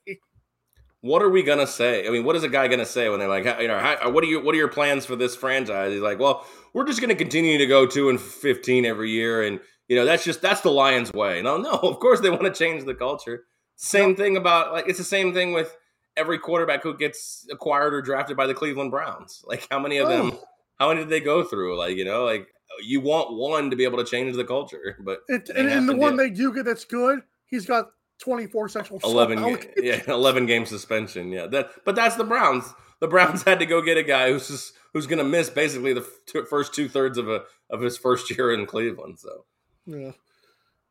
What 1.03 1.21
are 1.21 1.29
we 1.29 1.43
gonna 1.43 1.67
say? 1.67 2.07
I 2.07 2.11
mean, 2.11 2.23
what 2.23 2.37
is 2.37 2.43
a 2.43 2.49
guy 2.49 2.69
gonna 2.69 2.85
say 2.85 3.09
when 3.09 3.19
they're 3.19 3.27
like, 3.27 3.43
you 3.59 3.67
know, 3.67 3.77
how, 3.77 3.97
uh, 4.05 4.09
what 4.09 4.23
are 4.23 4.27
you, 4.27 4.39
what 4.39 4.55
are 4.55 4.57
your 4.57 4.69
plans 4.69 5.05
for 5.05 5.17
this 5.17 5.35
franchise? 5.35 5.91
He's 5.91 6.01
like, 6.01 6.17
well, 6.17 6.47
we're 6.73 6.85
just 6.85 7.01
gonna 7.01 7.13
continue 7.13 7.57
to 7.57 7.65
go 7.65 7.85
two 7.85 8.09
and 8.09 8.19
fifteen 8.19 8.85
every 8.85 9.11
year, 9.11 9.43
and 9.43 9.59
you 9.89 9.97
know, 9.97 10.05
that's 10.05 10.23
just 10.23 10.41
that's 10.41 10.61
the 10.61 10.71
Lions' 10.71 11.11
way. 11.11 11.41
No, 11.41 11.57
no, 11.57 11.71
of 11.83 11.99
course 11.99 12.21
they 12.21 12.29
want 12.29 12.43
to 12.43 12.51
change 12.51 12.85
the 12.85 12.95
culture. 12.95 13.43
Same 13.75 14.15
thing 14.15 14.37
about 14.37 14.71
like 14.71 14.87
it's 14.87 14.97
the 14.97 15.03
same 15.03 15.33
thing 15.33 15.51
with 15.51 15.75
every 16.15 16.39
quarterback 16.39 16.83
who 16.83 16.97
gets 16.97 17.45
acquired 17.51 17.93
or 17.93 18.01
drafted 18.01 18.37
by 18.37 18.47
the 18.47 18.53
Cleveland 18.53 18.91
Browns. 18.91 19.43
Like, 19.53 19.67
how 19.69 19.79
many 19.79 19.97
of 19.97 20.07
them? 20.07 20.31
Oh. 20.33 20.43
How 20.79 20.87
many 20.87 21.01
did 21.01 21.09
they 21.09 21.19
go 21.19 21.43
through? 21.43 21.77
Like, 21.77 21.97
you 21.97 22.05
know, 22.05 22.23
like 22.23 22.47
you 22.81 23.01
want 23.01 23.35
one 23.35 23.69
to 23.71 23.75
be 23.75 23.83
able 23.83 23.97
to 23.97 24.05
change 24.05 24.35
the 24.37 24.45
culture, 24.45 24.97
but 25.03 25.19
It, 25.27 25.49
and, 25.49 25.69
and 25.69 25.89
the 25.89 25.97
one 25.97 26.15
they 26.15 26.29
do 26.29 26.53
get 26.53 26.63
that's 26.63 26.85
good, 26.85 27.23
he's 27.45 27.65
got 27.65 27.89
24 28.19 28.69
sexual 28.69 28.97
assault 28.97 29.13
11 29.13 29.37
ga- 29.37 29.43
allegations. 29.43 29.73
yeah 29.83 30.01
11 30.07 30.45
game 30.45 30.65
suspension 30.65 31.29
yeah 31.31 31.47
that 31.47 31.71
but 31.85 31.95
that's 31.95 32.15
the 32.15 32.23
browns 32.23 32.65
the 32.99 33.07
browns 33.07 33.43
had 33.45 33.59
to 33.59 33.65
go 33.65 33.81
get 33.81 33.97
a 33.97 34.03
guy 34.03 34.31
who's 34.31 34.47
just 34.47 34.73
who's 34.93 35.07
gonna 35.07 35.23
miss 35.23 35.49
basically 35.49 35.93
the 35.93 36.01
f- 36.01 36.07
two, 36.25 36.45
first 36.45 36.73
two-thirds 36.73 37.17
of 37.17 37.27
a 37.29 37.43
of 37.69 37.81
his 37.81 37.97
first 37.97 38.29
year 38.29 38.53
in 38.53 38.65
cleveland 38.65 39.19
so 39.19 39.45
Yeah. 39.85 40.11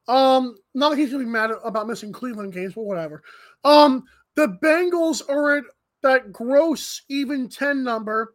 Um, 0.09 0.57
not 0.75 0.91
that 0.91 0.97
he's 0.99 1.13
gonna 1.13 1.23
be 1.25 1.31
mad 1.31 1.53
about 1.65 1.87
missing 1.87 2.11
Cleveland 2.13 2.53
games, 2.53 2.75
but 2.75 2.83
whatever. 2.83 3.23
Um, 3.63 4.03
the 4.35 4.49
Bengals 4.61 5.23
are 5.31 5.59
at 5.59 5.65
that 6.03 6.33
gross 6.33 7.03
even 7.09 7.49
10 7.49 7.85
number. 7.85 8.35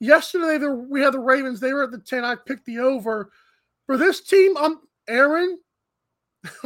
Yesterday 0.00 0.58
the, 0.58 0.72
we 0.74 1.00
had 1.00 1.14
the 1.14 1.20
Ravens, 1.20 1.60
they 1.60 1.72
were 1.72 1.84
at 1.84 1.92
the 1.92 1.98
10. 2.00 2.24
I 2.24 2.34
picked 2.34 2.66
the 2.66 2.80
over. 2.80 3.30
For 3.86 3.96
this 3.96 4.22
team, 4.22 4.56
I'm 4.58 4.80
Aaron. 5.08 5.60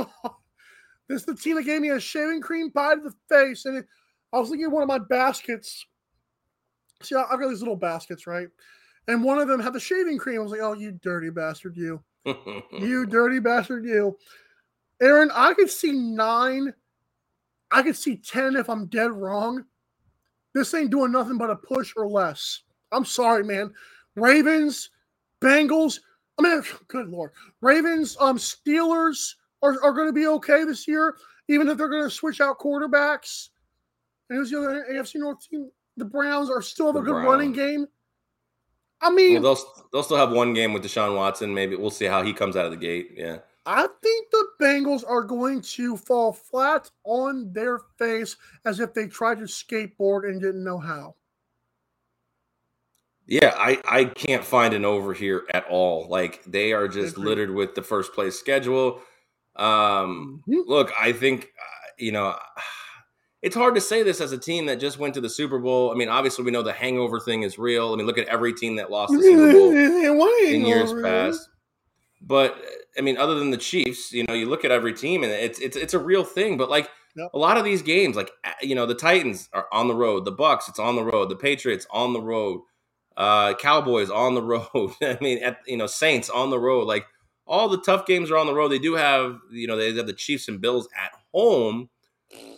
this 1.08 1.20
is 1.20 1.26
the 1.26 1.34
team 1.34 1.56
that 1.56 1.64
gave 1.64 1.80
me 1.80 1.90
a 1.90 2.00
shaving 2.00 2.40
cream 2.40 2.70
pie 2.70 2.94
to 2.94 3.00
the 3.00 3.14
face. 3.28 3.64
And 3.64 3.78
it, 3.78 3.86
I 4.32 4.38
was 4.38 4.50
looking 4.50 4.64
at 4.66 4.70
one 4.70 4.82
of 4.82 4.88
my 4.88 4.98
baskets. 4.98 5.86
See, 7.02 7.14
I- 7.14 7.24
I've 7.30 7.40
got 7.40 7.48
these 7.48 7.60
little 7.60 7.76
baskets, 7.76 8.26
right? 8.26 8.48
And 9.06 9.24
one 9.24 9.38
of 9.38 9.48
them 9.48 9.60
had 9.60 9.72
the 9.72 9.80
shaving 9.80 10.18
cream. 10.18 10.40
I 10.40 10.42
was 10.42 10.52
like, 10.52 10.60
oh, 10.60 10.74
you 10.74 10.92
dirty 10.92 11.30
bastard, 11.30 11.76
you. 11.76 12.02
You 12.72 13.06
dirty 13.06 13.38
bastard, 13.38 13.84
you. 13.86 14.16
Aaron, 15.00 15.30
I 15.34 15.54
could 15.54 15.70
see 15.70 15.92
nine. 15.92 16.74
I 17.70 17.82
could 17.82 17.96
see 17.96 18.16
10 18.16 18.56
if 18.56 18.68
I'm 18.68 18.86
dead 18.86 19.10
wrong. 19.12 19.64
This 20.54 20.74
ain't 20.74 20.90
doing 20.90 21.12
nothing 21.12 21.38
but 21.38 21.50
a 21.50 21.56
push 21.56 21.92
or 21.96 22.06
less. 22.06 22.62
I'm 22.92 23.04
sorry, 23.04 23.44
man. 23.44 23.72
Ravens, 24.16 24.90
Bengals. 25.40 26.00
I 26.38 26.42
mean, 26.42 26.62
good 26.88 27.08
lord. 27.08 27.30
Ravens, 27.62 28.16
um, 28.20 28.36
Steelers 28.38 29.34
are, 29.62 29.82
are 29.82 29.92
going 29.92 30.08
to 30.08 30.12
be 30.12 30.26
okay 30.26 30.64
this 30.64 30.86
year, 30.86 31.16
even 31.48 31.68
if 31.68 31.78
they're 31.78 31.88
going 31.88 32.04
to 32.04 32.10
switch 32.10 32.40
out 32.40 32.58
quarterbacks. 32.58 33.48
And 34.28 34.38
who's 34.38 34.50
the 34.50 34.58
other 34.58 34.86
AFC 34.90 35.16
North 35.16 35.48
team? 35.48 35.70
The 35.96 36.04
Browns 36.04 36.50
are 36.50 36.62
still 36.62 36.86
have 36.86 36.96
a 36.96 36.98
The 37.00 37.04
good 37.04 37.24
running 37.24 37.52
game. 37.52 37.86
I 39.00 39.10
mean, 39.10 39.40
Well, 39.40 39.54
they'll 39.54 39.86
they'll 39.92 40.02
still 40.02 40.16
have 40.16 40.32
one 40.32 40.54
game 40.54 40.72
with 40.72 40.84
Deshaun 40.84 41.16
Watson. 41.16 41.54
Maybe 41.54 41.76
we'll 41.76 41.90
see 41.90 42.04
how 42.06 42.22
he 42.22 42.32
comes 42.32 42.56
out 42.56 42.64
of 42.64 42.72
the 42.72 42.76
gate. 42.76 43.10
Yeah. 43.14 43.38
I 43.64 43.86
think 44.02 44.30
the 44.30 44.46
Bengals 44.60 45.04
are 45.06 45.22
going 45.22 45.60
to 45.60 45.96
fall 45.96 46.32
flat 46.32 46.90
on 47.04 47.52
their 47.52 47.80
face 47.98 48.36
as 48.64 48.80
if 48.80 48.94
they 48.94 49.06
tried 49.06 49.38
to 49.38 49.44
skateboard 49.44 50.24
and 50.24 50.40
didn't 50.40 50.64
know 50.64 50.78
how. 50.78 51.14
Yeah, 53.26 53.54
I, 53.58 53.78
I 53.86 54.04
can't 54.06 54.42
find 54.42 54.72
an 54.72 54.86
over 54.86 55.12
here 55.12 55.44
at 55.52 55.66
all. 55.66 56.08
Like 56.08 56.42
they 56.44 56.72
are 56.72 56.88
just 56.88 57.18
littered 57.18 57.54
with 57.54 57.74
the 57.74 57.82
first 57.82 58.14
place 58.14 58.38
schedule. 58.38 59.02
Um, 59.58 60.42
look, 60.46 60.92
I 61.00 61.12
think 61.12 61.44
uh, 61.44 61.90
you 61.98 62.12
know 62.12 62.36
it's 63.42 63.54
hard 63.56 63.74
to 63.76 63.80
say 63.80 64.02
this 64.02 64.20
as 64.20 64.32
a 64.32 64.38
team 64.38 64.66
that 64.66 64.80
just 64.80 64.98
went 64.98 65.14
to 65.14 65.20
the 65.20 65.30
Super 65.30 65.58
Bowl. 65.58 65.90
I 65.92 65.94
mean, 65.94 66.08
obviously 66.08 66.44
we 66.44 66.50
know 66.50 66.62
the 66.62 66.72
hangover 66.72 67.20
thing 67.20 67.42
is 67.42 67.58
real. 67.58 67.92
I 67.92 67.96
mean, 67.96 68.06
look 68.06 68.18
at 68.18 68.26
every 68.28 68.52
team 68.52 68.76
that 68.76 68.90
lost 68.90 69.12
the 69.12 69.22
Super 69.22 69.52
Bowl 69.52 69.70
in 70.54 70.64
years 70.66 70.92
past. 71.02 71.48
But 72.20 72.60
I 72.96 73.00
mean, 73.00 73.16
other 73.16 73.38
than 73.38 73.50
the 73.50 73.56
Chiefs, 73.56 74.12
you 74.12 74.24
know, 74.24 74.34
you 74.34 74.46
look 74.46 74.64
at 74.64 74.70
every 74.72 74.92
team 74.92 75.22
and 75.22 75.30
it's 75.32 75.60
it's 75.60 75.76
it's 75.76 75.94
a 75.94 75.98
real 75.98 76.24
thing. 76.24 76.56
But 76.56 76.70
like 76.70 76.88
Yep. 77.16 77.30
a 77.34 77.38
lot 77.38 77.56
of 77.56 77.64
these 77.64 77.82
games, 77.82 78.14
like 78.16 78.30
you 78.62 78.74
know, 78.76 78.86
the 78.86 78.94
Titans 78.94 79.48
are 79.52 79.66
on 79.72 79.88
the 79.88 79.94
road, 79.94 80.24
the 80.24 80.32
Bucs, 80.32 80.68
it's 80.68 80.78
on 80.78 80.94
the 80.94 81.02
road, 81.02 81.28
the 81.30 81.36
Patriots 81.36 81.84
on 81.90 82.12
the 82.12 82.20
road, 82.20 82.60
uh, 83.16 83.54
Cowboys 83.54 84.08
on 84.10 84.34
the 84.34 84.42
road. 84.74 84.92
I 85.02 85.18
mean, 85.20 85.42
at 85.42 85.58
you 85.66 85.76
know, 85.76 85.86
Saints 85.88 86.30
on 86.30 86.50
the 86.50 86.58
road. 86.60 86.86
Like 86.86 87.06
all 87.48 87.68
the 87.68 87.80
tough 87.80 88.06
games 88.06 88.30
are 88.30 88.36
on 88.36 88.46
the 88.46 88.54
road. 88.54 88.68
They 88.68 88.78
do 88.78 88.94
have 88.94 89.40
you 89.50 89.66
know 89.66 89.76
they 89.76 89.94
have 89.94 90.06
the 90.06 90.12
Chiefs 90.12 90.48
and 90.48 90.60
Bills 90.60 90.88
at 90.96 91.12
home, 91.32 91.88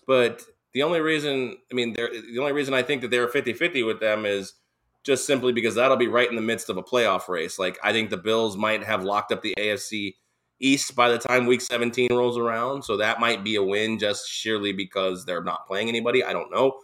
but 0.07 0.43
the 0.75 0.83
only 0.83 1.01
reason 1.01 1.57
I 1.71 1.75
mean 1.75 1.95
the 1.95 2.39
only 2.39 2.53
reason 2.53 2.75
I 2.75 2.83
think 2.83 3.03
that 3.03 3.11
they're 3.11 3.29
50-50 3.29 3.87
with 3.87 4.01
them 4.01 4.27
is 4.27 4.55
just 5.03 5.27
simply 5.27 5.53
because 5.53 5.77
that'll 5.77 5.97
be 5.97 6.09
right 6.09 6.29
in 6.29 6.37
the 6.37 6.43
midst 6.43 6.69
of 6.69 6.77
a 6.77 6.83
playoff 6.83 7.29
race. 7.29 7.59
Like 7.59 7.79
I 7.83 7.93
think 7.93 8.11
the 8.11 8.17
Bills 8.17 8.57
might 8.57 8.85
have 8.85 9.05
locked 9.05 9.33
up 9.33 9.43
the 9.43 9.55
AFC 9.57 10.17
East 10.61 10.95
by 10.95 11.09
the 11.09 11.19
time 11.19 11.47
Week 11.47 11.63
17 11.63 12.13
rolls 12.13 12.37
around, 12.37 12.83
so 12.83 12.99
that 12.99 13.19
might 13.19 13.43
be 13.43 13.57
a 13.57 13.63
win 13.63 13.99
just 13.99 14.29
sheerly 14.29 14.73
because 14.73 15.25
they're 15.25 15.43
not 15.43 15.67
playing 15.67 15.89
anybody. 15.89 16.23
I 16.23 16.35
don't 16.35 16.51
know, 16.51 16.81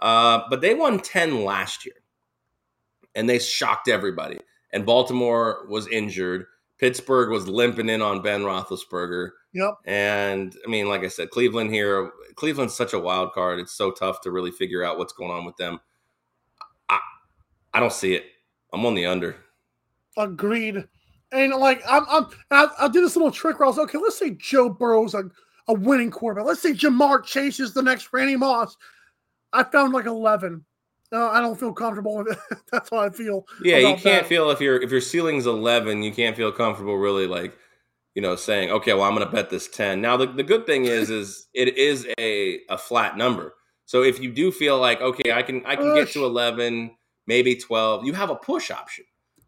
uh, 0.00 0.42
but 0.48 0.62
they 0.62 0.74
won 0.74 0.98
10 0.98 1.44
last 1.44 1.84
year, 1.84 1.96
and 3.14 3.28
they 3.28 3.38
shocked 3.38 3.88
everybody. 3.88 4.38
And 4.72 4.86
Baltimore 4.86 5.66
was 5.68 5.86
injured. 5.88 6.46
Pittsburgh 6.78 7.30
was 7.30 7.48
limping 7.48 7.88
in 7.88 8.00
on 8.00 8.22
Ben 8.22 8.42
Roethlisberger. 8.42 9.30
Yep. 9.52 9.74
And 9.84 10.54
I 10.64 10.70
mean, 10.70 10.88
like 10.88 11.02
I 11.02 11.08
said, 11.08 11.30
Cleveland 11.30 11.72
here, 11.72 12.12
Cleveland's 12.36 12.74
such 12.74 12.92
a 12.92 12.98
wild 12.98 13.32
card. 13.32 13.58
It's 13.58 13.72
so 13.72 13.90
tough 13.90 14.20
to 14.22 14.30
really 14.30 14.50
figure 14.50 14.84
out 14.84 14.98
what's 14.98 15.12
going 15.12 15.30
on 15.30 15.44
with 15.44 15.56
them. 15.56 15.80
I 16.88 17.00
I 17.74 17.80
don't 17.80 17.92
see 17.92 18.14
it. 18.14 18.24
I'm 18.72 18.86
on 18.86 18.94
the 18.94 19.06
under. 19.06 19.36
Agreed. 20.16 20.86
And 21.32 21.52
like 21.54 21.82
I'm, 21.88 22.04
I'm 22.08 22.26
I, 22.50 22.68
I 22.80 22.88
did 22.88 23.04
this 23.04 23.16
little 23.16 23.32
trick 23.32 23.58
where 23.58 23.66
I 23.66 23.70
was 23.70 23.78
okay. 23.78 23.98
Let's 23.98 24.18
say 24.18 24.36
Joe 24.38 24.68
Burrow's 24.68 25.14
a, 25.14 25.24
a 25.66 25.74
winning 25.74 26.10
quarterback. 26.10 26.46
Let's 26.46 26.62
say 26.62 26.72
Ja'Marr 26.72 27.24
Chase 27.24 27.60
is 27.60 27.74
the 27.74 27.82
next 27.82 28.08
Randy 28.12 28.36
Moss. 28.36 28.76
I 29.52 29.64
found 29.64 29.92
like 29.92 30.06
eleven. 30.06 30.64
Uh, 31.12 31.28
I 31.28 31.40
don't 31.40 31.58
feel 31.58 31.72
comfortable 31.72 32.16
with 32.16 32.32
it. 32.32 32.58
That's 32.72 32.90
how 32.90 32.98
I 32.98 33.10
feel. 33.10 33.46
Yeah, 33.62 33.78
you 33.78 33.96
can't 33.96 34.22
that. 34.22 34.26
feel 34.26 34.50
if 34.50 34.60
your 34.60 34.80
if 34.80 34.90
your 34.90 35.00
ceiling's 35.00 35.46
11, 35.46 36.02
you 36.02 36.12
can't 36.12 36.36
feel 36.36 36.52
comfortable 36.52 36.96
really 36.96 37.26
like 37.26 37.56
you 38.14 38.22
know 38.22 38.36
saying 38.36 38.70
okay, 38.70 38.92
well 38.92 39.04
I'm 39.04 39.14
going 39.14 39.26
to 39.26 39.32
bet 39.32 39.50
this 39.50 39.68
10. 39.68 40.00
Now 40.00 40.16
the, 40.16 40.26
the 40.26 40.42
good 40.42 40.66
thing 40.66 40.84
is 40.84 41.10
is 41.10 41.48
it 41.54 41.76
is 41.78 42.06
a 42.18 42.60
a 42.68 42.78
flat 42.78 43.16
number. 43.16 43.54
So 43.86 44.02
if 44.02 44.20
you 44.20 44.30
do 44.32 44.52
feel 44.52 44.78
like 44.78 45.00
okay, 45.00 45.32
I 45.32 45.42
can 45.42 45.64
I 45.64 45.76
can 45.76 45.94
get 45.94 46.08
to 46.10 46.24
11, 46.24 46.90
maybe 47.26 47.56
12, 47.56 48.04
you 48.04 48.12
have 48.12 48.30
a 48.30 48.36
push 48.36 48.70
option. 48.70 49.04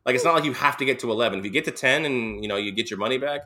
Like 0.07 0.15
it's 0.15 0.25
not 0.25 0.35
like 0.35 0.45
you 0.45 0.55
have 0.55 0.79
to 0.79 0.87
get 0.87 0.99
to 1.01 1.11
11. 1.11 1.41
If 1.41 1.45
you 1.45 1.51
get 1.51 1.67
to 1.67 1.71
10 1.71 2.07
and 2.07 2.43
you 2.43 2.49
know 2.49 2.57
you 2.57 2.73
get 2.73 2.91
your 2.91 2.99
money 2.99 3.19
back, 3.19 3.43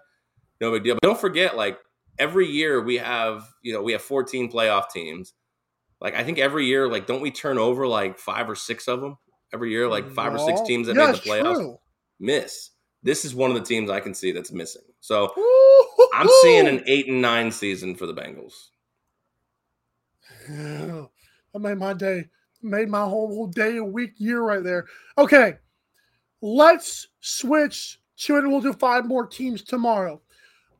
no 0.61 0.71
big 0.71 0.85
deal. 0.85 0.95
But 0.95 1.03
don't 1.03 1.21
forget 1.21 1.57
like 1.57 1.79
every 2.19 2.47
year 2.47 2.81
we 2.83 2.97
have, 2.99 3.49
you 3.63 3.73
know, 3.73 3.83
we 3.83 3.93
have 3.93 4.03
14 4.03 4.51
playoff 4.51 4.91
teams. 4.91 5.33
Like 6.05 6.15
I 6.15 6.23
think 6.23 6.39
every 6.39 6.67
year 6.67 6.87
like 6.87 7.07
don't 7.07 7.23
we 7.23 7.31
turn 7.31 7.57
over 7.57 7.89
like 7.89 8.19
5 8.19 8.51
or 8.51 8.55
6 8.55 8.89
of 8.89 9.01
them? 9.01 9.17
Every 9.55 9.71
year 9.71 9.89
like 9.89 10.11
5 10.11 10.35
or 10.35 10.39
6 10.39 10.61
teams 10.61 10.87
that 10.87 10.97
Yeah, 10.97 11.07
made 11.07 11.15
the 11.15 11.19
playoffs 11.19 11.55
true. 11.57 11.79
miss. 12.21 12.71
This 13.03 13.25
is 13.25 13.35
one 13.35 13.51
of 13.51 13.57
the 13.57 13.63
teams 13.65 13.89
I 13.91 14.01
can 14.01 14.13
see 14.15 14.31
that's 14.31 14.53
missing. 14.53 14.83
So 15.01 15.33
Woo-hoo-hoo. 15.35 16.09
I'm 16.15 16.29
seeing 16.43 16.69
an 16.69 16.83
8 16.87 17.09
and 17.09 17.23
9 17.23 17.51
season 17.51 17.95
for 17.97 18.07
the 18.07 18.15
Bengals. 18.15 18.53
Yeah, 20.49 21.07
that 21.55 21.59
made 21.61 21.79
my 21.79 21.95
day, 21.95 22.27
made 22.63 22.91
my 22.91 23.01
whole, 23.03 23.29
whole 23.29 23.47
day, 23.47 23.79
a 23.79 23.85
week, 23.85 24.13
year 24.19 24.43
right 24.43 24.63
there. 24.63 24.85
Okay, 25.17 25.55
let's 26.43 27.09
switch 27.21 27.99
to 28.19 28.37
it. 28.37 28.47
We'll 28.47 28.61
do 28.61 28.75
five 28.75 29.07
more 29.07 29.27
teams 29.27 29.63
tomorrow. 29.63 30.21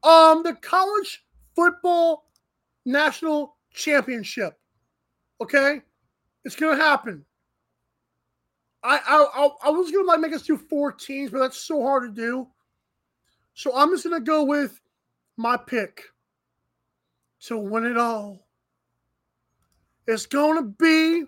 Um, 0.03 0.43
the 0.43 0.55
college 0.61 1.25
football 1.57 2.31
national 2.85 3.57
championship. 3.73 4.59
Okay, 5.41 5.81
it's 6.45 6.57
gonna 6.57 6.77
happen. 6.77 7.25
I 8.83 8.99
I 9.07 9.27
I, 9.35 9.69
I 9.69 9.71
was 9.71 9.91
gonna 9.91 10.07
like 10.07 10.21
make 10.21 10.33
us 10.33 10.43
do 10.43 10.57
four 10.57 10.93
teams, 10.93 11.31
but 11.31 11.39
that's 11.39 11.59
so 11.59 11.83
hard 11.83 12.05
to 12.05 12.23
do. 12.23 12.49
So 13.55 13.75
I'm 13.75 13.91
just 13.91 14.05
gonna 14.05 14.21
go 14.21 14.45
with 14.45 14.81
my 15.37 15.57
pick 15.57 16.03
to 17.47 17.59
win 17.59 17.85
it 17.85 17.99
all. 17.99 18.47
It's 20.07 20.27
to 20.27 20.75
be. 20.79 21.25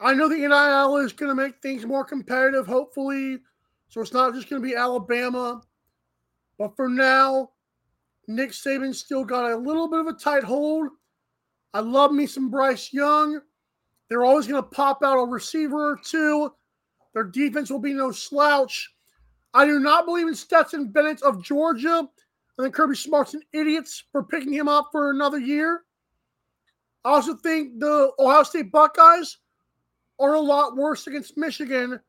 I 0.00 0.12
know 0.12 0.28
the 0.28 0.36
NIL 0.36 0.96
is 0.98 1.12
to 1.14 1.34
make 1.34 1.62
things 1.62 1.86
more 1.86 2.04
competitive, 2.04 2.66
hopefully. 2.66 3.38
So 3.88 4.00
it's 4.00 4.12
not 4.12 4.34
just 4.34 4.48
to 4.48 4.60
be 4.60 4.74
Alabama. 4.74 5.62
But 6.58 6.76
for 6.76 6.88
now, 6.88 7.50
Nick 8.28 8.50
Saban's 8.50 8.98
still 8.98 9.24
got 9.24 9.50
a 9.50 9.56
little 9.56 9.88
bit 9.88 10.00
of 10.00 10.06
a 10.06 10.12
tight 10.12 10.44
hold. 10.44 10.88
I 11.74 11.80
love 11.80 12.12
me 12.12 12.26
some 12.26 12.50
Bryce 12.50 12.92
Young. 12.92 13.40
They're 14.08 14.24
always 14.24 14.46
going 14.46 14.62
to 14.62 14.68
pop 14.68 15.02
out 15.02 15.18
a 15.18 15.26
receiver 15.26 15.90
or 15.90 15.98
two. 16.02 16.52
Their 17.14 17.24
defense 17.24 17.68
will 17.68 17.80
be 17.80 17.92
no 17.92 18.12
slouch. 18.12 18.94
I 19.52 19.66
do 19.66 19.80
not 19.80 20.06
believe 20.06 20.28
in 20.28 20.34
Stetson 20.34 20.88
Bennett 20.88 21.22
of 21.22 21.42
Georgia. 21.42 22.08
I 22.58 22.62
think 22.62 22.74
Kirby 22.74 22.94
Smart's 22.94 23.34
an 23.34 23.42
idiot 23.52 23.88
for 24.12 24.22
picking 24.22 24.52
him 24.52 24.68
up 24.68 24.88
for 24.92 25.10
another 25.10 25.38
year. 25.38 25.82
I 27.04 27.10
also 27.10 27.34
think 27.34 27.80
the 27.80 28.12
Ohio 28.18 28.44
State 28.44 28.70
Buckeyes 28.70 29.38
are 30.20 30.34
a 30.34 30.40
lot 30.40 30.76
worse 30.76 31.08
against 31.08 31.36
Michigan 31.36 32.00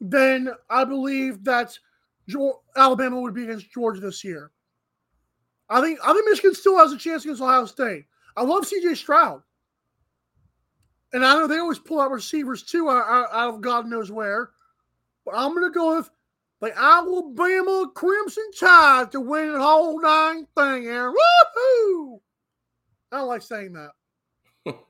than 0.00 0.50
I 0.70 0.84
believe 0.84 1.44
that 1.44 1.78
Alabama 2.76 3.20
would 3.20 3.34
be 3.34 3.44
against 3.44 3.70
Georgia 3.70 4.00
this 4.00 4.24
year. 4.24 4.50
I 5.68 5.82
think 5.82 5.98
I 6.02 6.12
think 6.14 6.24
Michigan 6.28 6.54
still 6.54 6.78
has 6.78 6.92
a 6.92 6.96
chance 6.96 7.24
against 7.24 7.42
Ohio 7.42 7.66
State. 7.66 8.06
I 8.38 8.44
love 8.44 8.64
CJ 8.64 8.96
Stroud, 8.96 9.42
and 11.12 11.24
I 11.24 11.34
know 11.34 11.48
they 11.48 11.58
always 11.58 11.80
pull 11.80 12.00
out 12.00 12.12
receivers 12.12 12.62
too 12.62 12.88
out, 12.88 13.30
of 13.32 13.60
God 13.60 13.86
knows 13.86 14.12
where. 14.12 14.50
But 15.24 15.34
I'm 15.36 15.54
going 15.54 15.64
to 15.64 15.76
go 15.76 15.96
with 15.96 16.08
the 16.60 16.72
Alabama 16.78 17.90
Crimson 17.94 18.50
Tide 18.58 19.10
to 19.10 19.20
win 19.20 19.52
the 19.52 19.60
whole 19.60 20.00
dang 20.00 20.46
thing, 20.56 20.86
Aaron. 20.86 21.14
Woohoo! 21.14 22.20
I 23.10 23.22
like 23.22 23.42
saying 23.42 23.72
that. 23.72 23.90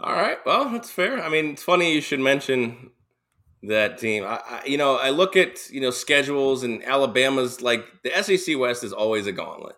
All 0.00 0.12
right. 0.12 0.38
Well, 0.44 0.68
that's 0.68 0.90
fair. 0.90 1.22
I 1.22 1.30
mean, 1.30 1.46
it's 1.46 1.62
funny 1.62 1.94
you 1.94 2.02
should 2.02 2.20
mention 2.20 2.90
that 3.62 3.98
team. 3.98 4.24
I, 4.24 4.40
I, 4.46 4.62
you 4.66 4.76
know, 4.76 4.96
I 4.96 5.10
look 5.10 5.36
at 5.36 5.70
you 5.70 5.80
know 5.80 5.90
schedules 5.90 6.64
and 6.64 6.84
Alabama's 6.84 7.62
like 7.62 7.86
the 8.04 8.10
SEC 8.22 8.58
West 8.58 8.84
is 8.84 8.92
always 8.92 9.26
a 9.26 9.32
gauntlet. 9.32 9.76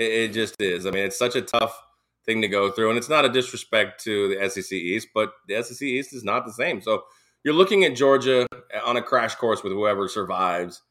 It, 0.00 0.12
it 0.12 0.32
just 0.32 0.56
is. 0.60 0.86
I 0.86 0.90
mean, 0.90 1.04
it's 1.04 1.18
such 1.18 1.36
a 1.36 1.42
tough 1.42 1.80
thing 2.24 2.40
to 2.42 2.48
go 2.48 2.70
through, 2.70 2.88
and 2.88 2.98
it's 2.98 3.08
not 3.08 3.24
a 3.24 3.28
disrespect 3.28 4.02
to 4.04 4.34
the 4.34 4.48
SEC 4.48 4.72
East, 4.72 5.08
but 5.14 5.34
the 5.46 5.62
SEC 5.62 5.82
East 5.82 6.14
is 6.14 6.24
not 6.24 6.46
the 6.46 6.52
same. 6.52 6.80
So 6.80 7.04
you're 7.44 7.54
looking 7.54 7.84
at 7.84 7.94
Georgia 7.94 8.46
on 8.84 8.96
a 8.96 9.02
crash 9.02 9.34
course 9.34 9.62
with 9.62 9.72
whoever 9.72 10.08
survives 10.08 10.82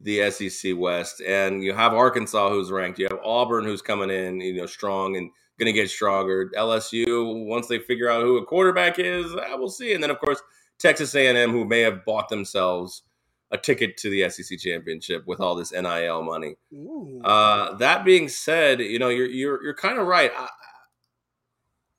the 0.00 0.30
SEC 0.30 0.76
West, 0.76 1.20
and 1.20 1.62
you 1.64 1.74
have 1.74 1.92
Arkansas 1.92 2.50
who's 2.50 2.70
ranked. 2.70 2.98
You 2.98 3.08
have 3.10 3.20
Auburn 3.24 3.64
who's 3.64 3.82
coming 3.82 4.10
in, 4.10 4.40
you 4.40 4.54
know, 4.54 4.66
strong 4.66 5.16
and 5.16 5.30
going 5.58 5.66
to 5.66 5.72
get 5.72 5.90
stronger. 5.90 6.50
LSU 6.56 7.46
once 7.46 7.66
they 7.66 7.78
figure 7.78 8.10
out 8.10 8.22
who 8.22 8.36
a 8.36 8.44
quarterback 8.44 8.98
is, 8.98 9.34
uh, 9.34 9.56
we'll 9.56 9.68
see. 9.68 9.94
And 9.94 10.02
then 10.02 10.10
of 10.10 10.20
course 10.20 10.42
Texas 10.78 11.14
A&M 11.14 11.50
who 11.50 11.64
may 11.64 11.80
have 11.80 12.04
bought 12.04 12.28
themselves 12.28 13.02
a 13.50 13.58
ticket 13.58 13.96
to 13.98 14.10
the 14.10 14.28
SEC 14.28 14.58
championship 14.58 15.26
with 15.26 15.40
all 15.40 15.54
this 15.54 15.72
NIL 15.72 16.22
money. 16.22 16.56
Uh, 17.24 17.74
that 17.76 18.04
being 18.04 18.28
said, 18.28 18.80
you 18.80 18.98
know 18.98 19.08
you're 19.08 19.26
you're 19.28 19.62
you're 19.62 19.74
kind 19.74 19.98
of 19.98 20.06
right. 20.06 20.32
I, 20.36 20.48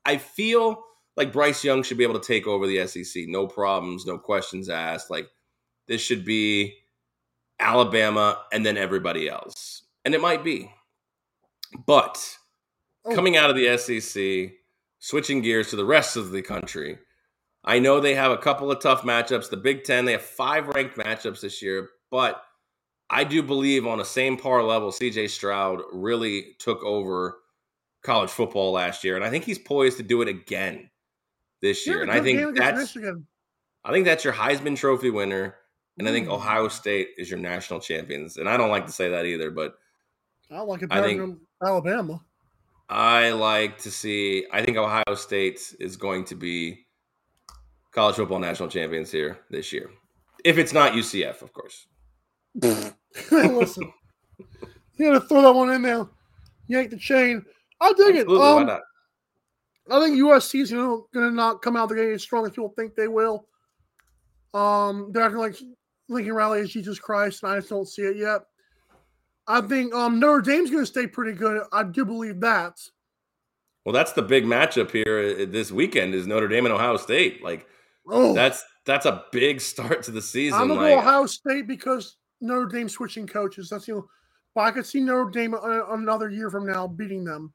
I 0.05 0.17
feel 0.17 0.83
like 1.15 1.33
Bryce 1.33 1.63
Young 1.63 1.83
should 1.83 1.97
be 1.97 2.03
able 2.03 2.19
to 2.19 2.25
take 2.27 2.47
over 2.47 2.67
the 2.67 2.85
SEC, 2.87 3.23
no 3.27 3.47
problems, 3.47 4.05
no 4.05 4.17
questions 4.17 4.69
asked. 4.69 5.09
Like 5.09 5.27
this 5.87 6.01
should 6.01 6.25
be 6.25 6.75
Alabama 7.59 8.39
and 8.51 8.65
then 8.65 8.77
everybody 8.77 9.27
else, 9.29 9.83
and 10.05 10.13
it 10.13 10.21
might 10.21 10.43
be, 10.43 10.71
but 11.85 12.37
Oh. 13.05 13.15
coming 13.15 13.37
out 13.37 13.49
of 13.49 13.55
the 13.55 13.77
SEC, 13.77 14.51
switching 14.99 15.41
gears 15.41 15.69
to 15.69 15.77
the 15.77 15.85
rest 15.85 16.17
of 16.17 16.31
the 16.31 16.41
country. 16.41 16.99
I 17.67 17.79
know 17.79 17.99
they 17.99 18.15
have 18.15 18.31
a 18.31 18.37
couple 18.37 18.71
of 18.71 18.79
tough 18.81 19.01
matchups. 19.03 19.49
The 19.49 19.57
Big 19.57 19.83
Ten, 19.83 20.05
they 20.05 20.13
have 20.13 20.21
five 20.21 20.67
ranked 20.69 20.95
matchups 20.97 21.41
this 21.41 21.61
year, 21.61 21.89
but 22.09 22.41
I 23.09 23.23
do 23.25 23.43
believe 23.43 23.85
on 23.85 23.99
a 23.99 24.05
same 24.05 24.37
par 24.37 24.63
level, 24.63 24.89
CJ 24.91 25.29
Stroud 25.29 25.81
really 25.91 26.55
took 26.59 26.81
over 26.83 27.39
college 28.03 28.29
football 28.29 28.71
last 28.71 29.03
year, 29.03 29.15
and 29.17 29.25
I 29.25 29.29
think 29.29 29.43
he's 29.43 29.59
poised 29.59 29.97
to 29.97 30.03
do 30.03 30.21
it 30.21 30.29
again 30.29 30.89
this 31.61 31.85
year. 31.85 32.01
And 32.01 32.09
I 32.11 32.21
think 32.21 32.55
that's 32.57 32.77
Michigan. 32.79 33.27
I 33.83 33.91
think 33.91 34.05
that's 34.05 34.23
your 34.23 34.33
Heisman 34.33 34.77
Trophy 34.77 35.09
winner, 35.09 35.55
and 35.97 36.07
I 36.07 36.11
think 36.11 36.27
Mm. 36.27 36.33
Ohio 36.33 36.69
State 36.69 37.09
is 37.17 37.29
your 37.29 37.39
national 37.39 37.79
champions. 37.81 38.37
And 38.37 38.47
I 38.47 38.55
don't 38.55 38.69
like 38.69 38.85
to 38.85 38.91
say 38.93 39.09
that 39.09 39.25
either, 39.25 39.51
but 39.51 39.77
I 40.49 40.61
like 40.61 40.83
it 40.83 40.87
I 40.91 41.01
think- 41.01 41.19
than 41.19 41.41
Alabama. 41.61 42.23
I 42.89 43.31
like 43.31 43.77
to 43.79 43.91
see. 43.91 44.45
I 44.53 44.63
think 44.63 44.77
Ohio 44.77 45.15
State 45.15 45.75
is 45.81 45.97
going 45.97 46.23
to 46.25 46.35
be 46.35 46.85
college 47.97 48.15
football 48.15 48.37
national 48.37 48.69
champions 48.69 49.11
here 49.11 49.39
this 49.49 49.73
year. 49.73 49.89
If 50.45 50.59
it's 50.59 50.71
not 50.71 50.93
UCF, 50.93 51.41
of 51.41 51.51
course. 51.51 51.87
Listen, 53.31 53.91
you 54.97 55.11
got 55.11 55.19
to 55.19 55.21
throw 55.21 55.41
that 55.41 55.51
one 55.51 55.71
in 55.71 55.81
there. 55.81 56.05
Yank 56.67 56.91
the 56.91 56.97
chain. 56.97 57.43
I 57.81 57.93
dig 57.93 58.17
it. 58.17 58.19
Absolutely, 58.19 58.37
why 58.37 58.61
Um, 58.61 58.67
not? 58.67 58.81
I 59.89 59.99
think 59.99 60.19
USC 60.19 60.61
is 60.61 60.71
going 60.71 61.05
to 61.11 61.31
not 61.31 61.63
come 61.63 61.75
out 61.75 61.89
the 61.89 61.95
gate 61.95 62.13
as 62.13 62.21
strong 62.21 62.45
as 62.45 62.51
people 62.51 62.71
think 62.77 62.93
they 62.93 63.07
will. 63.07 63.47
Um, 64.53 65.09
they're 65.11 65.23
acting 65.23 65.39
like 65.39 65.55
Lincoln 66.07 66.33
Riley 66.33 66.59
is 66.59 66.69
Jesus 66.69 66.99
Christ, 66.99 67.41
and 67.41 67.51
I 67.51 67.55
just 67.57 67.69
don't 67.69 67.87
see 67.87 68.03
it 68.03 68.17
yet. 68.17 68.41
I 69.47 69.59
think 69.61 69.95
um, 69.95 70.19
Notre 70.19 70.41
Dame's 70.41 70.69
going 70.69 70.83
to 70.83 70.87
stay 70.87 71.07
pretty 71.07 71.35
good. 71.35 71.63
I 71.73 71.81
do 71.81 72.05
believe 72.05 72.41
that. 72.41 72.79
Well, 73.85 73.93
that's 73.93 74.13
the 74.13 74.21
big 74.21 74.45
matchup 74.45 74.91
here 74.91 75.39
uh, 75.39 75.45
this 75.49 75.71
weekend 75.71 76.13
is 76.13 76.27
Notre 76.27 76.47
Dame 76.47 76.67
and 76.67 76.75
Ohio 76.75 76.97
State. 76.97 77.43
Like 77.43 77.65
Oh, 78.09 78.33
that's 78.33 78.63
that's 78.85 79.05
a 79.05 79.23
big 79.31 79.59
start 79.61 80.03
to 80.03 80.11
the 80.11 80.21
season. 80.21 80.59
I'm 80.59 80.67
to 80.69 80.73
like, 80.75 80.93
go 80.93 80.99
Ohio 80.99 81.25
State 81.25 81.67
because 81.67 82.17
Notre 82.41 82.65
Dame 82.67 82.89
switching 82.89 83.27
coaches. 83.27 83.69
That's 83.69 83.87
you 83.87 83.95
know, 83.95 84.07
but 84.55 84.61
I 84.61 84.71
could 84.71 84.85
see 84.85 85.01
Notre 85.01 85.29
Dame 85.29 85.55
another 85.61 86.29
year 86.29 86.49
from 86.49 86.65
now 86.65 86.87
beating 86.87 87.23
them. 87.23 87.53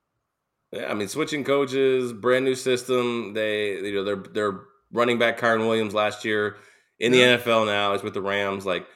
Yeah, 0.72 0.90
I 0.90 0.94
mean, 0.94 1.09
switching 1.09 1.44
coaches, 1.44 2.12
brand 2.12 2.44
new 2.44 2.55
system. 2.55 3.34
They, 3.34 3.78
you 3.80 3.94
know, 3.94 4.05
they're 4.05 4.16
they're 4.32 4.61
running 4.92 5.18
back 5.18 5.38
Kyren 5.38 5.61
Williams 5.66 5.94
last 5.94 6.24
year 6.24 6.57
in 6.98 7.12
the 7.12 7.18
Yeah. 7.18 7.36
NFL 7.38 7.66
now. 7.66 7.92
He's 7.92 8.03
with 8.03 8.14
the 8.14 8.22
Rams. 8.22 8.64
Like, 8.66 8.86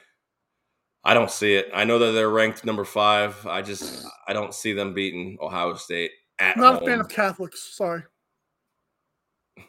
I 1.03 1.13
don't 1.13 1.29
see 1.31 1.53
it. 1.55 1.69
I 1.73 1.83
know 1.85 1.99
that 1.99 2.11
they're 2.13 2.29
ranked 2.29 2.65
number 2.65 2.83
five. 2.85 3.45
I 3.47 3.61
just 3.61 4.05
I 4.27 4.33
don't 4.33 4.53
see 4.53 4.73
them 4.73 4.93
beating 4.93 5.37
Ohio 5.41 5.73
State 5.75 6.11
at 6.39 6.57
Not 6.57 6.75
home. 6.75 6.83
a 6.83 6.85
fan 6.85 6.99
of 6.99 7.09
Catholics. 7.09 7.75
Sorry. 7.75 8.03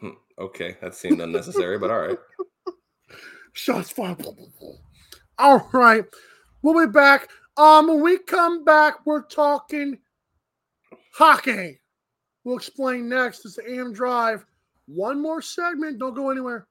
Okay, 0.38 0.76
that 0.80 0.94
seemed 0.94 1.20
unnecessary, 1.20 1.78
but 1.78 1.90
all 1.90 2.00
right. 2.00 2.18
Shots 3.52 3.90
fired. 3.90 4.24
All 5.38 5.68
right. 5.72 6.04
We'll 6.62 6.86
be 6.86 6.92
back. 6.92 7.28
Um, 7.56 7.88
when 7.88 8.00
we 8.00 8.18
come 8.18 8.64
back, 8.64 9.04
we're 9.04 9.24
talking 9.24 9.98
hockey. 11.12 11.80
We'll 12.44 12.56
explain 12.56 13.08
next. 13.08 13.44
It's 13.44 13.56
the 13.56 13.68
AM 13.68 13.92
Drive. 13.92 14.44
One 14.86 15.20
more 15.20 15.42
segment. 15.42 15.98
Don't 15.98 16.14
go 16.14 16.30
anywhere. 16.30 16.68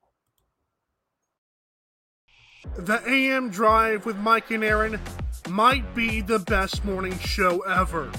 The 2.78 3.01
AM 3.07 3.49
Drive 3.49 4.05
with 4.05 4.18
Mike 4.18 4.51
and 4.51 4.63
Aaron 4.63 4.99
might 5.49 5.93
be 5.93 6.22
the 6.22 6.39
best 6.39 6.86
morning 6.86 7.18
show 7.20 7.59
ever. 7.61 8.11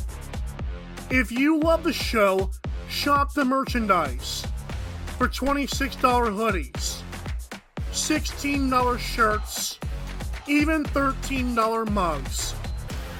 If 1.11 1.33
you 1.33 1.59
love 1.59 1.85
the 1.85 1.93
show, 1.93 2.51
shop 2.89 3.33
the 3.35 3.45
merchandise 3.45 4.47
for 5.19 5.29
$26 5.29 5.99
hoodies, 5.99 7.03
$16 7.91 8.99
shirts, 9.01 9.81
even 10.47 10.85
$13 10.85 11.91
mugs. 11.91 12.55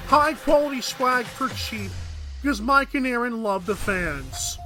High 0.07 0.33
quality 0.33 0.79
swag 0.79 1.25
for 1.25 1.49
cheap 1.49 1.91
because 2.41 2.61
Mike 2.61 2.95
and 2.95 3.05
Aaron 3.05 3.43
love 3.43 3.65
the 3.65 3.75
fans. 3.75 4.57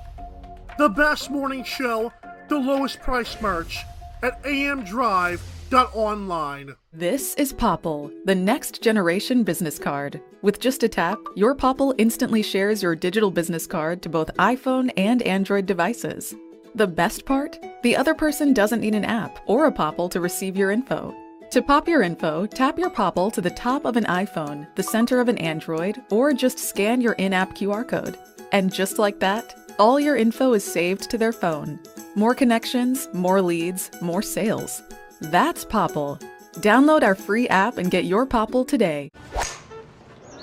The 0.77 0.89
best 0.89 1.31
morning 1.31 1.63
show, 1.63 2.13
the 2.49 2.59
lowest 2.59 3.01
price 3.01 3.41
merch 3.41 3.79
at 4.21 4.43
amdrive.online. 4.43 6.75
This 6.93 7.33
is 7.33 7.51
Popl, 7.51 8.13
the 8.25 8.35
next 8.35 8.83
generation 8.83 9.43
business 9.43 9.79
card. 9.79 10.21
With 10.43 10.59
just 10.59 10.83
a 10.83 10.87
tap, 10.87 11.17
your 11.35 11.55
Popl 11.55 11.95
instantly 11.97 12.43
shares 12.43 12.83
your 12.83 12.95
digital 12.95 13.31
business 13.31 13.65
card 13.65 14.03
to 14.03 14.09
both 14.09 14.29
iPhone 14.37 14.91
and 14.95 15.23
Android 15.23 15.65
devices. 15.65 16.35
The 16.75 16.87
best 16.87 17.25
part? 17.25 17.59
The 17.83 17.95
other 17.95 18.15
person 18.15 18.51
doesn't 18.51 18.79
need 18.79 18.95
an 18.95 19.05
app 19.05 19.39
or 19.45 19.67
a 19.67 19.71
Popl 19.71 20.09
to 20.09 20.19
receive 20.19 20.57
your 20.57 20.71
info. 20.71 21.13
To 21.51 21.61
pop 21.61 21.87
your 21.87 22.01
info, 22.01 22.47
tap 22.47 22.79
your 22.79 22.89
Popl 22.89 23.31
to 23.33 23.41
the 23.41 23.51
top 23.51 23.85
of 23.85 23.95
an 23.95 24.05
iPhone, 24.05 24.65
the 24.73 24.81
center 24.81 25.19
of 25.21 25.29
an 25.29 25.37
Android, 25.37 26.01
or 26.09 26.33
just 26.33 26.57
scan 26.57 26.99
your 26.99 27.13
in 27.13 27.31
app 27.31 27.53
QR 27.55 27.87
code. 27.87 28.17
And 28.51 28.73
just 28.73 28.97
like 28.97 29.19
that, 29.19 29.53
all 29.77 29.99
your 29.99 30.17
info 30.17 30.53
is 30.53 30.63
saved 30.63 31.11
to 31.11 31.17
their 31.19 31.31
phone. 31.31 31.79
More 32.15 32.33
connections, 32.33 33.07
more 33.13 33.39
leads, 33.39 33.91
more 34.01 34.23
sales. 34.23 34.81
That's 35.21 35.65
Popl. 35.65 36.19
Download 36.55 37.03
our 37.03 37.13
free 37.13 37.47
app 37.49 37.77
and 37.77 37.91
get 37.91 38.05
your 38.05 38.25
Popl 38.25 38.67
today. 38.67 39.11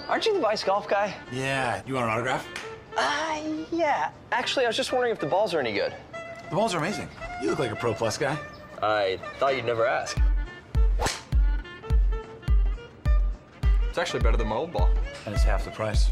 Aren't 0.08 0.26
you 0.26 0.34
the 0.34 0.40
Vice 0.40 0.62
Golf 0.62 0.88
guy? 0.88 1.12
Yeah, 1.32 1.82
you 1.88 1.94
want 1.94 2.06
an 2.06 2.12
autograph? 2.12 2.46
Uh, 2.96 3.40
yeah. 3.72 4.10
Actually, 4.30 4.64
I 4.66 4.68
was 4.68 4.76
just 4.76 4.92
wondering 4.92 5.12
if 5.12 5.18
the 5.18 5.26
balls 5.26 5.54
are 5.54 5.60
any 5.60 5.72
good. 5.72 5.92
The 6.50 6.56
balls 6.56 6.74
are 6.74 6.78
amazing. 6.78 7.08
You 7.40 7.50
look 7.50 7.60
like 7.60 7.70
a 7.70 7.76
Pro 7.76 7.94
Plus 7.94 8.18
guy. 8.18 8.36
I 8.82 9.20
thought 9.38 9.54
you'd 9.54 9.64
never 9.64 9.86
ask. 9.86 10.18
It's 13.88 13.98
actually 13.98 14.20
better 14.20 14.36
than 14.36 14.48
my 14.48 14.56
old 14.56 14.72
ball. 14.72 14.90
And 15.26 15.34
it's 15.34 15.44
half 15.44 15.64
the 15.64 15.70
price. 15.70 16.10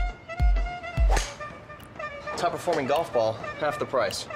Top 2.36 2.52
performing 2.52 2.86
golf 2.86 3.12
ball, 3.12 3.32
half 3.58 3.80
the 3.80 3.84
price. 3.84 4.28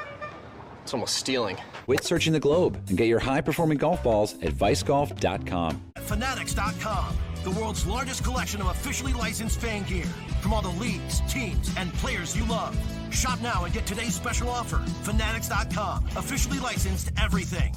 It's 0.82 0.92
almost 0.92 1.14
stealing. 1.14 1.56
Quit 1.84 2.02
searching 2.02 2.32
the 2.32 2.40
globe 2.40 2.82
and 2.88 2.98
get 2.98 3.06
your 3.06 3.20
high 3.20 3.40
performing 3.40 3.78
golf 3.78 4.02
balls 4.02 4.34
at 4.42 4.54
vicegolf.com. 4.54 5.92
Fanatics.com, 5.98 7.16
the 7.44 7.50
world's 7.52 7.86
largest 7.86 8.24
collection 8.24 8.60
of 8.60 8.66
officially 8.66 9.12
licensed 9.12 9.60
fan 9.60 9.84
gear 9.84 10.06
from 10.40 10.52
all 10.52 10.62
the 10.62 10.68
leagues, 10.80 11.20
teams, 11.28 11.72
and 11.76 11.92
players 11.94 12.36
you 12.36 12.44
love. 12.46 12.76
Shop 13.12 13.40
now 13.40 13.64
and 13.64 13.72
get 13.72 13.86
today's 13.86 14.14
special 14.14 14.48
offer. 14.48 14.78
Fanatics.com, 15.02 16.06
officially 16.16 16.58
licensed 16.58 17.10
everything. 17.20 17.74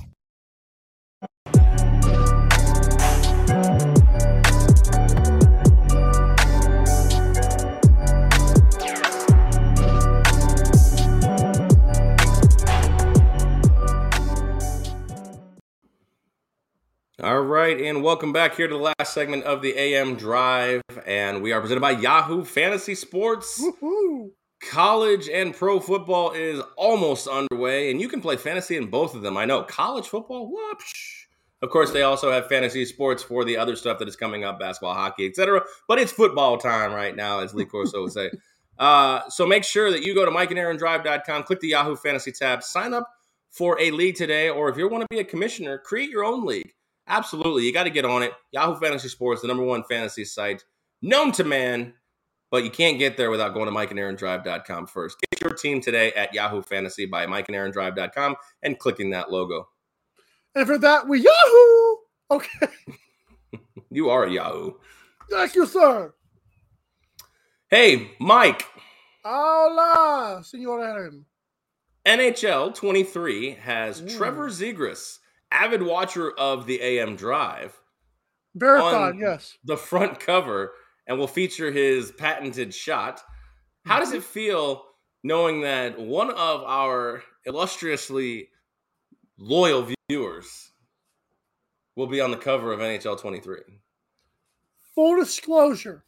All 17.23 17.41
right, 17.41 17.79
and 17.81 18.03
welcome 18.03 18.33
back 18.33 18.55
here 18.55 18.67
to 18.67 18.73
the 18.73 18.93
last 18.99 19.13
segment 19.13 19.45
of 19.45 19.61
the 19.63 19.75
AM 19.79 20.15
Drive, 20.15 20.81
and 21.07 21.41
we 21.41 21.53
are 21.53 21.61
presented 21.61 21.81
by 21.81 21.91
Yahoo 21.91 22.43
Fantasy 22.43 22.93
Sports. 22.93 23.59
Woohoo! 23.59 24.31
College 24.61 25.29
and 25.29 25.53
pro 25.53 25.79
football 25.79 26.31
is 26.31 26.61
almost 26.77 27.27
underway, 27.27 27.91
and 27.91 28.01
you 28.01 28.07
can 28.07 28.21
play 28.21 28.37
fantasy 28.37 28.77
in 28.77 28.87
both 28.87 29.13
of 29.13 29.21
them. 29.21 29.37
I 29.37 29.45
know 29.45 29.63
college 29.63 30.07
football, 30.07 30.49
whoops. 30.49 31.25
Of 31.61 31.69
course, 31.69 31.91
they 31.91 32.03
also 32.03 32.31
have 32.31 32.47
fantasy 32.47 32.85
sports 32.85 33.23
for 33.23 33.43
the 33.43 33.57
other 33.57 33.75
stuff 33.75 33.99
that 33.99 34.07
is 34.07 34.15
coming 34.15 34.43
up, 34.43 34.59
basketball, 34.59 34.93
hockey, 34.93 35.27
etc. 35.27 35.63
But 35.87 35.99
it's 35.99 36.11
football 36.11 36.57
time 36.57 36.93
right 36.93 37.15
now, 37.15 37.39
as 37.39 37.53
Lee 37.53 37.65
Corso 37.65 38.03
would 38.03 38.11
say. 38.11 38.31
Uh, 38.77 39.21
so 39.29 39.47
make 39.47 39.63
sure 39.63 39.89
that 39.89 40.03
you 40.03 40.13
go 40.13 40.25
to 40.25 40.31
mikeandaarondrive.com, 40.31 41.43
click 41.43 41.61
the 41.61 41.69
Yahoo 41.69 41.95
Fantasy 41.95 42.33
tab, 42.33 42.61
sign 42.61 42.93
up 42.93 43.09
for 43.49 43.79
a 43.79 43.89
league 43.91 44.15
today, 44.15 44.49
or 44.49 44.67
if 44.67 44.75
you 44.75 44.89
want 44.89 45.01
to 45.01 45.07
be 45.09 45.19
a 45.19 45.23
commissioner, 45.23 45.77
create 45.77 46.09
your 46.09 46.25
own 46.25 46.45
league. 46.45 46.73
Absolutely, 47.07 47.63
you 47.63 47.71
got 47.71 47.85
to 47.85 47.89
get 47.89 48.03
on 48.03 48.21
it. 48.21 48.33
Yahoo 48.51 48.75
Fantasy 48.75 49.07
Sports, 49.07 49.41
the 49.41 49.47
number 49.47 49.63
one 49.63 49.85
fantasy 49.85 50.25
site 50.25 50.65
known 51.01 51.31
to 51.31 51.43
man, 51.43 51.93
but 52.51 52.63
you 52.63 52.69
can't 52.69 52.99
get 52.99 53.17
there 53.17 53.31
without 53.31 53.53
going 53.53 53.65
to 53.67 53.71
mikeandaarondrive.com 53.71 54.87
first. 54.87 55.17
Get 55.31 55.41
your 55.41 55.53
team 55.53 55.81
today 55.81 56.11
at 56.13 56.33
Yahoo 56.33 56.61
Fantasy 56.61 57.05
by 57.05 57.25
mikeandaarondrive.com 57.25 58.35
and 58.63 58.79
clicking 58.79 59.09
that 59.11 59.31
logo. 59.31 59.67
And 60.55 60.65
for 60.67 60.77
that, 60.77 61.07
we 61.07 61.21
Yahoo! 61.21 61.95
Okay. 62.31 62.67
You 63.91 64.09
are 64.09 64.25
a 64.25 64.31
Yahoo. 64.31 64.73
Thank 65.29 65.55
you, 65.55 65.65
sir. 65.65 66.13
Hey, 67.69 68.11
Mike, 68.19 68.65
Hola, 69.23 70.41
Senor 70.43 70.83
Aaron. 70.83 71.25
NHL 72.05 72.75
23 72.75 73.51
has 73.51 74.01
Ooh. 74.01 74.09
Trevor 74.09 74.49
Zegras, 74.49 75.19
avid 75.51 75.81
watcher 75.81 76.31
of 76.37 76.65
the 76.65 76.81
AM 76.81 77.15
Drive, 77.15 77.79
Verified, 78.53 79.13
On- 79.13 79.17
yes. 79.19 79.57
the 79.63 79.77
front 79.77 80.19
cover 80.19 80.73
and 81.07 81.17
we'll 81.17 81.27
feature 81.27 81.71
his 81.71 82.11
patented 82.11 82.73
shot. 82.73 83.21
How 83.85 83.99
does 83.99 84.11
it 84.11 84.21
mm-hmm. 84.21 84.31
feel 84.31 84.83
knowing 85.23 85.61
that 85.61 85.99
one 85.99 86.31
of 86.31 86.63
our 86.63 87.23
illustriously 87.45 88.49
loyal 89.37 89.87
viewers 90.09 90.71
will 91.95 92.07
be 92.07 92.21
on 92.21 92.31
the 92.31 92.37
cover 92.37 92.73
of 92.73 92.79
NHL 92.79 93.19
23? 93.19 93.57
Full 94.95 95.15
disclosure, 95.17 96.05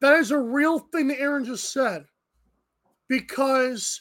that 0.00 0.14
is 0.14 0.30
a 0.30 0.38
real 0.38 0.78
thing 0.78 1.08
that 1.08 1.20
Aaron 1.20 1.44
just 1.44 1.72
said. 1.72 2.04
Because 3.08 4.00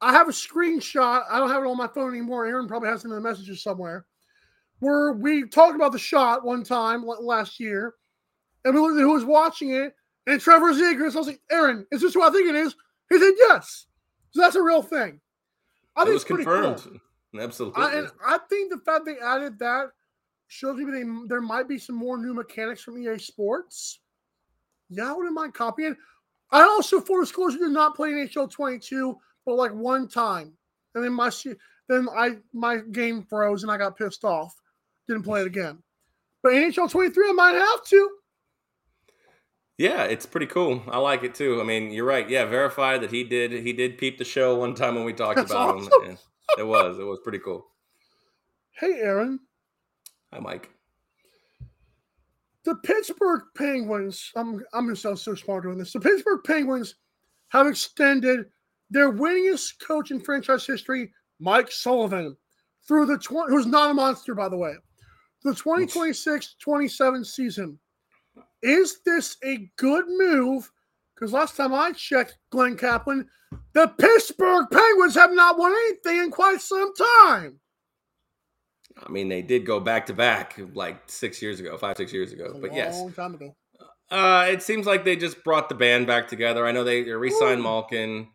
I 0.00 0.12
have 0.12 0.28
a 0.28 0.32
screenshot. 0.32 1.22
I 1.30 1.38
don't 1.38 1.50
have 1.50 1.62
it 1.62 1.68
on 1.68 1.76
my 1.76 1.88
phone 1.88 2.10
anymore. 2.10 2.46
Aaron 2.46 2.68
probably 2.68 2.88
has 2.88 3.04
it 3.04 3.08
in 3.08 3.14
the 3.14 3.20
messages 3.20 3.62
somewhere. 3.62 4.06
Where 4.80 5.12
we 5.12 5.48
talked 5.48 5.74
about 5.74 5.92
the 5.92 5.98
shot 5.98 6.44
one 6.44 6.62
time 6.62 7.04
last 7.04 7.58
year, 7.58 7.94
and 8.64 8.74
who 8.74 9.12
was 9.12 9.24
watching 9.24 9.70
it, 9.70 9.94
and 10.26 10.40
Trevor 10.40 10.72
Zegras. 10.72 11.14
I 11.14 11.18
was 11.18 11.26
like, 11.26 11.40
Aaron, 11.50 11.86
is 11.90 12.02
this 12.02 12.14
who 12.14 12.22
I 12.22 12.30
think 12.30 12.48
it 12.48 12.54
is? 12.54 12.74
He 13.10 13.18
said 13.18 13.32
yes. 13.36 13.86
So 14.30 14.40
that's 14.40 14.56
a 14.56 14.62
real 14.62 14.82
thing. 14.82 15.20
I 15.96 16.02
it 16.02 16.04
think 16.04 16.14
was 16.14 16.22
it's 16.22 16.24
pretty 16.24 16.44
confirmed. 16.44 16.82
cool. 16.82 17.42
Absolutely. 17.42 17.82
I, 17.82 17.92
and 17.98 18.08
I 18.26 18.38
think 18.48 18.70
the 18.70 18.78
fact 18.78 19.04
they 19.04 19.18
added 19.18 19.58
that 19.58 19.90
shows 20.48 20.76
me 20.76 20.90
they, 20.90 21.04
there 21.28 21.40
might 21.40 21.68
be 21.68 21.78
some 21.78 21.96
more 21.96 22.18
new 22.18 22.34
mechanics 22.34 22.82
from 22.82 22.98
EA 22.98 23.18
Sports. 23.18 24.00
Yeah, 24.90 25.10
I 25.10 25.12
wouldn't 25.12 25.34
mind 25.34 25.54
copying. 25.54 25.96
I 26.50 26.62
also, 26.62 27.00
full 27.00 27.20
disclosure, 27.20 27.58
did 27.58 27.70
not 27.70 27.94
play 27.94 28.10
NHL 28.10 28.50
22, 28.50 29.16
but 29.44 29.54
like 29.54 29.72
one 29.72 30.08
time, 30.08 30.52
and 30.94 31.04
then 31.04 31.12
my 31.12 31.30
then 31.88 32.08
I 32.16 32.36
my 32.52 32.78
game 32.92 33.22
froze 33.28 33.62
and 33.62 33.72
I 33.72 33.76
got 33.76 33.96
pissed 33.96 34.24
off. 34.24 34.54
Didn't 35.06 35.24
play 35.24 35.42
it 35.42 35.46
again. 35.46 35.78
But 36.42 36.52
NHL 36.52 36.90
23, 36.90 37.28
I 37.28 37.32
might 37.32 37.54
have 37.54 37.84
to. 37.86 38.10
Yeah, 39.78 40.02
it's 40.04 40.26
pretty 40.26 40.46
cool. 40.46 40.82
I 40.88 40.98
like 40.98 41.22
it 41.22 41.34
too. 41.36 41.60
I 41.60 41.64
mean, 41.64 41.90
you're 41.92 42.04
right. 42.04 42.28
Yeah, 42.28 42.44
verified 42.46 43.00
that 43.02 43.12
he 43.12 43.22
did. 43.22 43.52
He 43.52 43.72
did 43.72 43.96
peep 43.96 44.18
the 44.18 44.24
show 44.24 44.56
one 44.56 44.74
time 44.74 44.96
when 44.96 45.04
we 45.04 45.12
talked 45.12 45.36
That's 45.36 45.52
about 45.52 45.76
awesome. 45.76 46.02
him. 46.02 46.18
It 46.58 46.66
was. 46.66 46.98
It 46.98 47.04
was 47.04 47.20
pretty 47.22 47.38
cool. 47.38 47.64
Hey, 48.72 48.94
Aaron, 49.00 49.38
Hi, 50.32 50.40
Mike. 50.40 50.70
the 52.64 52.74
Pittsburgh 52.76 53.42
Penguins. 53.56 54.32
I'm 54.36 54.62
I'm 54.72 54.84
gonna 54.86 54.96
sound 54.96 55.18
so 55.18 55.34
smart 55.34 55.62
doing 55.64 55.78
this. 55.78 55.92
The 55.92 56.00
Pittsburgh 56.00 56.40
Penguins 56.44 56.96
have 57.48 57.66
extended 57.66 58.46
their 58.90 59.12
winningest 59.12 59.78
coach 59.80 60.10
in 60.10 60.20
franchise 60.20 60.66
history, 60.66 61.12
Mike 61.40 61.70
Sullivan, 61.70 62.36
through 62.86 63.06
the 63.06 63.18
20, 63.18 63.52
who's 63.52 63.66
not 63.66 63.90
a 63.90 63.94
monster, 63.94 64.34
by 64.34 64.48
the 64.48 64.56
way, 64.56 64.74
the 65.44 65.52
2026-27 65.52 67.24
season. 67.26 67.78
Is 68.62 69.00
this 69.04 69.36
a 69.44 69.70
good 69.76 70.04
move 70.08 70.70
Because 71.14 71.32
last 71.32 71.56
time 71.56 71.74
I 71.74 71.92
checked, 71.92 72.38
Glenn 72.50 72.76
Kaplan, 72.76 73.28
the 73.72 73.88
Pittsburgh 73.88 74.66
Penguins 74.70 75.14
have 75.14 75.32
not 75.32 75.58
won 75.58 75.72
anything 75.72 76.18
in 76.24 76.30
quite 76.30 76.60
some 76.60 76.92
time. 76.94 77.58
I 79.04 79.10
mean, 79.10 79.28
they 79.28 79.42
did 79.42 79.64
go 79.64 79.78
back 79.80 80.06
to 80.06 80.12
back 80.14 80.58
like 80.74 81.02
six 81.06 81.40
years 81.40 81.60
ago, 81.60 81.76
five, 81.76 81.96
six 81.96 82.12
years 82.12 82.32
ago. 82.32 82.56
But 82.60 82.74
yes, 82.74 82.98
long 82.98 83.12
time 83.12 83.34
ago. 83.34 83.54
Uh, 84.10 84.46
it 84.50 84.62
seems 84.62 84.86
like 84.86 85.04
they 85.04 85.16
just 85.16 85.44
brought 85.44 85.68
the 85.68 85.74
band 85.74 86.06
back 86.06 86.28
together. 86.28 86.66
I 86.66 86.72
know 86.72 86.82
they, 86.82 87.04
they 87.04 87.12
re-signed 87.12 87.60
Ooh. 87.60 87.64
Malkin, 87.64 88.28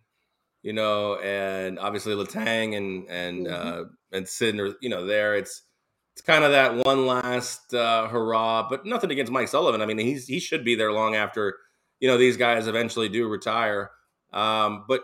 you 0.62 0.72
know, 0.72 1.16
and 1.18 1.80
obviously 1.80 2.14
Letang 2.16 2.78
and 2.78 3.10
and 3.10 3.48
Mhm. 3.48 3.52
uh, 3.52 3.84
and 4.12 4.28
Sid 4.28 4.60
are 4.60 4.76
you 4.82 4.90
know 4.90 5.06
there. 5.06 5.36
It's 5.36 5.64
it's 6.14 6.22
kind 6.22 6.43
of 6.43 6.51
that 6.51 6.86
one 6.86 7.07
last 7.07 7.74
uh, 7.74 8.07
hurrah, 8.07 8.68
but 8.70 8.86
nothing 8.86 9.11
against 9.11 9.32
Mike 9.32 9.47
Sullivan. 9.47 9.82
I 9.82 9.86
mean, 9.86 9.97
he's 9.97 10.28
he 10.28 10.39
should 10.39 10.64
be 10.64 10.76
there 10.76 10.91
long 10.91 11.16
after 11.16 11.57
you 11.99 12.07
know 12.07 12.18
these 12.18 12.38
guys 12.38 12.68
eventually 12.68 13.09
do 13.09 13.28
retire. 13.28 13.91
Um, 14.32 14.86
but 14.88 15.03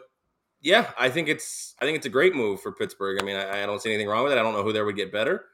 yeah, 0.62 0.91
I 0.97 1.10
think 1.10 1.28
it's 1.28 1.76
I 1.82 1.86
think 1.86 1.97
it's 1.97 2.05
a 2.05 2.10
great 2.10 2.36
move 2.36 2.62
for 2.62 2.72
Pittsburgh. 2.72 3.20
I 3.22 3.26
mean, 3.26 3.36
I, 3.36 3.64
I 3.64 3.66
don't 3.66 3.82
see 3.82 3.89
anything 3.89 4.07
wrong 4.07 4.24
with 4.24 4.34
it. 4.34 4.38
I 4.38 4.43
don't 4.43 4.53
know 4.53 4.64
who 4.64 4.74
there 4.74 4.86
would 4.86 4.95
get 4.95 5.12
better. 5.12 5.45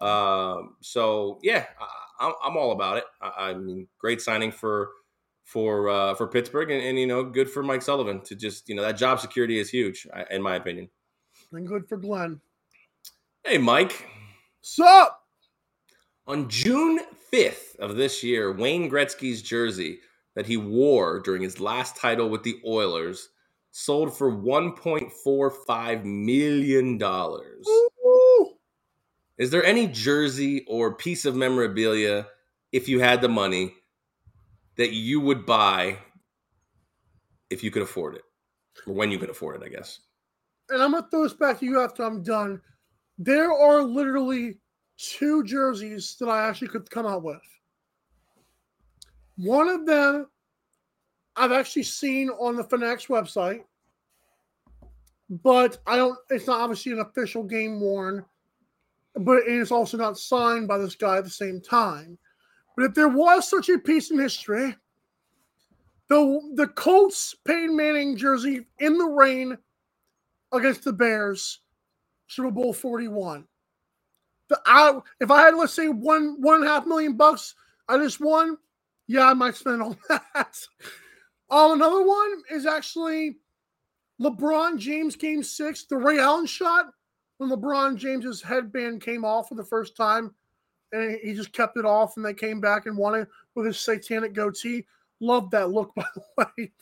Um, 0.00 0.76
so 0.80 1.38
yeah, 1.42 1.66
I, 1.80 2.26
I'm, 2.26 2.32
I'm 2.44 2.56
all 2.56 2.72
about 2.72 2.96
it. 2.96 3.04
I, 3.20 3.50
I 3.50 3.54
mean, 3.54 3.86
great 3.98 4.20
signing 4.20 4.50
for 4.50 4.90
for 5.44 5.88
uh, 5.90 6.14
for 6.16 6.26
Pittsburgh, 6.26 6.70
and, 6.72 6.82
and 6.82 6.98
you 6.98 7.06
know, 7.06 7.22
good 7.22 7.48
for 7.48 7.62
Mike 7.62 7.82
Sullivan 7.82 8.20
to 8.22 8.34
just 8.34 8.68
you 8.68 8.74
know 8.74 8.82
that 8.82 8.96
job 8.96 9.20
security 9.20 9.60
is 9.60 9.70
huge, 9.70 10.08
in 10.30 10.42
my 10.42 10.56
opinion. 10.56 10.88
And 11.52 11.68
good 11.68 11.88
for 11.88 11.96
Glenn. 11.96 12.40
Hey, 13.44 13.58
Mike. 13.58 14.08
Sup? 14.66 15.20
On 16.26 16.48
June 16.48 16.98
5th 17.30 17.76
of 17.80 17.96
this 17.96 18.22
year, 18.22 18.50
Wayne 18.50 18.90
Gretzky's 18.90 19.42
jersey 19.42 19.98
that 20.34 20.46
he 20.46 20.56
wore 20.56 21.20
during 21.20 21.42
his 21.42 21.60
last 21.60 21.96
title 21.96 22.30
with 22.30 22.42
the 22.44 22.58
Oilers 22.66 23.28
sold 23.72 24.16
for 24.16 24.32
1.45 24.32 26.04
million 26.04 26.96
dollars. 26.96 27.66
Ooh. 27.68 28.54
Is 29.36 29.50
there 29.50 29.62
any 29.62 29.86
jersey 29.86 30.64
or 30.66 30.94
piece 30.94 31.26
of 31.26 31.36
memorabilia, 31.36 32.26
if 32.72 32.88
you 32.88 33.00
had 33.00 33.20
the 33.20 33.28
money, 33.28 33.74
that 34.76 34.92
you 34.92 35.20
would 35.20 35.44
buy 35.44 35.98
if 37.50 37.62
you 37.62 37.70
could 37.70 37.82
afford 37.82 38.14
it, 38.14 38.22
or 38.86 38.94
when 38.94 39.10
you 39.10 39.18
could 39.18 39.28
afford 39.28 39.60
it? 39.60 39.66
I 39.66 39.68
guess. 39.68 40.00
And 40.70 40.82
I'm 40.82 40.92
gonna 40.92 41.06
throw 41.10 41.24
this 41.24 41.34
back 41.34 41.58
to 41.60 41.66
you 41.66 41.82
after 41.82 42.02
I'm 42.02 42.22
done. 42.22 42.62
There 43.18 43.52
are 43.52 43.82
literally 43.82 44.58
two 44.96 45.44
jerseys 45.44 46.16
that 46.20 46.28
I 46.28 46.48
actually 46.48 46.68
could 46.68 46.90
come 46.90 47.06
out 47.06 47.22
with. 47.22 47.42
One 49.36 49.68
of 49.68 49.86
them 49.86 50.28
I've 51.36 51.52
actually 51.52 51.82
seen 51.82 52.30
on 52.30 52.56
the 52.56 52.64
Fanatics 52.64 53.06
website, 53.06 53.64
but 55.28 55.78
I 55.86 55.96
don't. 55.96 56.16
It's 56.30 56.46
not 56.46 56.60
obviously 56.60 56.92
an 56.92 57.00
official 57.00 57.42
game 57.42 57.80
worn, 57.80 58.24
but 59.16 59.38
it 59.38 59.48
is 59.48 59.72
also 59.72 59.96
not 59.96 60.18
signed 60.18 60.68
by 60.68 60.78
this 60.78 60.94
guy 60.94 61.18
at 61.18 61.24
the 61.24 61.30
same 61.30 61.60
time. 61.60 62.18
But 62.76 62.86
if 62.86 62.94
there 62.94 63.08
was 63.08 63.48
such 63.48 63.68
a 63.68 63.78
piece 63.78 64.10
in 64.10 64.18
history, 64.18 64.76
the 66.08 66.52
the 66.54 66.68
Colts 66.68 67.34
Peyton 67.44 67.76
Manning 67.76 68.16
jersey 68.16 68.66
in 68.78 68.98
the 68.98 69.06
rain 69.06 69.58
against 70.52 70.84
the 70.84 70.92
Bears, 70.92 71.60
Super 72.26 72.50
Bowl 72.50 72.72
forty 72.72 73.08
one. 73.08 73.46
The 74.48 74.60
I 74.66 74.98
if 75.20 75.30
I 75.30 75.42
had 75.42 75.54
let's 75.54 75.74
say 75.74 75.88
one 75.88 76.40
one 76.40 76.56
and 76.56 76.64
a 76.64 76.68
half 76.68 76.86
million 76.86 77.16
bucks, 77.16 77.54
I 77.88 77.98
just 77.98 78.20
won. 78.20 78.58
Yeah, 79.06 79.28
I 79.28 79.34
might 79.34 79.54
spend 79.54 79.82
all 79.82 79.96
that. 80.08 80.58
Um, 81.50 81.72
another 81.72 82.02
one 82.02 82.42
is 82.50 82.66
actually 82.66 83.36
LeBron 84.20 84.78
James 84.78 85.16
Game 85.16 85.42
Six, 85.42 85.84
the 85.84 85.96
Ray 85.96 86.18
Allen 86.18 86.46
shot 86.46 86.86
when 87.38 87.50
LeBron 87.50 87.96
James's 87.96 88.40
headband 88.42 89.02
came 89.02 89.24
off 89.24 89.48
for 89.48 89.54
the 89.54 89.64
first 89.64 89.96
time, 89.96 90.34
and 90.92 91.18
he 91.22 91.34
just 91.34 91.52
kept 91.52 91.76
it 91.76 91.84
off, 91.84 92.16
and 92.16 92.24
they 92.24 92.34
came 92.34 92.60
back 92.60 92.86
and 92.86 92.96
won 92.96 93.14
it 93.14 93.28
with 93.54 93.66
his 93.66 93.78
satanic 93.78 94.32
goatee. 94.32 94.86
Love 95.20 95.50
that 95.50 95.70
look, 95.70 95.92
by 95.96 96.06
the 96.14 96.22
way. 96.38 96.72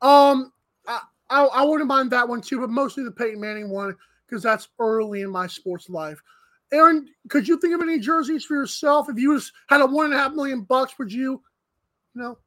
Um, 0.00 0.52
I, 0.86 1.00
I, 1.30 1.44
I 1.44 1.64
wouldn't 1.64 1.88
mind 1.88 2.10
that 2.10 2.28
one 2.28 2.40
too, 2.40 2.60
but 2.60 2.70
mostly 2.70 3.04
the 3.04 3.10
Peyton 3.10 3.40
Manning 3.40 3.70
one 3.70 3.96
because 4.26 4.42
that's 4.42 4.68
early 4.78 5.22
in 5.22 5.30
my 5.30 5.46
sports 5.46 5.88
life. 5.88 6.20
Aaron, 6.72 7.06
could 7.28 7.46
you 7.46 7.58
think 7.58 7.74
of 7.74 7.82
any 7.82 7.98
jerseys 7.98 8.44
for 8.44 8.54
yourself? 8.54 9.08
If 9.08 9.18
you 9.18 9.30
was, 9.30 9.52
had 9.68 9.80
a 9.80 9.86
one 9.86 10.06
and 10.06 10.14
a 10.14 10.18
half 10.18 10.32
million 10.32 10.62
bucks, 10.62 10.94
would 10.98 11.12
you? 11.12 11.42
No. 12.14 12.38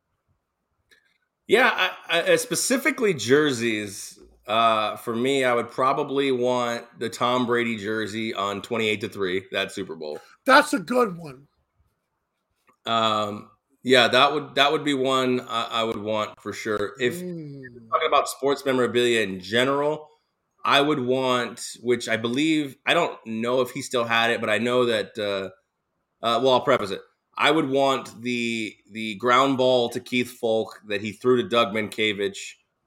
Yeah, 1.48 1.92
I, 2.08 2.32
I, 2.34 2.36
specifically 2.36 3.14
jerseys. 3.14 4.20
Uh, 4.46 4.96
for 4.98 5.16
me, 5.16 5.44
I 5.44 5.54
would 5.54 5.70
probably 5.70 6.32
want 6.32 6.86
the 7.00 7.10
Tom 7.10 7.46
Brady 7.46 7.78
jersey 7.78 8.34
on 8.34 8.62
twenty-eight 8.62 9.02
to 9.02 9.10
three 9.10 9.44
that 9.52 9.72
Super 9.72 9.96
Bowl. 9.96 10.20
That's 10.46 10.74
a 10.74 10.80
good 10.80 11.18
one. 11.18 11.48
Um, 12.86 13.50
yeah, 13.84 14.08
that 14.08 14.34
would 14.34 14.56
that 14.56 14.72
would 14.72 14.84
be 14.86 14.94
one 14.94 15.42
I, 15.42 15.68
I 15.72 15.84
would 15.84 15.98
want 15.98 16.42
for 16.42 16.54
sure. 16.54 16.94
If 17.00 17.16
Mm. 17.16 17.62
talking 17.90 18.08
about 18.08 18.30
sports 18.30 18.66
memorabilia 18.66 19.22
in 19.22 19.40
general, 19.42 20.10
I 20.68 20.82
would 20.82 21.00
want, 21.00 21.78
which 21.82 22.10
I 22.10 22.18
believe 22.18 22.76
I 22.86 22.94
don't 22.94 23.18
know 23.26 23.62
if 23.62 23.72
he 23.72 23.82
still 23.82 24.04
had 24.04 24.32
it, 24.32 24.42
but 24.42 24.50
I 24.50 24.58
know 24.58 24.86
that. 24.86 25.18
Uh, 25.18 25.50
uh, 26.24 26.42
well, 26.44 26.54
I'll 26.54 26.62
preface 26.62 26.92
it. 26.92 27.00
I 27.38 27.52
would 27.52 27.70
want 27.70 28.22
the 28.22 28.76
the 28.92 29.16
ground 29.16 29.58
ball 29.58 29.88
to 29.90 30.02
Keith 30.02 30.38
Foulke 30.42 30.74
that 30.88 31.00
he 31.00 31.14
threw 31.14 31.42
to 31.42 31.48
Doug 31.48 31.70
Mientkiewicz 31.70 32.38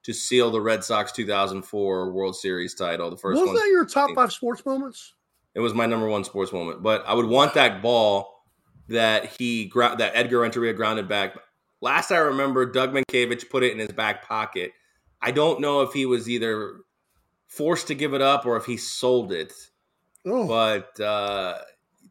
to 0.03 0.13
seal 0.13 0.51
the 0.51 0.61
Red 0.61 0.85
Sox 0.85 1.11
2004 1.13 2.13
World 2.13 2.37
Series 2.37 2.75
title. 2.75 3.09
The 3.09 3.17
first 3.17 3.41
was 3.41 3.47
one. 3.47 3.57
that 3.57 3.69
your 3.69 3.87
top 3.87 4.11
five 4.15 4.33
sports 4.33 4.65
moments? 4.67 5.15
It 5.55 5.61
was 5.61 5.73
my 5.73 5.87
number 5.87 6.07
one 6.07 6.25
sports 6.25 6.53
moment. 6.53 6.83
But 6.83 7.05
I 7.07 7.15
would 7.15 7.27
want 7.27 7.55
that 7.55 7.81
ball 7.81 8.45
that 8.89 9.27
he 9.39 9.73
that 9.75 10.13
Edgar 10.15 10.41
Renteria 10.41 10.75
grounded 10.75 11.09
back. 11.09 11.35
Last 11.81 12.11
I 12.11 12.19
remember, 12.19 12.67
Doug 12.67 12.93
Mientkiewicz 12.93 13.49
put 13.49 13.63
it 13.63 13.73
in 13.73 13.79
his 13.79 13.93
back 13.93 14.29
pocket. 14.29 14.73
I 15.23 15.31
don't 15.31 15.61
know 15.61 15.81
if 15.81 15.95
he 15.95 16.05
was 16.05 16.29
either 16.29 16.81
forced 17.51 17.89
to 17.89 17.95
give 17.95 18.15
it 18.15 18.23
up 18.23 18.47
or 18.47 18.57
if 18.57 18.65
he 18.65 18.77
sold 18.77 19.33
it. 19.33 19.53
Oh, 20.25 20.47
But 20.47 20.99
uh, 21.01 21.59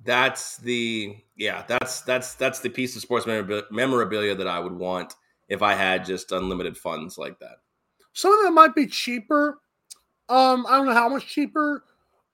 that's 0.04 0.58
the 0.58 1.16
yeah 1.36 1.64
that's 1.68 2.02
that's 2.02 2.36
that's 2.36 2.60
the 2.60 2.70
piece 2.70 2.96
of 2.96 3.02
sports 3.02 3.26
memorabilia, 3.26 4.36
that 4.36 4.48
I 4.48 4.60
would 4.60 4.74
want 4.74 5.16
if 5.48 5.62
I 5.62 5.74
had 5.74 6.06
just 6.06 6.32
unlimited 6.32 6.78
funds 6.78 7.18
like 7.18 7.40
that. 7.40 7.58
some 8.14 8.34
of 8.34 8.44
them 8.44 8.54
might 8.54 8.76
be 8.76 8.86
cheaper. 8.88 9.60
Um, 10.28 10.66
I 10.68 10.78
don't 10.78 10.86
know 10.86 10.94
how 10.94 11.10
much 11.10 11.28
cheaper. 11.28 11.84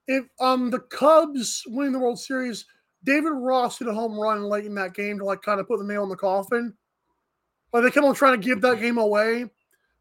If 0.08 0.26
um 0.39 0.70
the 0.70 0.80
Cubs 0.80 1.64
winning 1.68 1.93
the 1.93 1.99
World 1.99 2.20
Series, 2.20 2.66
David 3.03 3.30
Ross 3.32 3.80
hit 3.80 3.88
a 3.88 3.93
home 3.93 4.20
run 4.20 4.43
late 4.43 4.66
in 4.66 4.76
that 4.76 4.93
game 4.93 5.18
to 5.20 5.26
like 5.26 5.41
kind 5.41 5.60
of 5.60 5.68
put 5.68 5.80
the 5.80 5.86
nail 5.86 6.03
in 6.03 6.10
the 6.10 6.16
coffin. 6.16 6.74
But 7.72 7.82
they 7.82 7.91
kept 7.91 8.06
on 8.06 8.16
trying 8.16 8.39
to 8.39 8.45
give 8.47 8.62
that 8.62 8.80
game 8.80 8.97
away. 8.97 9.45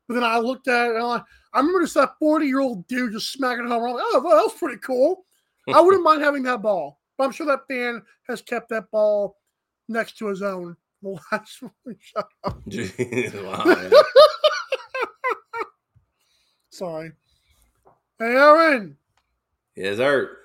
But 0.06 0.14
then 0.14 0.24
I 0.24 0.38
looked 0.38 0.68
at 0.68 0.90
it 0.90 0.96
and 0.96 1.04
I, 1.04 1.22
I 1.54 1.60
remember 1.60 1.82
just 1.82 1.94
that 1.94 2.18
40 2.18 2.46
year 2.46 2.60
old 2.60 2.86
dude 2.88 3.12
just 3.12 3.32
smacking 3.32 3.64
a 3.64 3.68
home 3.68 3.82
run. 3.84 3.94
Like, 3.94 4.02
oh, 4.06 4.20
well, 4.24 4.36
that 4.36 4.42
was 4.44 4.58
pretty 4.58 4.80
cool. 4.80 5.24
I 5.72 5.80
wouldn't 5.80 6.02
mind 6.02 6.20
having 6.22 6.42
that 6.42 6.62
ball. 6.62 7.00
But 7.16 7.24
I'm 7.24 7.32
sure 7.32 7.46
that 7.46 7.68
fan 7.68 8.02
has 8.28 8.42
kept 8.42 8.68
that 8.70 8.90
ball 8.90 9.36
next 9.88 10.18
to 10.18 10.26
his 10.26 10.42
own. 10.42 10.76
The 11.02 11.18
last 11.30 11.62
one. 11.84 11.96
Shut 12.00 12.26
up. 12.42 12.58
wow, 12.66 13.62
yeah. 13.66 13.90
Sorry. 16.70 17.12
Hey, 18.18 18.24
Aaron. 18.34 18.96
Yes, 19.76 19.98
sir. 19.98 20.38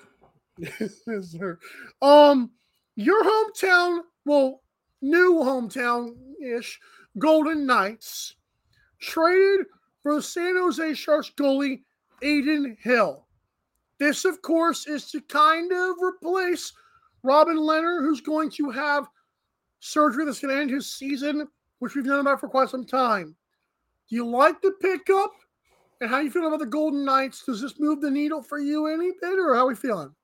yes, 0.57 1.31
sir. 1.31 1.57
Um, 2.01 2.51
your 2.95 3.23
hometown, 3.23 4.01
well, 4.25 4.61
new 5.01 5.35
hometown 5.43 6.15
ish, 6.43 6.79
Golden 7.17 7.65
Knights 7.65 8.35
traded 8.99 9.65
for 10.03 10.15
the 10.15 10.21
San 10.21 10.55
Jose 10.57 10.93
Sharks 10.93 11.31
goalie 11.37 11.81
Adin 12.23 12.77
Hill. 12.81 13.25
This, 13.99 14.25
of 14.25 14.41
course, 14.41 14.87
is 14.87 15.11
to 15.11 15.21
kind 15.21 15.71
of 15.71 15.95
replace 16.01 16.71
Robin 17.23 17.57
Leonard, 17.57 18.03
who's 18.03 18.21
going 18.21 18.49
to 18.51 18.69
have 18.69 19.07
surgery 19.81 20.25
that's 20.25 20.39
going 20.39 20.55
to 20.55 20.61
end 20.61 20.69
his 20.71 20.93
season, 20.93 21.47
which 21.79 21.95
we've 21.95 22.05
known 22.05 22.21
about 22.21 22.39
for 22.39 22.47
quite 22.49 22.69
some 22.69 22.85
time. 22.85 23.35
Do 24.09 24.15
you 24.15 24.25
like 24.25 24.61
the 24.61 24.71
pickup? 24.81 25.31
And 26.01 26.09
how 26.09 26.17
are 26.17 26.23
you 26.23 26.31
feeling 26.31 26.47
about 26.47 26.59
the 26.59 26.65
Golden 26.65 27.03
Knights? 27.03 27.43
Does 27.45 27.61
this 27.61 27.77
move 27.77 27.99
the 28.01 28.09
needle 28.09 28.41
for 28.41 28.57
you 28.57 28.87
any 28.87 29.11
bit, 29.21 29.37
or 29.37 29.53
how 29.53 29.65
are 29.65 29.67
we 29.67 29.75
feeling? 29.75 30.15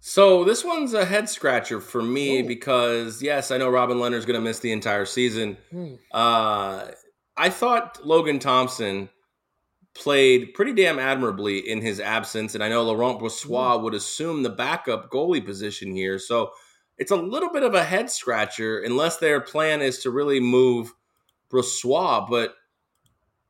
So 0.00 0.44
this 0.44 0.64
one's 0.64 0.92
a 0.94 1.04
head 1.04 1.28
scratcher 1.28 1.80
for 1.80 2.02
me 2.02 2.42
Oh. 2.42 2.46
because 2.46 3.22
yes, 3.22 3.50
I 3.50 3.56
know 3.58 3.68
Robin 3.70 3.98
Leonard's 3.98 4.26
going 4.26 4.38
to 4.38 4.44
miss 4.44 4.58
the 4.58 4.72
entire 4.72 5.06
season. 5.06 5.56
Hmm. 5.70 5.94
Uh, 6.12 6.88
I 7.36 7.50
thought 7.50 8.04
Logan 8.04 8.38
Thompson 8.38 9.08
played 9.94 10.54
pretty 10.54 10.72
damn 10.72 10.98
admirably 10.98 11.58
in 11.58 11.80
his 11.80 12.00
absence, 12.00 12.54
and 12.54 12.62
I 12.62 12.68
know 12.68 12.82
Laurent 12.82 13.20
Brossoit 13.20 13.48
mm-hmm. 13.48 13.84
would 13.84 13.94
assume 13.94 14.42
the 14.42 14.50
backup 14.50 15.10
goalie 15.10 15.44
position 15.44 15.94
here. 15.94 16.18
So 16.18 16.52
it's 16.98 17.10
a 17.10 17.16
little 17.16 17.50
bit 17.50 17.62
of 17.62 17.74
a 17.74 17.84
head 17.84 18.10
scratcher 18.10 18.80
unless 18.80 19.16
their 19.16 19.40
plan 19.40 19.82
is 19.82 20.00
to 20.00 20.10
really 20.10 20.40
move 20.40 20.92
Brossoit. 21.50 22.28
But 22.28 22.54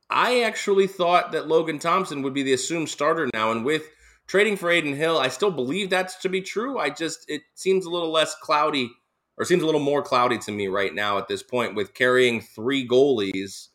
I 0.09 0.41
actually 0.41 0.87
thought 0.87 1.31
that 1.31 1.47
Logan 1.47 1.79
Thompson 1.79 2.21
would 2.21 2.33
be 2.33 2.43
the 2.43 2.53
assumed 2.53 2.89
starter 2.89 3.29
now, 3.33 3.51
and 3.51 3.65
with 3.65 3.89
trading 4.27 4.57
for 4.57 4.71
Adin 4.71 4.95
Hill, 4.95 5.17
I 5.17 5.27
still 5.27 5.51
believe 5.51 5.89
that's 5.89 6.15
to 6.17 6.29
be 6.29 6.41
true. 6.41 6.79
I 6.79 6.89
just 6.89 7.29
it 7.29 7.41
seems 7.55 7.85
a 7.85 7.91
little 7.91 8.11
less 8.11 8.35
cloudy, 8.35 8.91
or 9.37 9.45
seems 9.45 9.63
a 9.63 9.65
little 9.65 9.81
more 9.81 10.01
cloudy 10.01 10.37
to 10.39 10.51
me 10.51 10.67
right 10.67 10.93
now 10.93 11.17
at 11.17 11.27
this 11.27 11.43
point 11.43 11.75
with 11.75 11.93
carrying 11.93 12.41
three 12.41 12.87
goalies 12.87 13.69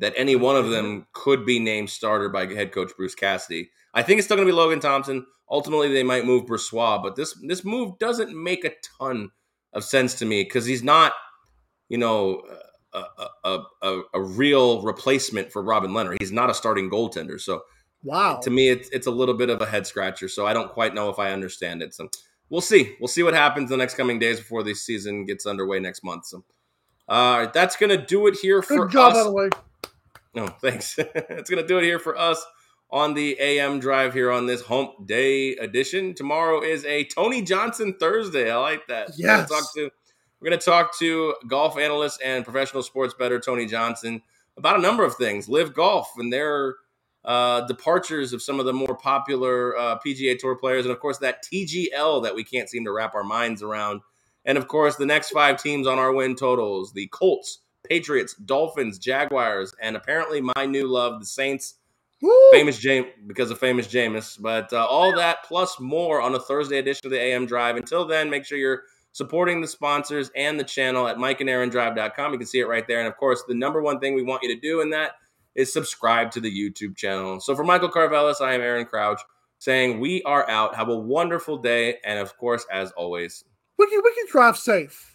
that 0.00 0.14
any 0.16 0.34
one 0.34 0.56
of 0.56 0.70
them 0.70 1.06
could 1.12 1.46
be 1.46 1.58
named 1.58 1.90
starter 1.90 2.28
by 2.28 2.46
head 2.46 2.72
coach 2.72 2.92
Bruce 2.96 3.14
Cassidy. 3.14 3.70
I 3.94 4.02
think 4.02 4.18
it's 4.18 4.26
still 4.26 4.36
going 4.36 4.46
to 4.46 4.52
be 4.52 4.56
Logan 4.56 4.80
Thompson. 4.80 5.26
Ultimately, 5.50 5.92
they 5.92 6.02
might 6.02 6.24
move 6.24 6.46
Brossoit, 6.46 7.02
but 7.02 7.16
this 7.16 7.34
this 7.46 7.64
move 7.64 7.98
doesn't 7.98 8.34
make 8.34 8.64
a 8.64 8.72
ton 8.98 9.30
of 9.72 9.84
sense 9.84 10.14
to 10.16 10.24
me 10.24 10.44
because 10.44 10.64
he's 10.64 10.82
not, 10.82 11.12
you 11.88 11.98
know, 11.98 12.42
a, 12.92 13.04
a, 13.44 13.58
a, 13.82 14.02
a, 14.14 14.22
real 14.22 14.82
replacement 14.82 15.52
for 15.52 15.62
Robin 15.62 15.92
Leonard. 15.92 16.18
He's 16.20 16.32
not 16.32 16.50
a 16.50 16.54
starting 16.54 16.90
goaltender. 16.90 17.40
So, 17.40 17.62
wow, 18.02 18.40
to 18.42 18.50
me, 18.50 18.68
it's 18.68 18.88
it's 18.90 19.06
a 19.06 19.10
little 19.10 19.34
bit 19.34 19.50
of 19.50 19.60
a 19.60 19.66
head 19.66 19.86
scratcher. 19.86 20.28
So 20.28 20.46
I 20.46 20.52
don't 20.52 20.72
quite 20.72 20.94
know 20.94 21.10
if 21.10 21.18
I 21.18 21.32
understand 21.32 21.82
it. 21.82 21.94
So 21.94 22.08
we'll 22.48 22.60
see. 22.60 22.96
We'll 23.00 23.08
see 23.08 23.22
what 23.22 23.34
happens 23.34 23.70
the 23.70 23.76
next 23.76 23.94
coming 23.94 24.18
days 24.18 24.38
before 24.38 24.62
the 24.62 24.74
season 24.74 25.24
gets 25.24 25.46
underway 25.46 25.80
next 25.80 26.04
month. 26.04 26.26
So, 26.26 26.44
all 27.08 27.38
right, 27.38 27.52
that's 27.52 27.76
gonna 27.76 28.04
do 28.04 28.28
it 28.28 28.36
here 28.40 28.62
for 28.62 28.86
Good 28.86 28.92
job, 28.92 29.14
us. 29.14 29.60
No, 30.34 30.46
thanks. 30.46 30.96
it's 30.98 31.50
gonna 31.50 31.66
do 31.66 31.78
it 31.78 31.84
here 31.84 31.98
for 31.98 32.16
us 32.16 32.44
on 32.90 33.14
the 33.14 33.36
AM 33.40 33.78
drive 33.78 34.12
here 34.12 34.32
on 34.32 34.46
this 34.46 34.62
Hump 34.62 35.06
Day 35.06 35.56
edition. 35.56 36.14
Tomorrow 36.14 36.62
is 36.62 36.84
a 36.84 37.04
Tony 37.04 37.42
Johnson 37.42 37.94
Thursday. 37.98 38.50
I 38.50 38.56
like 38.56 38.86
that. 38.88 39.10
Yes. 39.16 39.20
We're 39.20 39.26
gonna 39.28 39.48
talk 39.48 39.74
to, 39.74 39.90
we're 40.40 40.48
going 40.48 40.58
to 40.58 40.64
talk 40.64 40.98
to 40.98 41.34
golf 41.48 41.78
analyst 41.78 42.22
and 42.24 42.44
professional 42.44 42.82
sports 42.82 43.14
bettor 43.14 43.38
Tony 43.38 43.66
Johnson 43.66 44.22
about 44.56 44.78
a 44.78 44.82
number 44.82 45.04
of 45.04 45.14
things. 45.16 45.48
LIV 45.48 45.74
Golf 45.74 46.12
and 46.16 46.32
their 46.32 46.76
uh, 47.24 47.66
departures 47.66 48.32
of 48.32 48.40
some 48.40 48.58
of 48.58 48.64
the 48.66 48.72
more 48.72 48.96
popular 48.96 49.76
uh, 49.76 49.98
PGA 50.04 50.38
Tour 50.38 50.56
players, 50.56 50.86
and 50.86 50.92
of 50.92 51.00
course 51.00 51.18
that 51.18 51.44
TGL 51.44 52.22
that 52.22 52.34
we 52.34 52.42
can't 52.42 52.70
seem 52.70 52.84
to 52.86 52.92
wrap 52.92 53.14
our 53.14 53.22
minds 53.22 53.62
around. 53.62 54.00
And 54.46 54.56
of 54.56 54.68
course, 54.68 54.96
the 54.96 55.04
next 55.04 55.30
five 55.30 55.62
teams 55.62 55.86
on 55.86 55.98
our 55.98 56.12
win 56.12 56.34
totals: 56.36 56.94
the 56.94 57.08
Colts, 57.08 57.58
Patriots, 57.90 58.34
Dolphins, 58.34 58.98
Jaguars, 58.98 59.74
and 59.82 59.96
apparently 59.96 60.40
my 60.40 60.64
new 60.64 60.86
love, 60.86 61.20
the 61.20 61.26
Saints 61.26 61.74
famous 62.52 62.78
Jameis 62.78 63.10
because 63.26 63.50
of 63.50 63.58
famous 63.58 63.88
Jameis. 63.88 64.40
But 64.40 64.72
uh, 64.72 64.86
all 64.86 65.14
that 65.16 65.44
plus 65.44 65.80
more 65.80 66.20
on 66.20 66.34
a 66.34 66.40
Thursday 66.40 66.78
edition 66.78 67.06
of 67.06 67.10
the 67.10 67.20
AM 67.20 67.46
Drive. 67.46 67.76
Until 67.76 68.06
then, 68.06 68.30
make 68.30 68.44
sure 68.44 68.58
you're 68.58 68.82
supporting 69.12 69.60
the 69.60 69.66
sponsors 69.66 70.30
and 70.36 70.58
the 70.58 70.64
channel 70.64 71.08
at 71.08 71.16
mikeandaarondrive.com. 71.16 72.32
You 72.32 72.38
can 72.38 72.46
see 72.46 72.60
it 72.60 72.68
right 72.68 72.86
there. 72.86 73.00
And 73.00 73.08
of 73.08 73.16
course, 73.16 73.42
the 73.48 73.54
number 73.54 73.82
one 73.82 73.98
thing 73.98 74.14
we 74.14 74.22
want 74.22 74.42
you 74.42 74.54
to 74.54 74.60
do 74.60 74.80
in 74.82 74.90
that 74.90 75.12
is 75.54 75.72
subscribe 75.72 76.30
to 76.32 76.40
the 76.40 76.50
YouTube 76.50 76.96
channel. 76.96 77.40
So 77.40 77.56
for 77.56 77.64
Michael 77.64 77.90
Carvelis, 77.90 78.40
I 78.40 78.54
am 78.54 78.60
Aaron 78.60 78.86
Crouch 78.86 79.20
saying 79.58 79.98
we 79.98 80.22
are 80.22 80.48
out. 80.48 80.76
Have 80.76 80.88
a 80.88 80.96
wonderful 80.96 81.58
day. 81.58 81.96
And 82.04 82.18
of 82.18 82.36
course, 82.38 82.64
as 82.70 82.92
always, 82.92 83.44
we 83.78 83.88
can, 83.88 84.00
we 84.04 84.14
can 84.14 84.26
drive 84.30 84.56
safe. 84.56 85.09